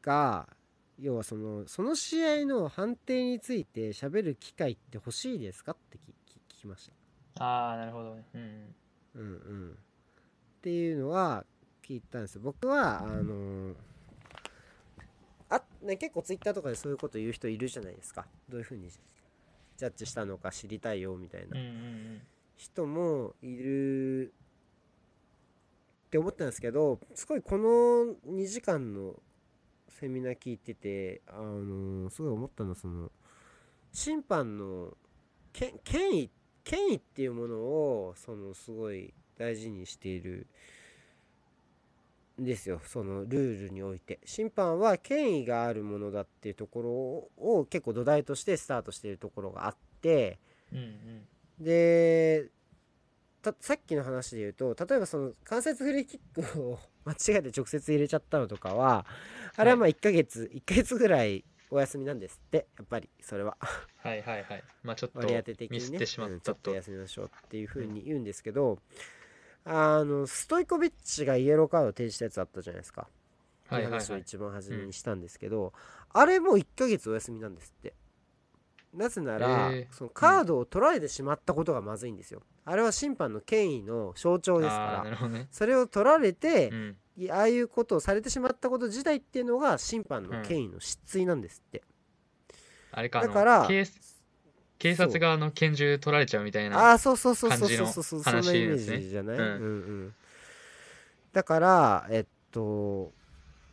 [0.00, 0.48] が
[0.96, 5.72] 要はそのその試合の判定について喋る機会って欲しいですか？
[5.72, 6.88] って聞きまし
[7.36, 7.44] た。
[7.44, 8.24] ああなるほどね。
[8.34, 8.74] うん。
[9.14, 9.70] うんうん。
[9.72, 9.74] っ
[10.62, 11.44] ていうのは
[11.88, 12.42] 聞いたんですよ。
[12.44, 13.74] 僕はあの
[15.48, 18.26] あ、ね、結構ツイッターとかでそういうこと言う人いるじゃないですか。
[18.48, 21.56] どういうふうにジャッジしたのか知りたいよみたいな
[22.56, 24.34] 人もいる
[26.08, 29.14] って思ったんですけどすごいこの2時間の
[29.88, 33.10] セミナー聞いててあのすごい思ったのはその
[33.92, 34.96] 審判の
[35.52, 36.30] け権威
[36.64, 40.46] 権威っていうものをそのすごい大事にしているん
[42.38, 42.80] ですよ。
[42.84, 44.20] そのルールにおいて。
[44.24, 46.90] 審判は権威があるものだっていうところ
[47.50, 50.38] を結構土台としてスタートしているところがあって。
[50.72, 51.26] うんうん。
[51.64, 52.46] で
[53.42, 59.06] たさっきの話で言うと例えばその関節フリーキックを間違えて直接入れちゃったのとかは
[59.56, 62.66] あれはまあ1ヶ月、1ヶ月ぐらいお休みなんですって。
[62.78, 63.56] やっぱりそれは。
[63.96, 64.64] はいはいはい。
[64.82, 65.84] まあちょっと割り当て的にね。
[65.84, 68.78] ミスってしまっうんちょっとたと休みましょうっていうふうに言うんですけど、
[69.64, 73.08] あのストイコビッチがイエローカードを提示したやつあったじゃないですか。
[73.68, 75.72] はいはい話をはい一番初めにしたんですけど、
[76.12, 77.94] あれも1ヶ月お休みなんですって。
[78.94, 79.94] なぜなら、えー。
[79.94, 85.28] そのカードを取られてしまったことがまずいんですよ、あれは審判の権威の象徴ですから。
[85.28, 85.48] ね。
[85.50, 86.96] それを取られてう、ん。
[87.18, 91.82] いああいうことをされてしまったこと自体っていうのが審判の権威の失墜なんですって、
[92.92, 93.84] あれかだから警
[94.78, 98.02] 警察側の拳銃取られちゃうみたいなああそうそうそうそうそうそう。
[98.02, 99.56] そうそんなイメージじゃない、うんうんう
[100.06, 100.14] ん。
[101.32, 103.12] だからえっと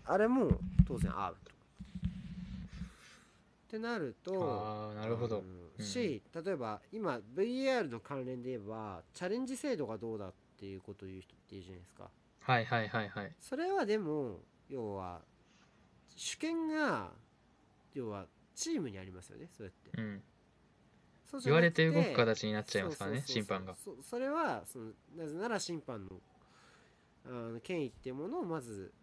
[0.06, 2.10] あれも当然アウトっ
[3.69, 5.38] てなるとああなるほど。
[5.38, 12.10] あのし例えば今 VAR の関連で言えばチャレンジ制度がどうだっていうことを言う人っているじゃないですか。
[12.40, 13.32] はいはいはいはい。
[13.40, 15.19] それはでも要は
[16.15, 17.11] 主権が
[17.94, 18.26] 要は
[18.56, 20.02] チームにありますよねそうやって。
[20.02, 20.23] うん
[21.43, 23.76] 言われて動く形になっちゃいますからね審判が。
[24.02, 26.22] それはそのなぜなら審判の
[27.26, 28.93] あの権威っていうものをまず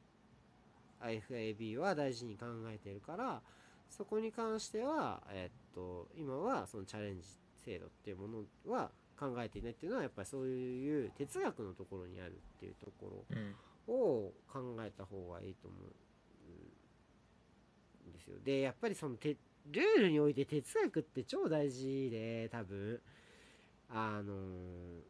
[1.01, 3.43] IFAB は大事に考えているから
[3.90, 7.27] そこに関しては、えっと今はそのチャレンジ
[7.65, 13.55] 制度っていうものは考えていないっていうのはやっぱりそういう哲学のところにあるっていうとこうん。
[13.89, 15.77] ろを考えた方がいいと思
[18.07, 18.36] うんですよ。
[18.44, 19.36] でやっぱりそのて
[19.66, 23.01] ルールにおいて哲学って超大事で多分。
[23.94, 25.05] あのーっ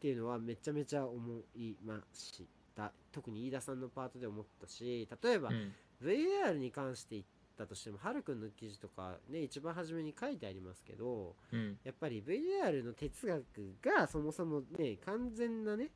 [0.00, 1.18] ていうのはめちゃめちゃ思
[1.54, 2.90] いました。
[3.12, 5.72] 特に飯田さんのパートで思ったし例えばうん。
[6.02, 7.24] VAR に関して言っ
[7.58, 11.76] たとしてもはるくんの記事とかね一番初めに書いてありますけどうん。
[11.84, 13.44] やっぱり VAR の哲学
[13.82, 15.90] がそもそもね完全なね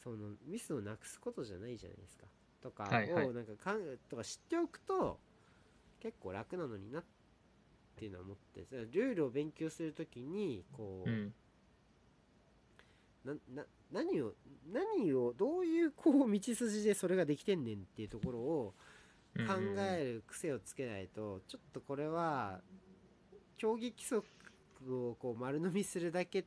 [0.00, 2.26] そのミスをなくすことじゃないじゃないですか。
[2.62, 3.34] とかをはいはい。
[3.34, 5.18] なんかかんとか知っておくと
[6.00, 7.04] 結構楽なのになっ
[7.96, 11.34] ていうのは思ってルールを勉強するときにこう、うん。
[13.24, 14.32] なな何を
[14.72, 18.74] 何をどういうこう道筋でそれができてんねんっていうところを
[19.34, 22.60] うん考える癖をつけないとちょっとこれは
[23.58, 24.26] 競技規則
[24.88, 26.44] をこう丸飲みするだけ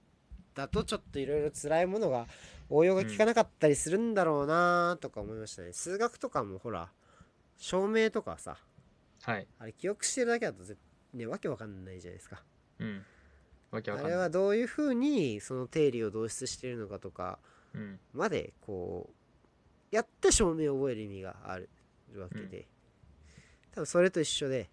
[0.55, 2.27] だとちょっといろいろ辛いものが
[2.69, 6.89] 応用が効かなかったりするんだろうなとか思いましたね、数学とかもほら
[7.57, 8.57] 証明とかさ
[9.23, 9.47] はい。
[9.59, 10.75] あれ記憶してるだけだとぜ
[11.13, 12.43] ねわけわかんないじゃないですか。
[12.79, 13.05] うん。
[13.71, 14.17] わけわあかんない。
[14.17, 17.39] れはどういうふうにその定理を導出しているのかとか
[17.73, 17.99] うん。
[18.13, 19.09] までこ
[19.91, 21.69] うやって証明を覚える意味がある
[22.17, 22.67] わけで、
[23.73, 24.69] 多分それと一緒で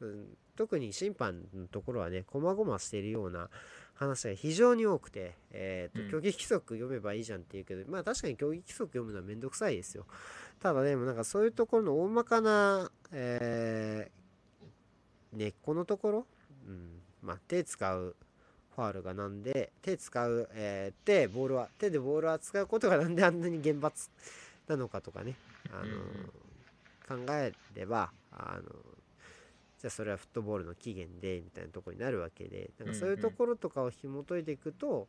[0.00, 3.50] うん特に審判のところはね細々しているような
[3.94, 6.10] 話が非常に多くて、えーとうん。
[6.10, 10.06] 競技規則読めばいいじゃんっていうけどまあ確かに競技規則読むのはめんどくさいですよ
[10.64, 16.26] ただでもなんかそういうところの大まかな、えー根っこのところ、
[16.66, 18.16] うんまあ、手使う
[18.74, 24.08] ファールがなんで手使う、えー手ボールは手でボールを扱うことがなんであんなに厳罰
[24.66, 25.34] なのかとかね
[25.70, 25.84] あ
[27.12, 35.08] の、考えればあのじゃあそれはフットボールの起源でみたいなとこになるわけでなんかそういうところとかを紐解いていくと、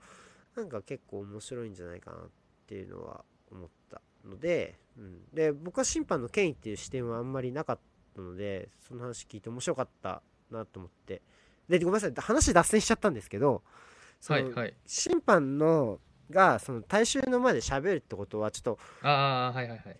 [0.57, 2.19] なんか結構面白いんじゃないかなっ
[2.67, 4.01] ていうのは思った。
[4.25, 7.79] ので,、うん、で僕は審判の権威っていう視点はあんまりなかっ
[8.15, 10.21] たのでその話聞いて面白かった
[10.51, 11.21] なと思って。
[11.67, 12.13] でごめんなさい。
[12.15, 13.63] 話脱線しちゃったんですけど
[14.21, 14.73] そのはいはい。
[14.85, 15.99] 審判の
[16.29, 19.97] がその大衆の前で喋るってことはちょっとああはいはいはい。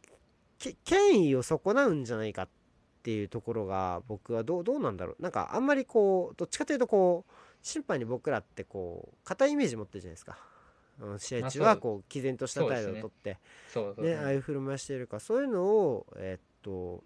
[0.57, 2.49] け権威を損なうんじゃないかっ
[3.03, 5.21] ていうところが僕はどうどうなんだろう。
[5.21, 10.37] なんかあんまりこうどっちかというとこう審判に僕らってこう硬いイメージ持ってるじゃないですか、うん、
[11.17, 13.37] 試合中はこう毅然とした態度をとって、
[13.97, 14.15] ね。
[14.15, 15.19] ああいう振る舞いしているか。
[15.19, 17.03] そういうのをえっと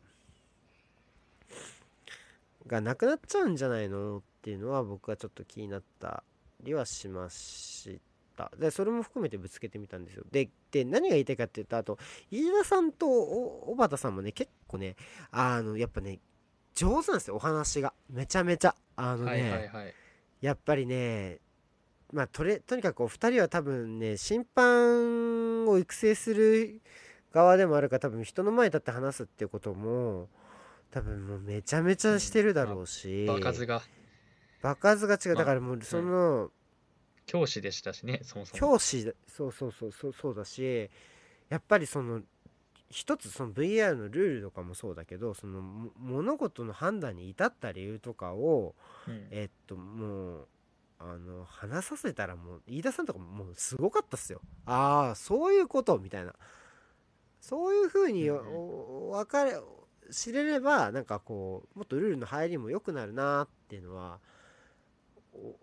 [2.67, 6.23] がなくなっちゃうんじゃないのっていうのは僕はちょっと気になった
[6.61, 7.99] りはしまし
[8.35, 8.51] た。
[8.57, 10.23] でそれも含めてぶつけてみたんですよ。
[10.31, 11.97] でで何が言いたいかっていうとあと
[12.31, 14.95] 飯田さんとお小畑さんもね結構ね
[15.31, 16.19] あのやっぱね
[16.75, 17.35] 上手なんですよ。
[17.35, 17.93] お話が。
[18.09, 18.75] めちゃめちゃ。
[18.95, 19.93] あのね、はいはいはい。
[20.41, 21.39] やっぱりね
[22.11, 26.81] まあとれとにかくお二人は多分ね審判を育成する
[27.31, 30.27] 側でもあるから多分人の前に立って話すっていうことも
[30.91, 33.83] 多分もうめちゃめちゃしてるだろうし、場数が。
[34.61, 35.29] 場数が違う。
[35.29, 36.49] まあだからもうその、
[37.27, 38.59] 教師でしたしねそもそも。
[38.59, 40.89] 教師だそうそうそうそうそうだし
[41.49, 42.21] やっぱりその
[42.89, 48.73] 一つその VR のルールとかもそうだけどそのも物事の判断に至った理由とかを
[49.07, 49.27] うん。
[49.29, 50.47] えっともう
[50.99, 54.41] あの話させたらもう飯田さんとかももうすごかったっすよ。
[54.65, 56.33] ああそういうことみたいな。
[57.39, 59.57] そういうふうに分かれ
[60.11, 64.19] 知れればなんかこうもっとルールの入りも良くなるなっていうのは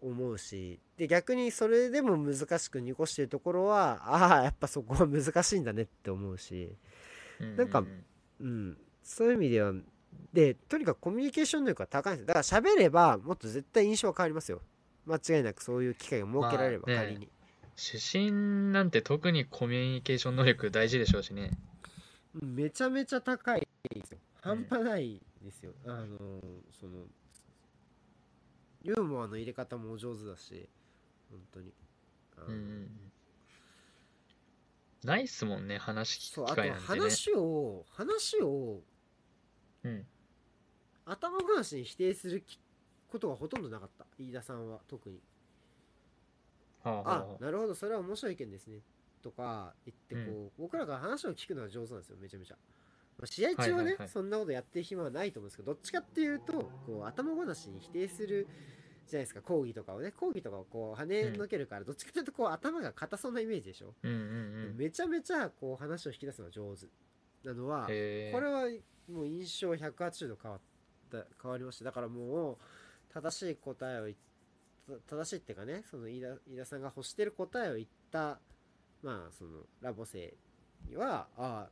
[0.03, 0.81] お思うし。
[0.97, 6.75] で逆にそれでも難しく濁してるところは ああやっぱそこは難しいんだねって思うし。
[7.57, 7.85] なんか
[8.41, 9.75] うん、そういう意味では
[10.33, 14.63] でとにかくコミュニケーション能力が高いんですだから喋ればもっと絶対印象は変わりますよ
[15.07, 17.29] 間違いなくそういう機会が設けられればまあね仮に、
[17.77, 21.51] 主審なんて特にコミュニケーション能力大事でしょうしね。
[22.43, 24.19] うんめちゃめちゃ高いですよ。
[24.43, 26.41] 半端ないですよ、あのー
[26.79, 26.93] その
[28.83, 30.69] ユーモアの入れ方もお上手だし
[31.31, 31.73] 本当に。
[32.49, 32.91] うん
[35.05, 36.87] ないっすもんね話聞そうあとく機会なんてね。
[37.01, 38.81] 話を話を
[39.85, 40.07] うん。
[41.05, 42.59] 頭ごなしに否定するき
[43.17, 44.07] ことがほとんどなかった。
[44.19, 45.21] 飯田さんは特に。
[46.83, 48.81] はあはあなるほどそれは面白い意見ですね。
[49.23, 50.51] とか言ってこう、うん。
[50.59, 52.17] 僕らが話を聞くのは上手なんですよ。
[52.21, 52.57] めちゃめちゃ、
[53.19, 54.09] まあ、試合中はね、はいはいはい。
[54.09, 56.53] そんなことやってる暇はないと思うんですけどどっちかっていうと
[56.87, 58.47] こう頭ごなしに否定する
[59.07, 59.43] じゃないですか。
[59.43, 60.13] 講義とかをね。
[60.13, 64.23] 講義とかをこう跳ねのけるから、どっちかというとこう頭が硬そうなイメージでしょ、うんうんう
[64.75, 64.77] ん。
[64.77, 66.87] めちゃめちゃこう話を引き出すのが上手
[67.45, 68.69] なのはこれは
[69.11, 70.61] もう印象180度変わっ
[71.11, 71.85] た変わりました。
[71.87, 72.57] だからもう
[73.17, 78.39] 正しい答えを正しいっていうかねその飯田飯田さんが欲してる答えを言った
[79.03, 80.35] まあそのラボ生
[80.87, 81.69] にはああ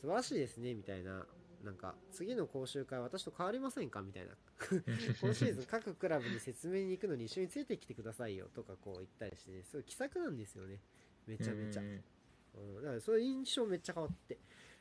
[0.00, 1.26] 素晴らしいですねみたいな
[1.62, 4.30] なんか次の講習会私と変わりませんかみたいな
[5.20, 10.80] 今シーズン各クラブに説明に行くのに一緒についてきてくださいよとかこう言ったりして、ね、すごい気さくなんですよね
[11.26, 11.82] めちゃめちゃ。
[11.82, 14.38] うん、だからそういう印象めっちゃ変わって。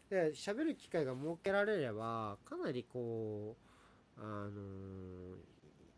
[0.10, 3.58] で喋る機会が設けられればかなりこ
[4.18, 5.55] うあのー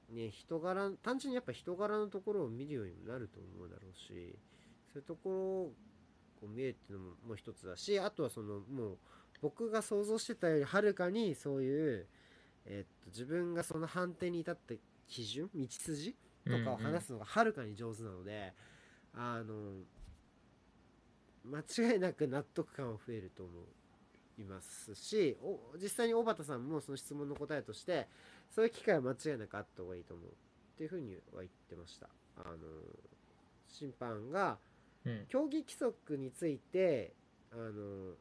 [0.10, 4.38] ね人柄単純にやっぱ人柄のところを見るようになると思うだろうし
[4.94, 5.74] そういうところを
[6.40, 8.98] こう見えるっていうのももう一つだしあとはそのもう
[9.42, 12.08] 僕が想像してたよりはるかにそういう、
[12.66, 14.74] えっと自分がその判定に至った
[15.08, 16.16] 基準道筋
[16.46, 18.54] とかを話すのがはるかに上手なので、
[19.14, 19.54] あの
[21.46, 23.52] 間違いなく納得感は増えると思
[24.38, 28.08] いますしお実際に小畑さんもその質問の答えとして
[28.49, 30.32] そういう機会は間違いなくあった方がいいと思うっ
[30.78, 32.10] ていうふうには言ってました。
[32.38, 32.56] あの
[33.68, 34.57] 審判が
[35.06, 35.26] うん。
[35.30, 37.14] 競技規則について
[37.52, 38.14] あの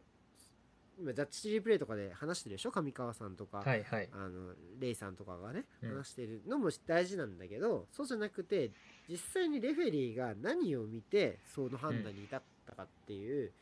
[0.98, 2.70] 今ジャッジリプレイとかで話してるでしょ？
[2.70, 4.08] 上川さんとか、はいはい。
[4.12, 5.96] あのレイさんとかがねうん。
[5.96, 8.70] 話してるのも大事なんだけど、そうじゃなくて
[9.08, 13.52] 実際にレフェリーが何を見てその判断に至ったかっていう、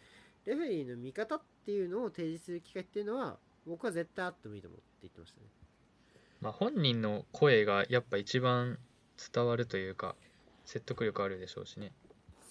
[0.44, 5.46] レフェリーの見方っていうのを提示する機会っていうのは僕は絶対あってもいいと思うって言ってましたね。
[6.44, 8.78] まあ本人の声がやっぱ一番
[9.32, 10.14] 伝わるというか
[10.66, 11.90] 説得力あるでしょうしね。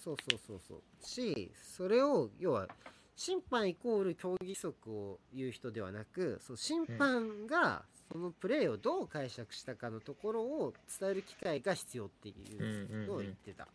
[0.02, 0.82] そうそうそうそう。
[1.00, 2.66] しそれを要は
[3.14, 13.68] 審判イコール競技則を言う人ではなくその審判がそのプレーをどう解釈したかのところを伝える機会が必要っていうのを言ってた。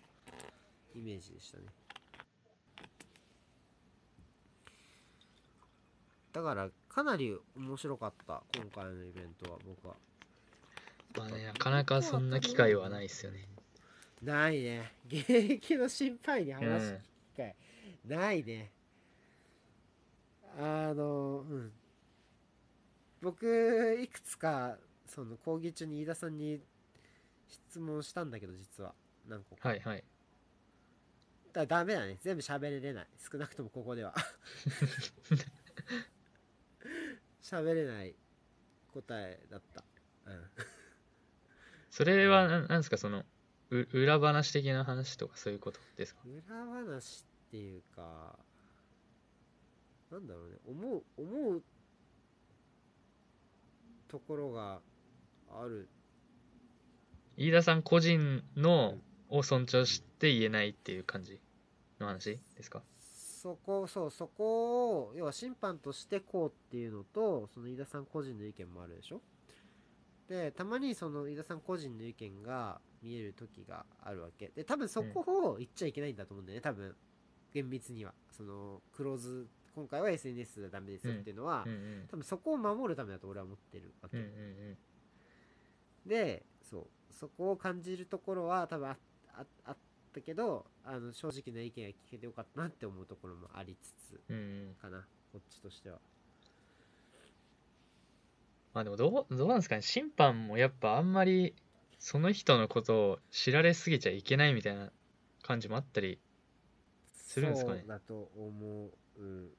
[0.93, 1.63] イメージでしたね。
[6.33, 9.95] だからかなり面白かった今回のイベントは僕は。
[11.15, 13.47] まあねなかなかそんな機会はないですよね。
[14.21, 14.93] ないね。
[15.07, 16.99] 現役の審判員に話す
[17.33, 17.55] 機会、
[18.05, 18.71] ないね。
[20.57, 21.71] あのうん。
[23.21, 26.61] 僕いくつかその講義中に飯田さんに
[27.47, 28.93] 質問したんだけど実は。
[29.27, 29.69] 何個か。
[29.69, 30.03] はいはい。
[31.53, 32.17] だダメだね。
[32.21, 33.07] 全部喋れない。
[33.31, 34.13] 少なくともここでは。
[37.41, 38.15] 喋れない
[38.93, 39.83] 答えだった。
[40.25, 40.49] うん
[41.99, 43.25] それはななんですかその
[43.71, 46.21] う裏話的な話とかそういうことですか？
[46.25, 48.37] 裏話っていうか
[50.09, 50.55] なんだろうね。
[50.65, 51.61] 思う思う
[54.07, 54.79] ところが
[55.51, 55.89] ある。
[57.35, 58.95] 飯田さん個人の
[59.27, 61.41] を尊重して言えないっていう感じ
[61.99, 62.81] の話ですか？
[63.41, 69.19] そこそうそこを要は審判としてこうっていうのとその飯田さん個人の意見もあるでしょ？
[70.29, 74.51] でたまにその飯田さん個人の意見が見える時があるわけ。
[74.55, 76.95] で多分そこを言っちゃいけないんだと思うんだよね多分。
[77.51, 78.13] 厳密には。
[78.29, 84.77] そのクローズ今回は SNS はダメですよっていうのは、うんうん多分そこを守るためだと俺は思ってるわけ、うんうん
[86.05, 86.87] でそう。
[87.13, 88.97] そこを感じるところは多分あ
[89.33, 89.77] ああっ
[90.13, 94.75] たけどあの正直な意見が聞けてよかったなって思うところもありつつうんうんうん。
[94.75, 95.07] かな。
[95.31, 95.99] こっちとしては
[98.79, 99.81] まあでもどうどうなんですかね。
[99.81, 101.53] 審判もやっぱあんまり
[101.97, 104.89] その人のことを知られすぎちゃいけないみたいな
[105.43, 106.17] 感じもあったり
[107.11, 107.79] するんですかね。
[107.79, 109.49] そうだと思う。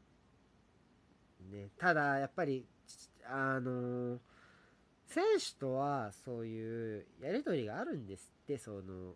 [1.52, 4.20] ねただやっぱりちあの
[5.06, 9.12] 選手とはそういうやり取りがあるんですってその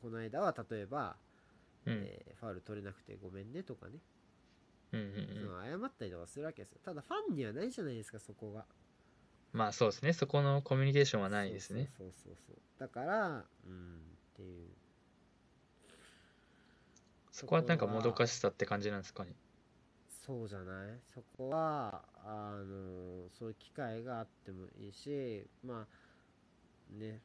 [0.00, 1.16] この間は例えば、
[1.84, 2.02] うん。
[2.06, 3.92] えーファウル取れなくてごめんねとかね、
[4.92, 5.46] うんうんうん。
[5.46, 6.78] その謝ったりとかするわけですよ。
[6.82, 8.64] ただファンにはないじゃないですかそこが
[9.54, 10.12] まあそうですね。
[10.12, 11.88] そこのコミュニケーションはないですね。
[11.96, 14.68] そうそうそうだからうんっていう。
[17.30, 19.30] そこはなんかもどかしさって感じなんですかね？
[20.26, 20.98] そうじゃない？
[21.14, 27.20] そこはあのそういう機会があってもいいしまあね。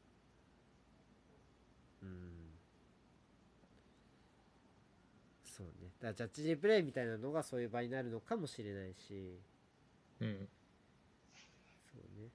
[2.03, 2.09] うん。
[5.45, 5.89] そうね。
[5.99, 9.39] だからジャッジリプレイみたいなのがそういう場になるのかもしれないし。
[10.21, 10.47] うん
[11.91, 12.29] そうね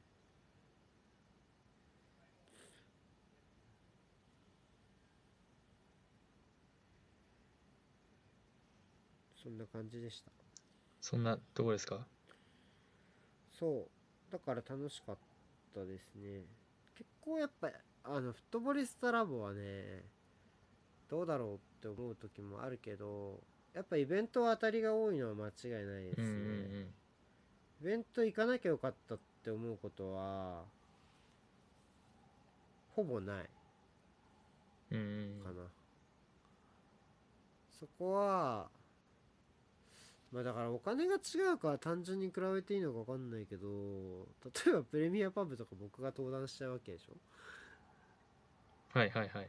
[9.44, 10.32] そんな感じでした。
[11.00, 12.06] そんなとこですか？
[13.52, 14.32] そう。
[14.32, 15.18] だから楽しかっ
[15.74, 16.40] たですね。
[16.96, 17.70] 結構やっぱ
[18.04, 20.02] あのフットボリスタラボはね
[21.10, 23.42] どうだろうって思う時もあるけど
[23.74, 25.50] やっぱイベントは当たりが多いのは間違
[25.82, 26.30] いないですね、うんう
[26.80, 26.94] ん
[27.82, 30.64] イベント行かなきゃよかったって思うことは
[32.94, 33.50] ほぼない。
[34.92, 35.44] うんうん。
[35.44, 35.66] かな、
[37.78, 38.70] そこは
[40.34, 41.18] まあだからお金が違
[41.54, 43.68] うから単純に比べていいのか分かんないけど
[44.66, 47.12] 例えばプレミアパブとか僕が登壇しちゃうわけでしょ？
[48.98, 49.48] はいはいはい。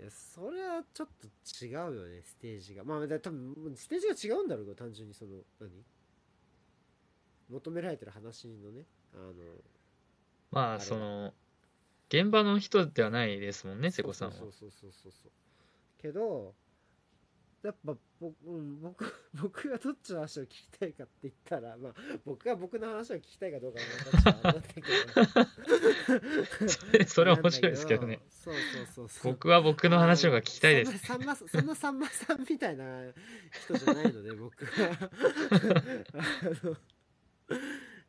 [0.00, 2.84] いやそれはちょっと違うよねステージが。
[2.84, 5.70] まあだ多分ステージが違うんだろうけど単純にその何？
[7.50, 8.84] 求められてる話のね
[9.14, 9.32] あの
[10.50, 11.34] まあその
[12.08, 14.34] 現場の人ではないですもんね瀬古さんは。
[14.34, 15.30] そうそうそうそうそう。
[16.00, 16.54] けど
[17.64, 19.04] やっぱ僕,、うん、僕
[19.40, 21.94] 僕がどっちの話を聞きたいかって言ったらまあ
[22.26, 24.68] 僕が僕の話を聞きたいかどうかはまたちょっとあれなんだ
[26.92, 28.20] けどそれは面白いですけどね。
[28.28, 29.32] そうそうそうそう。
[29.32, 30.98] 僕は僕の話の方が聞きたいです。
[30.98, 33.12] そんなさんまそんなさんまさんみたいな
[33.64, 35.10] 人じゃないので僕は。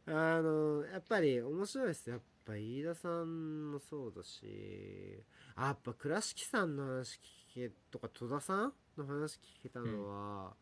[0.07, 5.23] あの あのやっぱり面白いですやっぱ飯田さんもそうだし。
[5.55, 7.19] あやっぱ倉敷さんの話
[7.53, 10.55] 聞けとか戸田さんの話聞けたのは、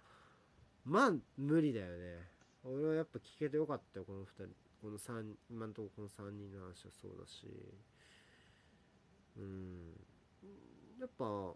[0.86, 2.28] まあ無理だよね。
[2.64, 4.48] 俺はやっぱ聞けてよかったよこの2人。
[4.82, 7.48] この3今のところこの3人の話はそうだし。
[9.38, 9.94] うん。
[11.00, 11.56] やっぱうん。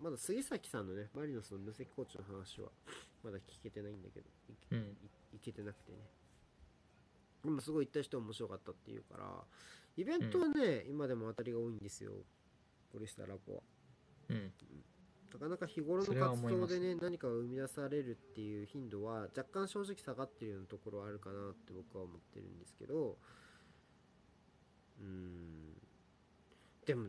[0.00, 2.70] まだ杉崎さんのねマリノスの無責コーチの話は
[3.22, 4.96] まだ聞けてないんだけどい,い、うん。
[5.34, 5.98] いけてなくてね。
[7.44, 9.44] でもすごい行った人は面白かったっていうから
[9.96, 12.12] イベントはね、今でも当たりが多いんですよ。
[12.92, 13.62] ポリスターラボは
[14.28, 14.52] うん。
[15.32, 23.16] なかなか日頃の活動でね何かが生み出されるっていう頻度は若干正直下がってるようなところはあるかなって僕は思ってるんですけど
[25.00, 25.74] うーん。
[26.84, 27.08] でも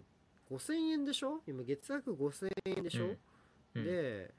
[0.49, 1.41] 5000円でしょ？
[1.45, 3.07] 今月額5000円でしょ、
[3.75, 3.83] うん。
[3.83, 4.33] で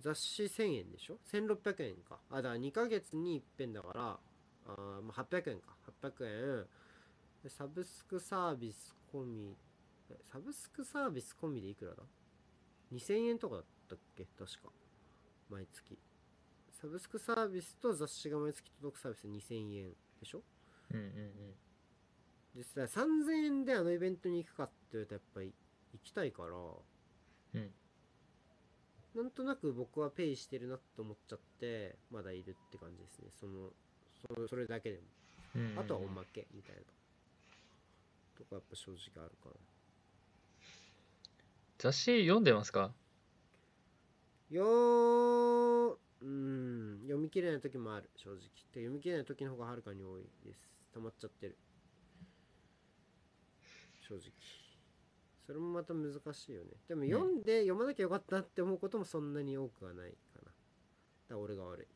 [0.00, 2.18] 雑誌1000円でしょ？1600円か。
[2.30, 4.18] あだから2ヶ月に一遍だから
[4.66, 5.74] あー、まあ、800円か。
[6.02, 6.66] 800円。
[7.42, 9.56] でサブスクサービス込み
[10.12, 12.02] えサブスクサービス込みでいくらだ
[12.92, 14.26] ？2000円とかだったっけ？
[14.38, 14.70] 確か。
[15.48, 15.98] 毎月。
[16.70, 19.90] サブスクサービスと雑誌が毎月届くサービスで2000円
[20.20, 20.42] でしょ？
[20.92, 21.54] うんうん
[22.54, 25.54] でさ3000円であのイベントに行くかって言われたらやっぱり
[25.94, 26.50] 行きたいから。
[27.54, 27.70] うん。
[29.14, 33.28] なんとなく僕はペイしてるなって思っちゃってまだいるって感じですね。
[33.30, 33.70] その
[34.34, 35.04] そのそれだけでも。
[35.54, 35.78] うんうんうん。
[35.78, 36.82] あとはおまけみたいな。
[38.36, 39.54] とかやっぱ正直あるかな
[41.82, 42.92] 雑誌読んでますか？
[44.50, 48.38] よーうん読み切れない時もある正直。
[48.38, 50.60] で読み切れない時の方がはるかに多いです。
[50.94, 51.58] 溜まっちゃってる。
[54.08, 54.30] 正直。
[55.44, 56.70] それもまた難しいよね。
[56.86, 60.42] でもん読んで読まなきゃよかったって思うこともそんなに多くはないかな。
[60.44, 60.54] だか
[61.30, 61.86] ら俺が悪い。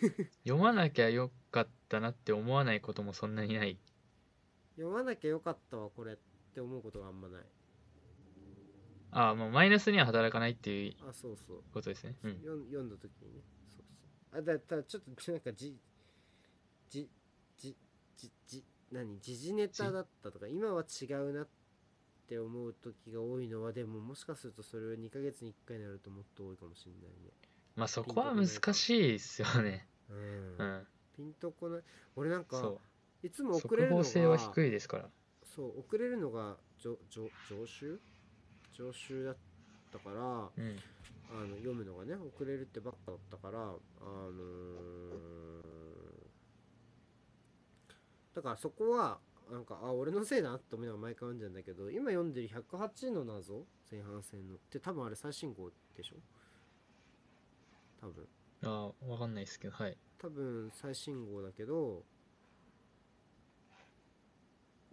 [0.46, 3.78] 読まなきゃよかったなって思わないこともそんなにない。
[4.76, 6.16] 読まなきゃよかったわこれっ
[6.52, 7.44] て思うことがあんまない
[9.12, 11.62] ああもうマイナスには働かないっていうあそうそう。
[11.72, 12.16] ことですね。
[12.22, 12.36] うん。
[12.38, 13.40] 読ん読んだ時にね。
[13.68, 13.84] そう
[14.32, 14.40] そう。
[14.40, 15.76] あだったらちょっとなんかじ
[16.88, 17.08] じ
[17.58, 17.76] じ
[18.16, 19.20] じじ何？
[19.20, 21.48] 時事ネタだったとか今は違うなっ
[22.26, 27.30] て思う時が多いのはでももしかするとそれは2ヶ月に1回になるともっと多いかもしれないね。
[27.76, 29.86] まあそこは難しいですよね。
[30.08, 30.86] うん、うん。
[31.16, 31.82] ピンとこない。
[32.16, 32.80] 俺なんかそ
[33.22, 35.08] いつも遅れるのが報性は低いですから。
[35.54, 38.00] そう遅れるのが常常常習
[38.72, 39.36] 常習だっ
[39.92, 40.14] たから
[40.56, 40.76] うん。
[41.34, 45.22] あの読むのがね遅れるってばっかだったからあのー
[48.34, 49.18] だからそこは
[49.50, 54.54] なんかあ俺のせいだなって思いながら毎回読んんだけど今読んでる108の謎前半戦の。
[54.56, 56.16] って多分あれ最新号でしょ？
[58.00, 58.26] 多分。
[58.64, 59.96] ああわかんないですけどはい。
[60.18, 62.04] 多分最新号だけど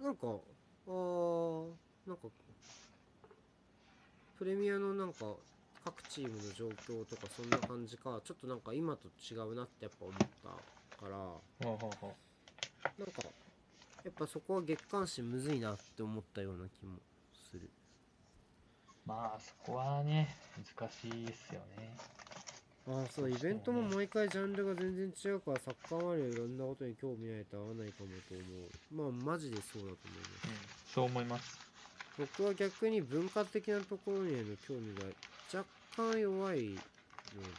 [0.01, 0.27] なんか
[0.87, 1.67] あー
[2.07, 2.27] なんか
[4.39, 5.25] プレミアのなんか
[5.83, 10.17] 各チームの状況とかそんな感じかちょっとなんか今と違うなってやっぱ思っ
[10.97, 11.17] たから。
[12.97, 13.21] なんか
[14.05, 16.95] やっぱそこは月刊誌むずいなって思ったような気も
[17.51, 17.63] する。
[17.65, 17.69] う
[19.05, 20.37] まあそこはね
[20.79, 21.93] 難しいですよね。
[22.87, 28.35] ああそうイベントも毎回ジャンルが全然違うからサッカー周りはいろんなことに興味ないと合わないかもと
[28.95, 29.11] 思う。
[29.11, 30.47] まあマジでそうだと思います。
[30.47, 30.51] うん
[30.93, 31.68] そう思います
[32.19, 35.07] 僕は逆に文化的なところへの興味が
[35.55, 35.65] 若
[35.95, 36.75] 干弱いの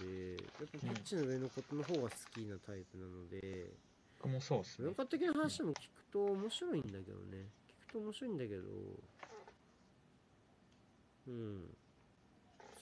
[0.05, 3.71] でやっぱこっちの上のことの方が好きなタイプなので、
[4.21, 4.85] 僕もそうですね。
[4.85, 5.79] 文化的な話も聞く
[6.13, 7.01] と面白いんだけど
[7.35, 7.49] ね。
[7.87, 8.63] 聞くと面白いんだけど
[11.29, 11.77] うん。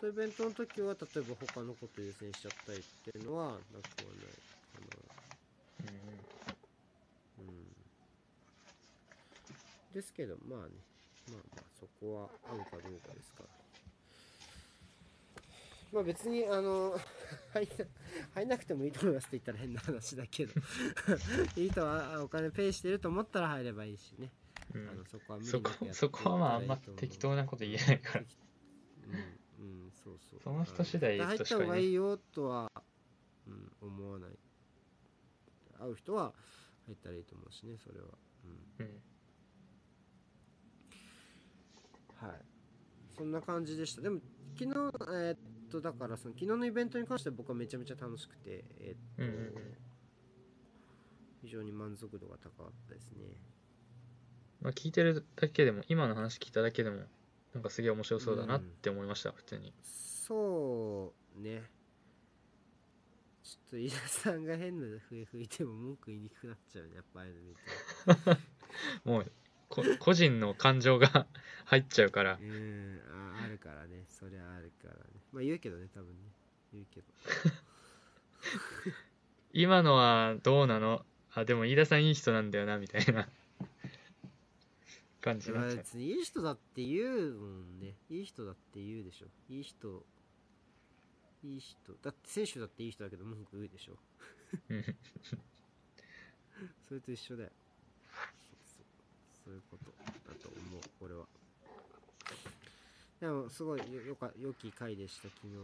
[0.00, 4.34] そういうイベントの時は例えば他のこと優先しちゃったりっていうのはなくはない
[4.74, 4.98] かな。
[5.80, 6.26] うんうん。
[7.38, 7.66] うん。
[9.94, 10.88] ですけどまあね。
[11.30, 13.44] まあまあそこは合うかどうかですか。
[13.44, 13.58] ら
[15.92, 16.98] まあ別にあの
[17.54, 17.74] 入んな
[18.34, 20.52] 入んなくてもいいと思いますって言ったら変な話だけど。
[21.56, 24.30] いいとはお金ペイしてると思ったら入ればいいしね、
[24.74, 24.88] うん。
[24.88, 28.24] あのそこは無理そこなくやっていそこはまああんま適当なこと言えないから。
[29.60, 30.40] うん、うん、そうそう。
[30.40, 32.72] その人次第入った方がいいよとは、
[33.46, 34.30] うん、思わない。
[35.78, 36.34] 会う人は
[36.86, 38.06] 入ったらいいと思うしねそれは。
[38.78, 38.86] うん。
[38.86, 39.02] うん
[42.20, 42.30] はい。
[43.16, 44.02] そんな感じでした。
[44.02, 44.20] でも
[44.58, 45.38] 昨日えーっ
[45.70, 49.54] とだからその昨日のイベントに関しては僕はめちゃめちゃ楽しくてえーっと、うんうんうん。
[51.42, 53.26] 非常に満足度が高かったですね。
[54.60, 57.02] まあ聞いてるだけでも今の話聞いただけでも
[57.54, 59.72] なんかすげえ面白そうだなって思いました普通に。
[59.82, 61.62] そうね。
[63.42, 67.60] ちょっと飯田さんが変な笛吹いても文句言いにくくなっちゃうねやっぱああいうの見て。
[69.04, 69.32] も う
[69.68, 71.26] こ 個人の感情が
[71.66, 72.38] 入っちゃうから。
[72.40, 74.04] うんああるからね。
[74.08, 75.00] そりゃあるからね。
[75.32, 76.32] まあ言うけどね多分ね。
[76.72, 77.06] 言うけど。
[79.52, 81.04] 今のはどうなの？
[81.34, 83.28] あでも飯田さんいい人なんだよなみたいな。
[85.20, 85.84] 感じにまあなっちゃう。
[85.84, 87.94] 別にいい人だって言うもんね。
[88.10, 89.26] いい人だって言うでしょ。
[89.48, 90.06] いい人
[91.44, 91.92] いい人。
[92.02, 93.98] だって選手だっていい人だけど文句言うでしょ。
[94.70, 94.84] うん。
[96.88, 97.50] それと一緒だよ
[99.48, 99.90] そういうこと
[100.28, 101.24] だと思う俺は
[103.18, 105.62] でもすごいよよか良き回でした昨日は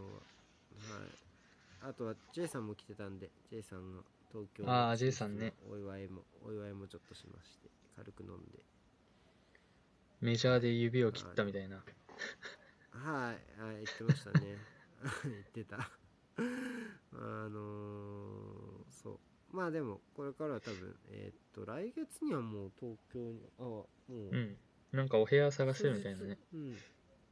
[0.98, 4.00] はいあとは J さんも来てたんで J さんの
[4.32, 8.58] 東京あー J さんねお祝いもお祝いもちょっとしまして軽く飲んで
[10.22, 11.76] メジャーで指を切ったみたいな。
[11.76, 11.82] は
[13.02, 14.56] い、はい、言ってましたね。
[15.24, 15.76] 言ってた。
[15.76, 19.33] あのー、そう。
[19.54, 24.56] まあでも、これからは多分、えーっと、来月にはもう東京に、あ、もう、うん。
[24.90, 26.38] なんかお部屋探してるみたいなね。
[26.52, 26.72] うん。
[26.72, 26.76] い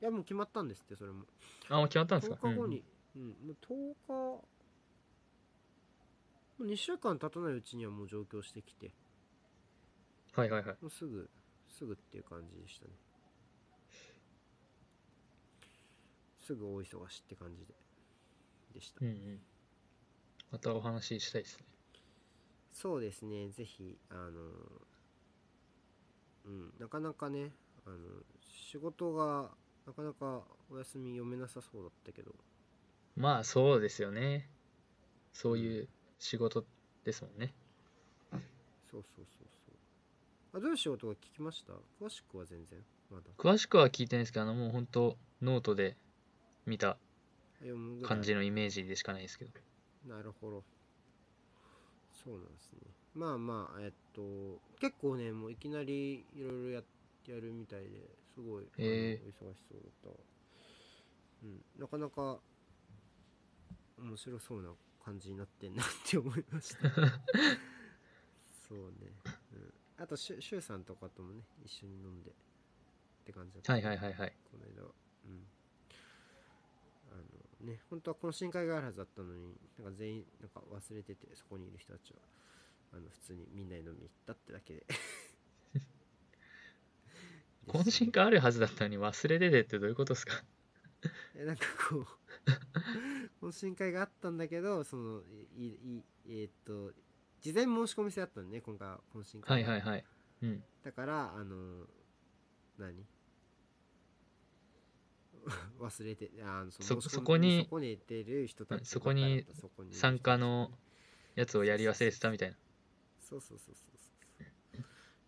[0.01, 1.25] や、もう決まったんですって、それも。
[1.69, 2.85] あ、もう決まったんです10か日後に、
[3.17, 4.45] うん、もう10日、も
[6.61, 8.93] う2週間経たないうちにはもう上京してきて、うん
[10.35, 10.77] はいはいはい。
[10.81, 11.29] もうすぐ、
[11.69, 12.93] すぐっていう感じでしたね。
[16.41, 17.75] すぐ大忙しって感じで、
[18.75, 19.09] でしたうん。
[19.09, 19.41] うん。
[20.53, 21.72] またお話ししたいですね。
[22.73, 24.31] そうですね、ぜひ、あの、
[26.45, 27.53] うん、なかなかね、
[27.87, 27.97] あの、
[28.41, 29.51] 仕事が、
[29.87, 32.35] なかなかお休み読めなさそうだったけど、
[33.17, 34.49] まあそうですよね。
[35.33, 35.89] そういう
[36.19, 36.65] 仕事
[37.05, 37.53] ですもんね。
[38.31, 38.41] そう
[38.91, 39.25] そうそう
[39.67, 39.73] そ
[40.55, 40.59] う。
[40.59, 41.73] あ、どういう仕事が聞きました？
[42.05, 42.79] 詳しくは全然、
[43.11, 43.25] まだ。
[43.37, 45.97] 詳しくは聞いてないですけど、あのもう本当ノートで
[46.67, 46.97] 見た
[47.59, 49.51] 読むぐらい感じのイメージでしかないですけど。
[50.07, 50.65] なるほど。
[52.25, 52.79] そうなんですね。
[53.15, 56.83] まあまあ、えっと、結構ね、もういきなりいろいろや
[57.29, 57.89] やるみたいで
[58.35, 60.21] すごい、へー忙しそうだった。
[61.45, 62.39] うん、なかなか
[63.99, 64.71] 面白そうな
[65.05, 66.89] 感じになってんなって思いました。
[68.69, 69.13] そうね。
[69.53, 72.35] うん、あと、シュシュウさんとかともね、一緒に飲んでっ
[73.25, 73.73] て感じだった。
[73.73, 74.37] はいはいはいはい。
[74.51, 74.91] この間は
[75.27, 75.47] うん
[77.63, 82.19] ね本当は懇親会があるはずだったのになんか全員なんか忘れててそこにいる人たちは
[82.93, 84.87] あの普通にみんなで飲みに行ったってだけで
[87.69, 90.43] 懇親会あるはずだったのに忘れててってどういうことですか？
[91.37, 92.07] えなんかこ
[93.41, 95.23] う懇親会があったんだけどその
[95.57, 96.93] いいえーっと
[97.41, 100.05] 事前申し込み制だったんでね今回は懇親は会いはいはい。
[100.43, 100.65] うん。
[100.83, 101.87] だからあの
[102.79, 103.05] 何？
[105.81, 109.47] 忘れてあのそそこにそこにる人たちそこに
[109.91, 110.71] 参加の
[111.35, 112.57] やつをやり忘れてたみたいな。
[113.21, 114.03] そうそうそうそうそう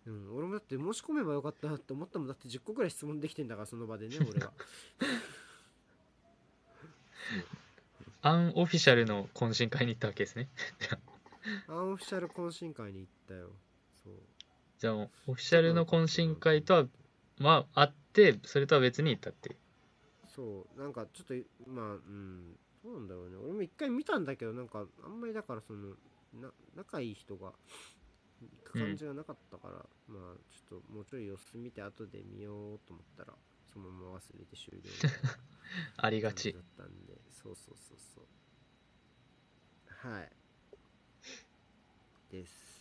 [0.06, 4.52] うん、俺もだって申し込めばよかったなって思ったもんだって10個くらい質問できてんだからその場でね 俺は
[8.20, 10.50] アンオフィシャルの懇親会に行ったわけですね。
[11.68, 13.50] アンオフィシャル懇親会に行ったよ
[14.02, 14.14] そう
[14.78, 16.86] じゃあオフィシャルの懇親会とは、
[17.38, 19.56] まあ、あって、それとは別に行ったっていう。
[20.34, 21.34] そうなんかちょっと
[21.70, 23.36] まあうんどうなんだろうね。
[23.36, 25.94] 俺も一回見たんだけどなんかあんまりだからその
[26.34, 27.52] な仲いい人が
[28.42, 29.74] 行く感じがなかったから、
[30.08, 33.32] まあちょっともうちょい様子見て後で見ようと思ったら
[33.72, 34.90] そのまま忘れて終了
[35.96, 37.14] ありがちだったんで。
[37.30, 38.24] そうそうそうそう。
[39.88, 40.32] はい。
[42.30, 42.74] です。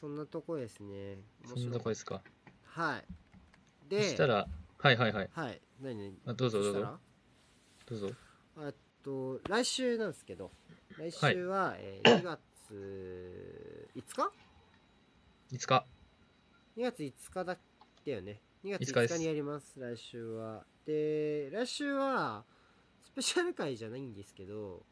[0.00, 1.18] そんなとこですね。
[1.46, 2.22] そんなとこですか。
[2.64, 3.04] はい。
[3.82, 4.48] そでしたら、
[4.82, 5.30] はいはいはい。
[5.32, 5.60] はい。
[5.80, 5.96] 何？
[5.96, 6.98] 何あどうぞどうぞ。
[7.86, 8.10] どうぞ。
[8.58, 10.50] えっと来週なんですけど
[10.98, 12.40] 来週は、えー2月
[13.94, 14.32] 5日？
[15.52, 15.84] いつか。
[16.76, 17.58] 2月5日だっ
[18.04, 18.40] たよね。
[18.64, 19.14] 2月5日です。
[19.14, 20.64] 5日にやります来週は。
[20.84, 22.44] で来週は
[23.02, 24.82] スペシャル回じゃないんですけど、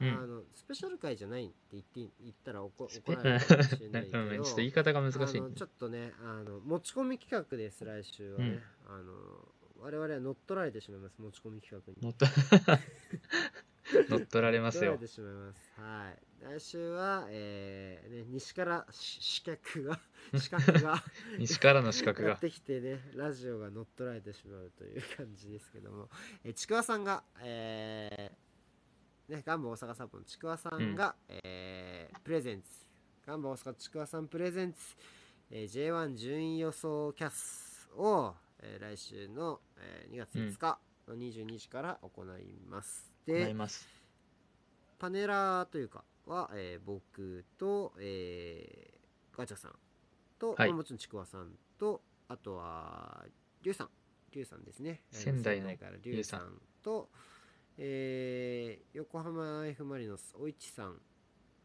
[0.00, 0.08] うん。
[0.08, 9.12] あのスペシャル回じゃないって言って言ったら怒スペ怒られるかもしれないけど うんちょっと言い方が難しいあのちょっとねあの持ち込み企画です来週はね、あの
[9.80, 11.98] 我々は乗っ取られてしまいます持ち込み企画に。
[12.02, 12.26] 乗っと
[14.10, 14.80] 乗っ取られますよ。
[14.80, 15.06] 取られて。
[15.06, 15.72] しまいます。
[15.76, 16.18] はい。
[16.42, 20.00] 来週はえー、ね西からし資格が
[20.38, 21.02] 資格が
[21.38, 22.30] 西からの資格が。
[22.30, 22.40] やっ。
[22.40, 26.08] てきてねラジオが乗っ取られてしまうという感じですけども。
[26.44, 32.86] えーちくわさんがえー、ねガンバ大阪サポのちくわさんが、えープレゼンツ。
[33.26, 34.96] ガンバ大阪ちくわさんプレゼンツ、
[35.50, 40.78] えー J1 順位予想キャスを、えー来週の、えー2月5日
[41.08, 43.86] の22時から行います、でなります。
[44.98, 49.72] パネラーというかは、えー僕と、えーガチャさん
[50.38, 50.68] と、はい。
[50.68, 53.24] まあもちろんちくわさんとあとは
[53.62, 53.90] りゅうさん。
[54.32, 55.02] りゅうさんですね。
[55.10, 57.10] 仙台のからりゅうさんと、
[57.78, 61.00] えー横浜 F・ マリノスおいちさん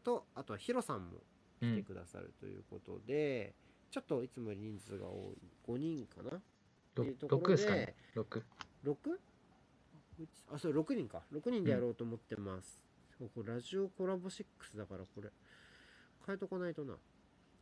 [0.04, 1.24] とあとはヒロさんも
[1.62, 1.74] うん。
[1.74, 3.54] 来てくださるということで、
[3.92, 5.38] ちょっといつもより人数が多い。
[5.68, 6.42] 5人かな
[7.04, 7.96] いうところ6ですかね。
[8.16, 8.24] 6。
[8.86, 8.94] 6?
[10.20, 11.22] うちあそう6人か。
[11.34, 12.84] 6人でやろうと思ってます、
[13.18, 14.44] そうこれラジオコラボ6
[14.76, 15.30] だからこれ。
[16.26, 16.96] 変えとかないとな。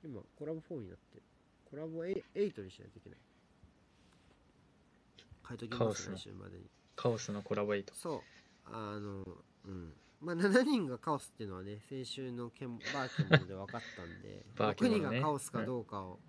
[0.04, 1.24] 今コラボ4になってる。
[1.70, 3.20] コラボ 8, 8にしないといけない。
[5.48, 6.64] 変えときますカオスの来週までに。
[6.96, 7.94] カオスのコラボエイト。
[7.96, 8.22] そう。
[8.66, 9.24] あの
[9.66, 9.94] うん。
[10.22, 14.46] まあ7人がカオスっていうのはね先週のケンバーケモンで分かったんで。
[14.58, 15.18] バーケ6モンね。
[15.18, 16.20] 人がカオスかどうかを、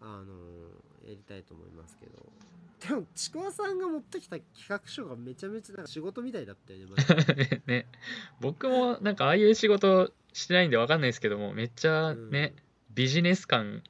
[0.00, 0.70] あの
[1.06, 2.12] やりたいと思いますけど。
[2.88, 7.86] でもちくわさんが持ってきた企画書がめちゃめちゃなんか仕事みたいだったよね ね。
[8.40, 12.54] 僕もなんかああいう仕事してないんでわかんないですけどもめっちゃね、
[12.94, 13.82] ビジネス感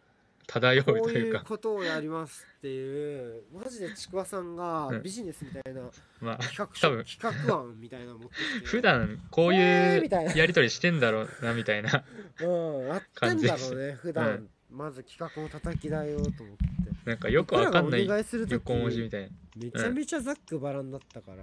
[0.46, 5.02] 漂うことういういうかことをやりますっていうマジでちくわさんがうん。
[5.02, 5.82] ビジネスみたいな
[6.20, 7.04] まあ企画多分。
[7.04, 8.66] 書企画案みたいなの持ってきて。
[8.66, 12.04] 普段こういうやり取りしてんだろうなみたいな
[12.40, 16.75] うんやってんだろうね普段、まず企画を叩き台ようと思って
[17.06, 21.42] なんかよくわかんない僕らがお願いする時横文字みたいなめちゃめちゃざっくばらんだったから、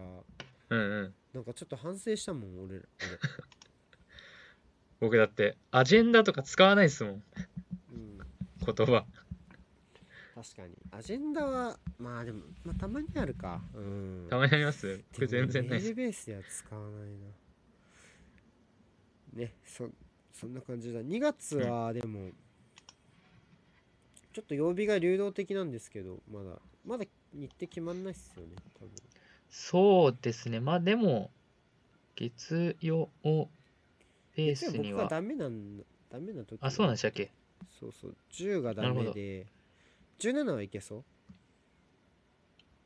[0.69, 1.13] うんうん。
[1.33, 2.83] なんかちょっと反省したもん俺ら
[4.99, 7.23] 僕だってアジェンダとか使わないですもん。
[7.91, 9.05] 俺、うん、言葉。
[10.35, 10.73] 確かに。
[10.91, 13.61] アジェンダはまあでも、まあ、たまにあるか。
[13.73, 14.27] うん。
[14.29, 15.01] たまにあります？
[15.13, 15.79] 僕全然ない。
[15.79, 16.91] メールベースでは使わない
[19.35, 19.43] な。
[19.45, 19.89] ねそ
[20.33, 20.99] そんな感じだ。
[21.01, 22.31] 2月はでも、
[24.33, 28.91] ちょっと曜日が流動的なんですけどまだまだ日程決まんないっすよね多分
[29.49, 30.59] そうですね。
[30.59, 31.29] まあでも
[32.15, 35.03] 月曜ベースには。
[35.03, 35.77] 僕はダメなん
[36.09, 37.31] ダメな時あそうなんでしたっけ？
[37.79, 38.15] そうそう。
[38.31, 39.45] 10がダメで。
[40.19, 41.03] 17はいけそう？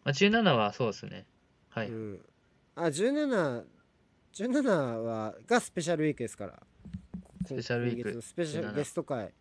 [0.03, 1.25] あ17はそうですね。
[1.69, 2.19] はい、うん、
[2.75, 3.63] あ17
[4.33, 6.61] 17はがスペシャルウィークですから。
[7.45, 8.21] スペシャルウィーク。
[8.21, 9.33] スペシャル17ゲスト会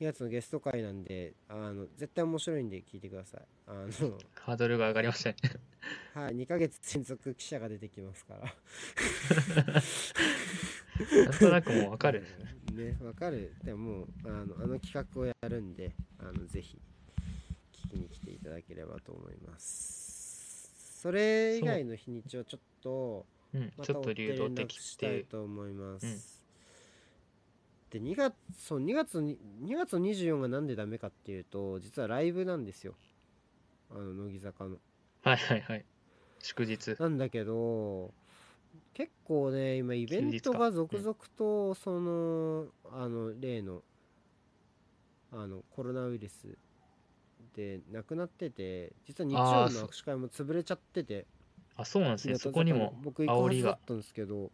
[0.00, 3.40] 2月のゲスト会なんであの絶対面白いんで聞いてください。
[3.66, 5.36] あのハードルが上がりましたね。
[6.14, 8.54] はい2ヶ月連続記者が出てきますから。
[11.24, 12.24] なんとなくもうわかる
[12.72, 12.96] ね。
[13.02, 13.54] わかる。
[13.62, 16.80] でももうあのあの企画をやるんであのぜひ
[17.74, 21.00] 聞きに来ていただければと思います。
[21.02, 23.70] それ以外の日にちをちょっとうん。
[23.76, 26.39] まちょっと流動的っしてたいと思います、うん
[27.90, 32.94] で2月そう2月に2月の24がなんでダメかっていうと実はライブなんですよ。
[33.90, 34.76] あの乃木坂の。
[35.22, 35.84] はいはいはい。
[36.38, 36.96] 祝日。
[37.00, 38.12] なんだけど
[38.94, 43.82] 結構ね今イベントが続々とその、あの例の
[45.32, 46.56] あのコロナウイルス
[47.56, 51.26] で亡くなってて実は日曜の握手会も潰れちゃってて。
[51.76, 52.36] あそうなんですね。
[52.36, 54.50] そこにも僕行く煽りがはずだったんですけど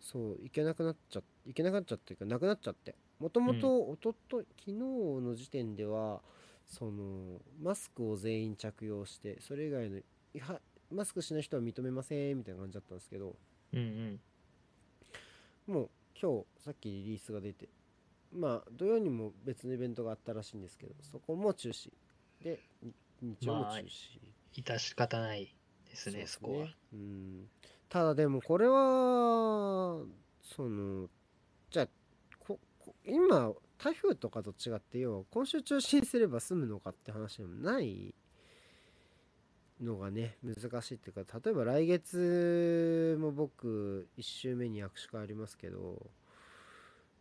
[0.00, 2.94] そう行けなくなっちゃ行けなくなっちゃっていうかなくなっちゃって。
[3.18, 6.20] もともとおととい昨日の時点では
[6.66, 10.02] そのマスクを全員着用してそれ以外のい
[10.34, 10.60] や
[10.90, 13.36] マスクしない人は認めませんみたいな感じだったんですけど。
[13.72, 14.20] うんうん。
[15.66, 15.90] もう
[16.20, 17.68] 今日さっきリリースが出て
[18.32, 21.90] まあ土曜にも別のイベントがあったらしいんですけどそこも中止。
[22.42, 22.92] でに
[23.40, 25.54] 日曜も中止、致し方ない
[25.88, 26.68] ですねうっそこは。
[26.92, 27.48] うん。
[27.88, 30.04] ただでもこれは
[30.42, 31.08] その
[31.70, 31.88] じゃあ
[32.38, 38.14] ここ今台風とかと違って要は今週中止にすれば済むのかって話でもない
[39.82, 46.06] のがね難しいっていうか例えば来月も僕1週目に握手会ありますけど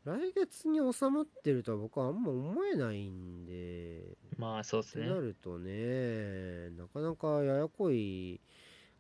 [0.06, 4.04] 来月に収まってるとは僕はあんま思えないんで
[4.38, 5.08] まあそうですね。
[5.08, 8.40] なるとねなかなかややこい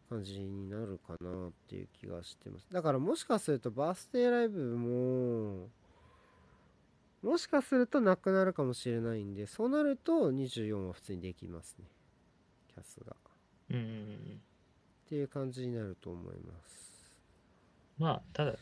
[0.10, 2.68] 感じになるかなっていう気がしてます。
[2.72, 5.69] だからもしかするとバースデーライブも
[7.23, 11.86] もしかするとなくなるかもしれないんでそうなると24は普通にできますね。
[12.68, 13.11] キャスが。
[13.11, 13.15] っ
[13.72, 14.41] うんうんうん。
[15.10, 17.15] ていう感じになると思います。
[17.98, 18.57] まあただま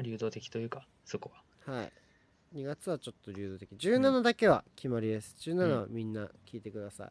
[0.00, 1.30] あ流動的というかそこ
[1.66, 1.72] は。
[1.74, 1.92] はい。
[2.54, 3.70] 2月はちょっと流動的。
[3.72, 5.34] 17だけは決まりです。
[5.38, 7.10] 17はみんな聞いてください。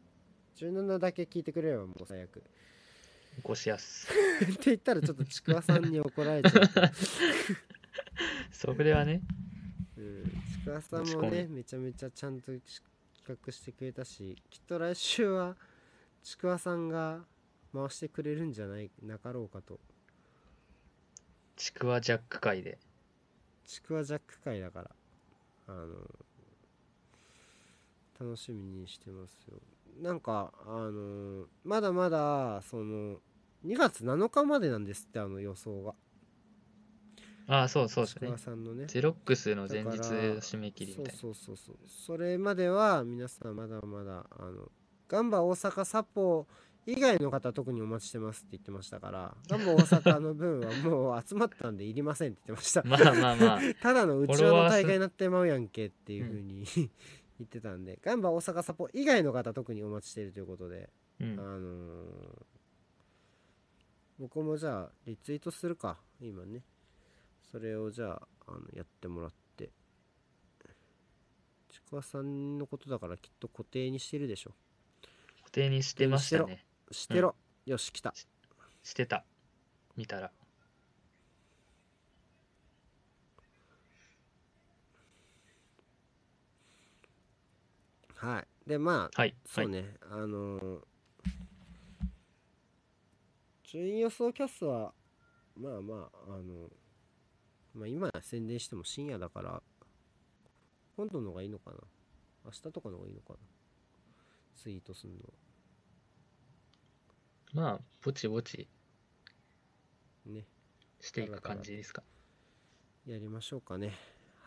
[0.62, 2.42] 17だけ聞いてくれればもう最悪
[3.42, 4.08] ごしやす
[4.44, 6.70] って言ったらちょっとちくわさんに怒られちゃう。
[8.52, 9.22] それはね。
[9.96, 12.82] うん、ちくわさんもねめちゃめちゃちゃんとし
[13.16, 15.56] 企画してくれたしきっと来週は
[16.22, 17.20] ちくわさんが
[17.72, 19.78] 回してくれるんじゃないなかろうかと。
[21.56, 22.78] ちくわジャック会で。
[23.66, 24.90] ちくわジャック会だから。
[25.68, 25.86] あの
[28.20, 29.58] 楽しみにしてますよ。
[30.02, 33.18] なんかあのまだまだその
[33.64, 35.94] 2月7日までなんですってあの予想が。
[37.46, 38.32] ああそうそうですね。
[38.36, 38.86] さんのね。
[38.86, 41.20] ゼロックスの前日締め切りみたいな。
[41.20, 41.88] そうそうそうそう。
[41.88, 44.70] それまでは皆さんまだまだあの
[45.08, 46.46] ガンバ大阪サポ
[46.86, 52.82] 以外の方特にお待ちしてますって言ってましたからガンバ大阪の分はもう集まったんでいりませんって言ってました。
[52.86, 53.60] まあまあまあ。
[53.82, 56.64] ただのうちわの大会になってまうやんけっていうふうに、
[57.38, 60.88] 言ってたんでガンバ大阪サポ以外の方特にお待ちしているということで、
[61.20, 61.40] うん。
[61.40, 62.49] あのー
[64.20, 66.62] 僕もじゃあリツイートするか今ね。
[67.50, 69.70] それをじゃああのやってもらって。
[71.70, 74.50] ちくわさんのことだからきっと固定にしてるでしょ。
[75.38, 76.66] 固定にしてましたね。
[76.90, 77.34] してろ、
[77.64, 78.12] よし来た。
[78.82, 79.24] してた。
[79.96, 80.30] 見たら。
[88.16, 88.68] はい。
[88.68, 89.24] でまあはい。
[89.24, 89.34] はい。
[89.46, 90.89] そうね、あのー
[93.72, 94.92] 順位予想キャスは
[95.56, 96.68] まあまああの
[97.72, 99.62] まあ今宣伝しても深夜だから
[100.96, 101.76] 今度の方がいいのかな？
[102.46, 103.38] 明日とかの方がいいのかな？
[104.56, 105.12] ツイートする
[107.54, 107.62] の。
[107.62, 108.68] まあぼちぼち。
[110.26, 110.44] ね。
[111.00, 112.02] していく感じですか。
[113.06, 113.94] やりましょうかね。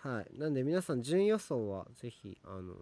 [0.01, 0.37] はい。
[0.37, 2.75] なんで皆さん順位予想はぜひあの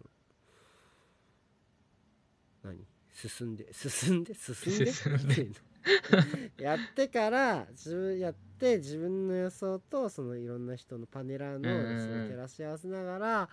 [2.64, 2.84] 何？
[3.14, 4.34] 進んで進んで？
[4.34, 4.92] 進んで？
[4.92, 5.52] 進んで
[6.58, 13.50] やってから自分やって自分の予想とそのいろんな人のパネラーの照らし合わせながら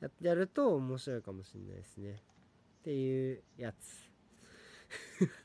[0.00, 2.22] ややると面白いかもしれないですね。
[2.80, 4.10] っていうやつ。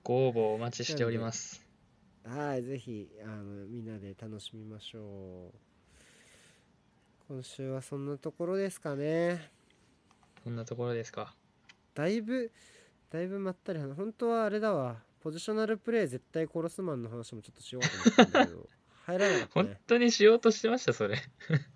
[0.04, 1.64] ご応募お待ちしております。
[2.26, 5.68] はい、ぜひあのみんなで楽しみましょう。
[7.28, 9.52] 今週はそんなところですかね。
[10.44, 11.36] こんなところですか。
[11.94, 12.52] だいぶ、
[13.12, 18.70] だいぶまったり話、本当はあれだわ、ポジショナルプレイ絶対殺すマンの話もちょっとしようと思ったんだけど、
[19.04, 19.82] 入らなかった本ね。
[19.86, 21.18] 当にしようとしてましたそれ。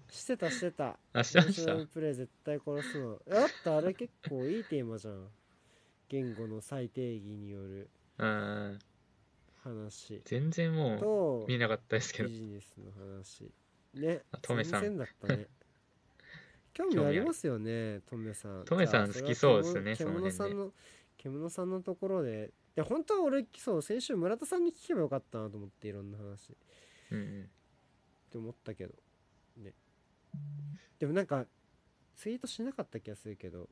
[0.10, 0.98] してた、してた。
[1.11, 3.19] あしてまポジショナしたルプレイ絶対殺すマン。
[3.28, 5.30] えだってあれ結構いいテーマじゃん。
[6.07, 8.80] 言語の再定義によるうん。
[9.64, 10.22] 話。
[10.23, 12.30] 全然もとう、見なかったですけど。
[12.30, 13.52] ビジネスの話。
[13.95, 14.23] ね。
[14.32, 14.95] あトメさん。
[14.98, 15.48] だったね。
[16.72, 18.64] 興味ありますよねトメさん。
[18.64, 20.32] トメさん好きそうですねその辺で。
[20.32, 20.73] さんの
[21.18, 26.53] 獣さんのところでで本当は俺そう先週村田さんに聞けばよかったなと思っていろんな話。
[26.53, 26.56] っ
[27.11, 27.49] うんうん
[28.30, 28.93] て思ったけど。
[29.57, 29.73] ね。
[30.99, 31.45] でもなんか
[32.15, 33.68] ツイートしなかった気がするけど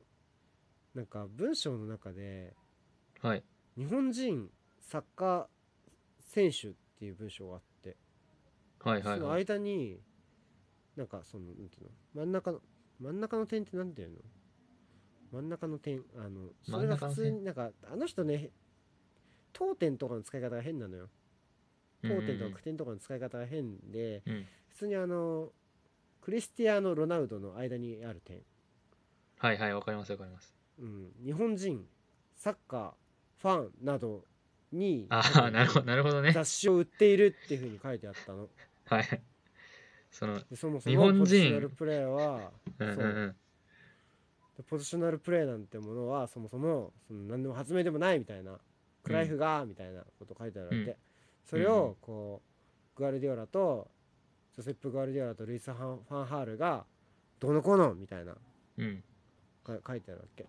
[0.94, 2.54] なんか文章の中で
[3.22, 3.44] はい。
[3.78, 4.50] 日本人
[4.80, 5.46] サッカー
[6.20, 7.96] 選手っていう文章があって
[8.82, 9.20] そのはいはい。
[9.20, 9.98] はい間に
[10.96, 12.22] なんかそのなんていうの？
[12.22, 12.60] 真ん中の
[13.00, 14.16] 真ん中の点ってなんていうの？
[15.32, 18.50] 真ん中の点あのそれが普通になんかあの人ね
[19.60, 21.10] 当点とかの使い方が変なのよ。
[22.02, 24.22] 当点とか句点とかの使い方が変で
[24.70, 25.50] 普通にあの
[26.22, 28.38] クリスティアーノ・ロナウドの間にある点、
[29.36, 30.54] はいはいわかりますわかります。
[30.78, 31.84] うん、日本人
[32.36, 32.90] サッカー
[33.42, 34.24] ファンなど
[34.72, 36.32] にああなるほどなるほどね。
[36.32, 38.48] 雑誌を売っているっていうふうに書いてあったの。
[38.86, 39.22] はい。
[40.10, 41.18] そのでそもそ日本人。
[41.18, 43.36] もポジショナルプレーはうんうんうん。
[44.56, 48.58] でポジショナルプレーなんてものはそもそもその何でも発明でもないみたいな
[49.02, 50.96] クライフがみたいなこと書いてあるわけ、うん。
[51.44, 52.42] それをこ
[52.96, 53.88] うグアルディオラと
[54.54, 56.84] ジョセップ・グアルディオラとルイス・ファンハールが
[57.38, 58.36] どうのこうのみたいな
[58.78, 59.02] うん。
[59.64, 60.46] か書いてあるわけ。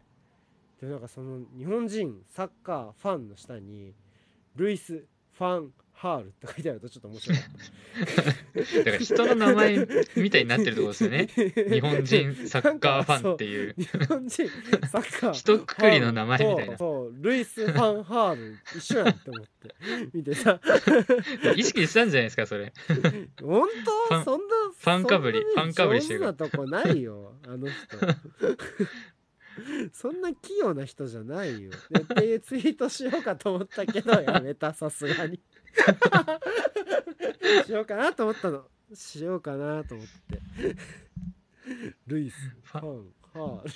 [0.80, 3.94] でなんかその日本人サッカーファンの下に
[4.56, 7.38] ルイス・ファンハールって書いてあるとちょっと面白い
[8.84, 11.28] だから人の名前みたいになってるところですよね。
[11.70, 13.76] 日本人サッカーファンっていう。
[13.78, 14.50] 日本人
[14.90, 16.78] サッカー一括りの名前みたいな。
[16.80, 19.76] そうルイス・ファンハール一緒やんって思って。
[20.12, 20.60] 見てさ。
[21.56, 22.74] 意識したんじゃないですかそれ。
[23.40, 23.70] 本
[24.10, 24.24] 当？
[24.24, 26.22] そんなファンかぶりファンかぶりしてる。
[26.22, 27.76] 上手なとこないよあの人。
[29.94, 31.72] そんな器用な人じゃないよ。
[31.92, 35.40] でっていうツイートしようかと思ったけどやめたさすがに
[37.66, 38.68] しようかなと思ったの。
[38.94, 40.76] しようかなと思って。
[42.08, 43.14] ルイスファン。
[43.34, 43.70] ハー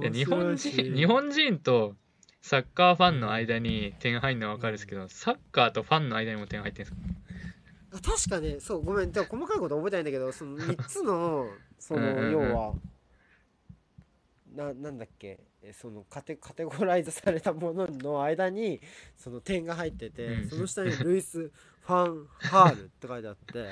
[0.00, 1.94] いやル日本人日本人と
[2.42, 8.08] サッカーファンの間に点入るのは分かるんですけどサッカーとファンの間にも点入ってるんですか？
[8.10, 8.60] あ確かね。
[8.60, 9.12] そうごめん。
[9.12, 12.74] でも細かいこと覚えてないんだけどその3つのそのうんうんうん要は
[14.54, 15.28] ななんだっけ？
[15.28, 18.80] えそのカテカテゴライズされたものの間に
[19.16, 20.48] その点が入ってて、うん。
[20.48, 23.68] その下にルイス・ファン・ハールって書いてあって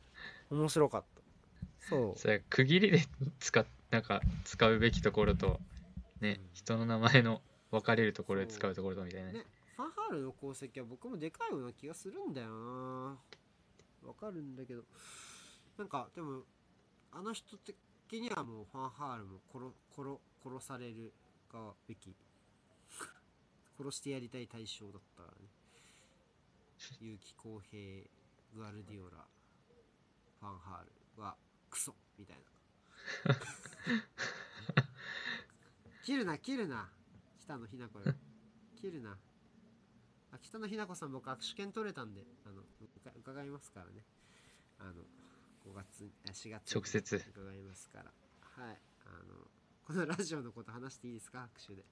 [0.50, 1.88] 面白かった。
[1.88, 2.18] そう。
[2.18, 3.00] それ区切りで
[3.40, 5.60] 使っなんか使うべきところと
[6.20, 6.50] ねうん。
[6.52, 9.28] 人の名前の分かれるところで使うところとみたいな。
[9.28, 9.46] ねね
[9.76, 13.18] ファンハールの功績は僕もでかいような気がするんだよな。
[14.04, 14.84] わかるんだけど。
[15.78, 16.42] なんかでも
[17.10, 17.76] あの人的
[18.20, 19.64] にはもうファンハールも殺
[19.94, 21.12] 殺殺される
[21.52, 22.16] がべき。
[23.78, 25.48] 殺してやりたい対象だったからね。
[26.78, 28.04] 結城公平
[28.54, 29.24] グアルディオラ
[30.40, 30.84] ファンハー
[31.16, 31.36] ルは
[31.70, 33.34] クソみたいな。
[36.02, 36.90] 切るな切るな。
[37.40, 38.14] 北野日な子よ。
[38.80, 39.18] 切るな。
[40.32, 42.62] あ北野日な子さん僕握手券取れたんであの
[43.16, 44.04] 伺いますからね。
[44.78, 45.04] あの
[45.64, 47.16] 5月あ4月に直接。
[47.16, 48.12] 伺いますから。
[48.42, 48.80] はい。
[49.06, 49.46] あの
[49.92, 51.46] このラジオのこと話していいですか？
[51.60, 51.84] 握手で。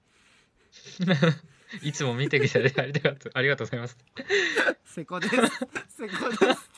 [1.87, 3.95] いつも見てきてありがとうありがとうございます。
[4.85, 6.71] セコですセコです。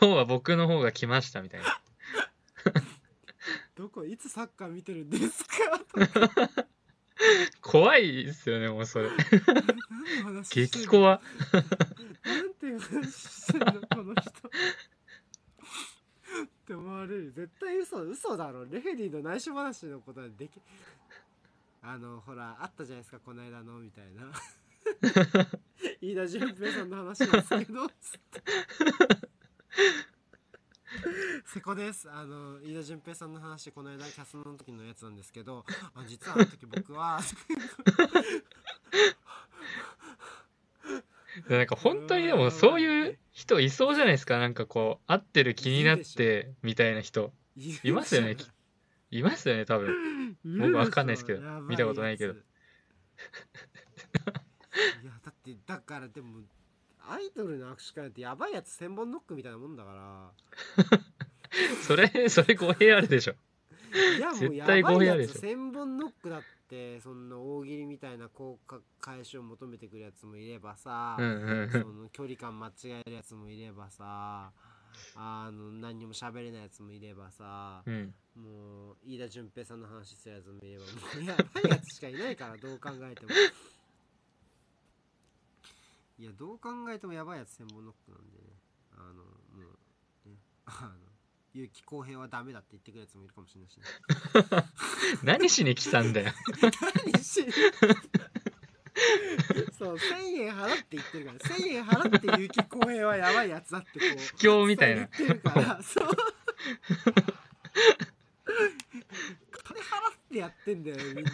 [0.00, 1.66] 今日は僕の方が来ましたみたいな。
[3.74, 6.50] どこいつサッカー見てるんですか？
[7.60, 9.10] 怖いですよねもうそれ。
[9.10, 10.86] 何の話してんの？
[10.86, 11.20] 激怖。
[12.24, 14.32] なんていう話してんのこの人
[16.68, 17.32] って思われる。
[17.34, 18.66] 絶対嘘嘘だろ。
[18.66, 20.60] レフェリーの内緒話のことはでき
[21.80, 24.30] あのほらあったじゃないですかこの間のみたいな。
[26.02, 28.42] 飯田純平さんの話なんですけどつって。
[31.46, 32.10] 瀬古です。
[32.10, 35.64] あの飯田純平さんの話この間キャスの時のやつなんですけど
[35.94, 37.20] あ実はあの時僕は
[41.48, 44.38] なんか本当にでもそういう人いそうじゃないですか。
[44.38, 47.32] なんかこう会ってる気になってみたいな人。
[47.84, 48.44] いますよねき
[49.12, 50.36] いますよね多分。
[50.44, 51.40] 僕わかんないですけど。
[51.60, 52.32] 見たことないけど。
[52.32, 52.36] い
[55.04, 56.40] やだってだからでも
[57.08, 60.32] アイドルの握手会ってやばいやつ千本ノックみたいなもんだか
[61.86, 63.34] それそれ語弊あるでしょ。
[63.92, 65.34] らいやもう絶やばいや弊あるでしょ。
[65.34, 71.22] つ千本ノックだってそんな大喜利みたいな効果返しを求めてくるやつもいればさ、そ
[71.78, 74.52] の距離感間違えるやつもいればさ
[75.14, 78.14] あの何にも喋れないやつもいればさ、うん。
[78.36, 80.90] もう飯田純平さんの話するやつもいればも
[81.20, 83.30] うやばいやつしかいないからどう考えても。
[86.20, 88.44] いやどう考えてもやばいやつ千本ノックなんでね。
[88.92, 89.70] あのも
[90.26, 90.36] うね。
[90.66, 91.07] あの
[91.58, 93.84] 結城公平はダメだって言ってくるやつもいるかもしれないしね。
[95.24, 96.32] 何しに来たんだよ。
[97.12, 97.44] 何し
[99.78, 105.08] そう1000円払って言ってるから1000円払って結城公平はやばいやつだってこう不況みたいな。
[105.12, 106.08] そう言ってるから そう。
[109.52, 111.30] 金払ってやってんだよみんな。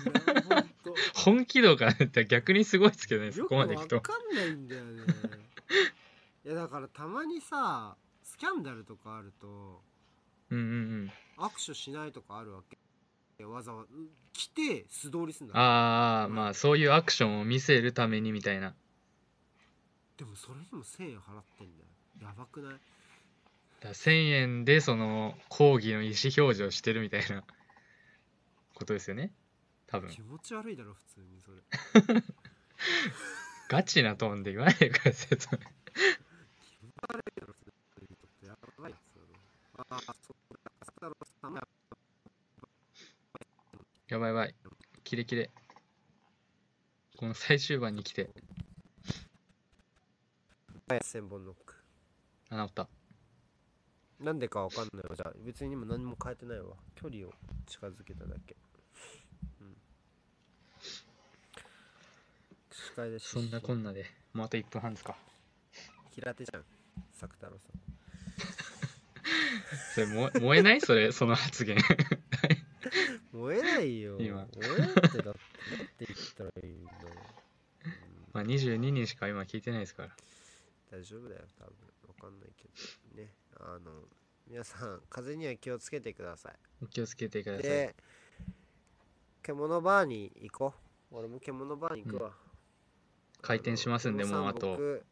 [1.15, 5.03] 本気度がって逆にすごいですけどねそこまでいくとわかんないんだよね。
[6.45, 9.83] いやだからたまにさスキャンダルとかあると
[10.55, 11.45] うんうんうん。
[11.45, 12.63] 握手しないとかあるわ
[13.39, 13.45] け？
[13.45, 13.89] わざわざ
[14.33, 18.75] 来て素通りすんだああまあそういうアクションを見せるためにみたいな。
[20.17, 22.29] でもそれにも1000円払ってんだよ。
[22.29, 22.73] やばくない？
[22.73, 22.83] だか
[23.89, 27.43] ら1000円でその抗議の意思表示をしてるみたいな。
[28.75, 29.33] ことですよね。
[29.87, 30.11] 多分。
[30.11, 32.23] 気持ち悪いだろ普通にそれ。
[33.69, 35.51] ガチなトーンで言わないでくださ気持ち
[37.09, 38.17] 悪いだろ普通に。
[38.17, 39.29] とってやばいやつだろ。
[39.91, 40.37] ああそう
[41.05, 41.63] 太郎さんもや
[44.09, 44.55] やばいやばい。
[45.03, 45.51] キレキレ。
[47.19, 48.31] この最終盤に来て。
[50.87, 51.75] ばい1000本ノック。
[52.49, 52.89] あ治った。
[54.19, 55.15] なんでかわかんないわ。
[55.15, 56.69] じゃあ別に今何も変えてないわ。
[56.95, 57.33] 距離を
[57.67, 58.57] 近づけただけ。
[59.61, 59.77] うん。
[62.71, 64.07] 司会でそんなこんなで。
[64.33, 65.15] もうあと1分半ですか。
[66.13, 66.65] 平手じゃん。
[67.13, 67.94] 作太郎さん
[69.95, 70.81] それ燃え燃えない？
[70.81, 71.77] それその発言。
[73.33, 74.17] 燃えないよ。
[74.21, 74.37] 今。
[74.37, 74.49] 燃
[74.79, 75.41] えってだってだって
[76.01, 76.99] 言ったらいいんだよ、
[77.87, 77.93] うん
[78.33, 80.17] まあ22人しか今聞いてないですから。
[80.91, 81.73] 大丈夫だよ多分。
[82.09, 82.69] わかんないけ
[83.17, 83.33] どね。
[83.61, 83.93] あの
[84.49, 86.55] 皆さん風邪には気をつけてください。
[86.83, 87.63] お気をつけてください。
[87.63, 87.95] で
[89.43, 90.75] 獣バーに行こ
[91.13, 91.17] う。
[91.17, 92.33] 俺も獣バーに行くわ、
[93.41, 94.73] 開店しますんでもうあと。
[94.73, 95.05] 僕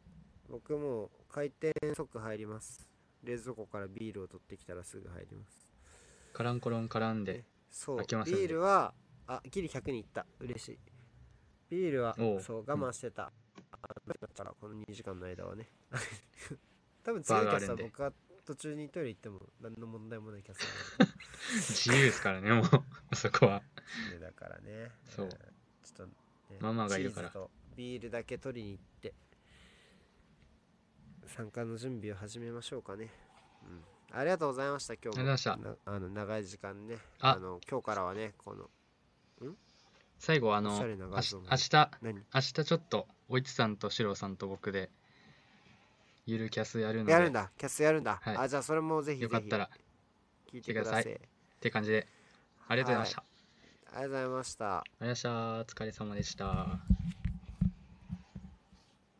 [0.49, 2.87] 僕もう開店即入ります
[3.23, 5.67] 冷蔵庫からビールを取ってきたらすぐ入ります。
[6.33, 7.97] カランコロン絡んでそう。
[7.97, 8.93] 開けますんでビールは
[9.27, 10.25] あギリ100にいった。
[10.39, 10.79] 嬉しい。
[11.69, 12.41] ビールはおう。
[12.41, 13.31] そう我慢してた、
[13.71, 15.69] あだからこの2時間の間はね。
[17.03, 17.83] 多分次のキャスはバーがあるんで。
[17.83, 18.13] 僕は
[18.45, 20.59] 途中にトイレ行っても何の問題もないキャス
[20.99, 21.11] なの
[21.55, 22.65] 自由ですからねもう。
[23.15, 23.63] そこは。
[24.11, 24.91] でだからね。
[25.05, 25.27] そう。
[25.27, 27.29] えーちょっと、ね、ママがいるから。
[27.29, 29.13] チーズとビールだけ取りに行って
[31.27, 33.09] 参加の準備を始めましょうかね、
[34.11, 35.19] うん、ありがとうございました今日も。
[35.19, 36.97] ありがとうございなあの長い時間ね。
[37.19, 37.35] あ。
[37.37, 38.69] の今日からはねこの
[40.19, 41.35] 最後あの明日
[42.01, 44.89] 明日ちょっとおいちさんとシロさんと僕で
[46.25, 47.11] ゆるキャスやるので。
[47.11, 47.51] やるんだ。
[47.57, 48.37] キャスやるんだ、はい。
[48.37, 49.69] あじゃあそれもぜひよかったら
[50.51, 51.03] 聞いてください。
[51.03, 51.17] っ
[51.59, 52.07] て感じで。
[52.67, 53.23] ありがとうございました、
[53.87, 54.77] りがとうございました。
[54.77, 55.29] ありがとうございました。
[55.31, 57.22] お疲れ様でした。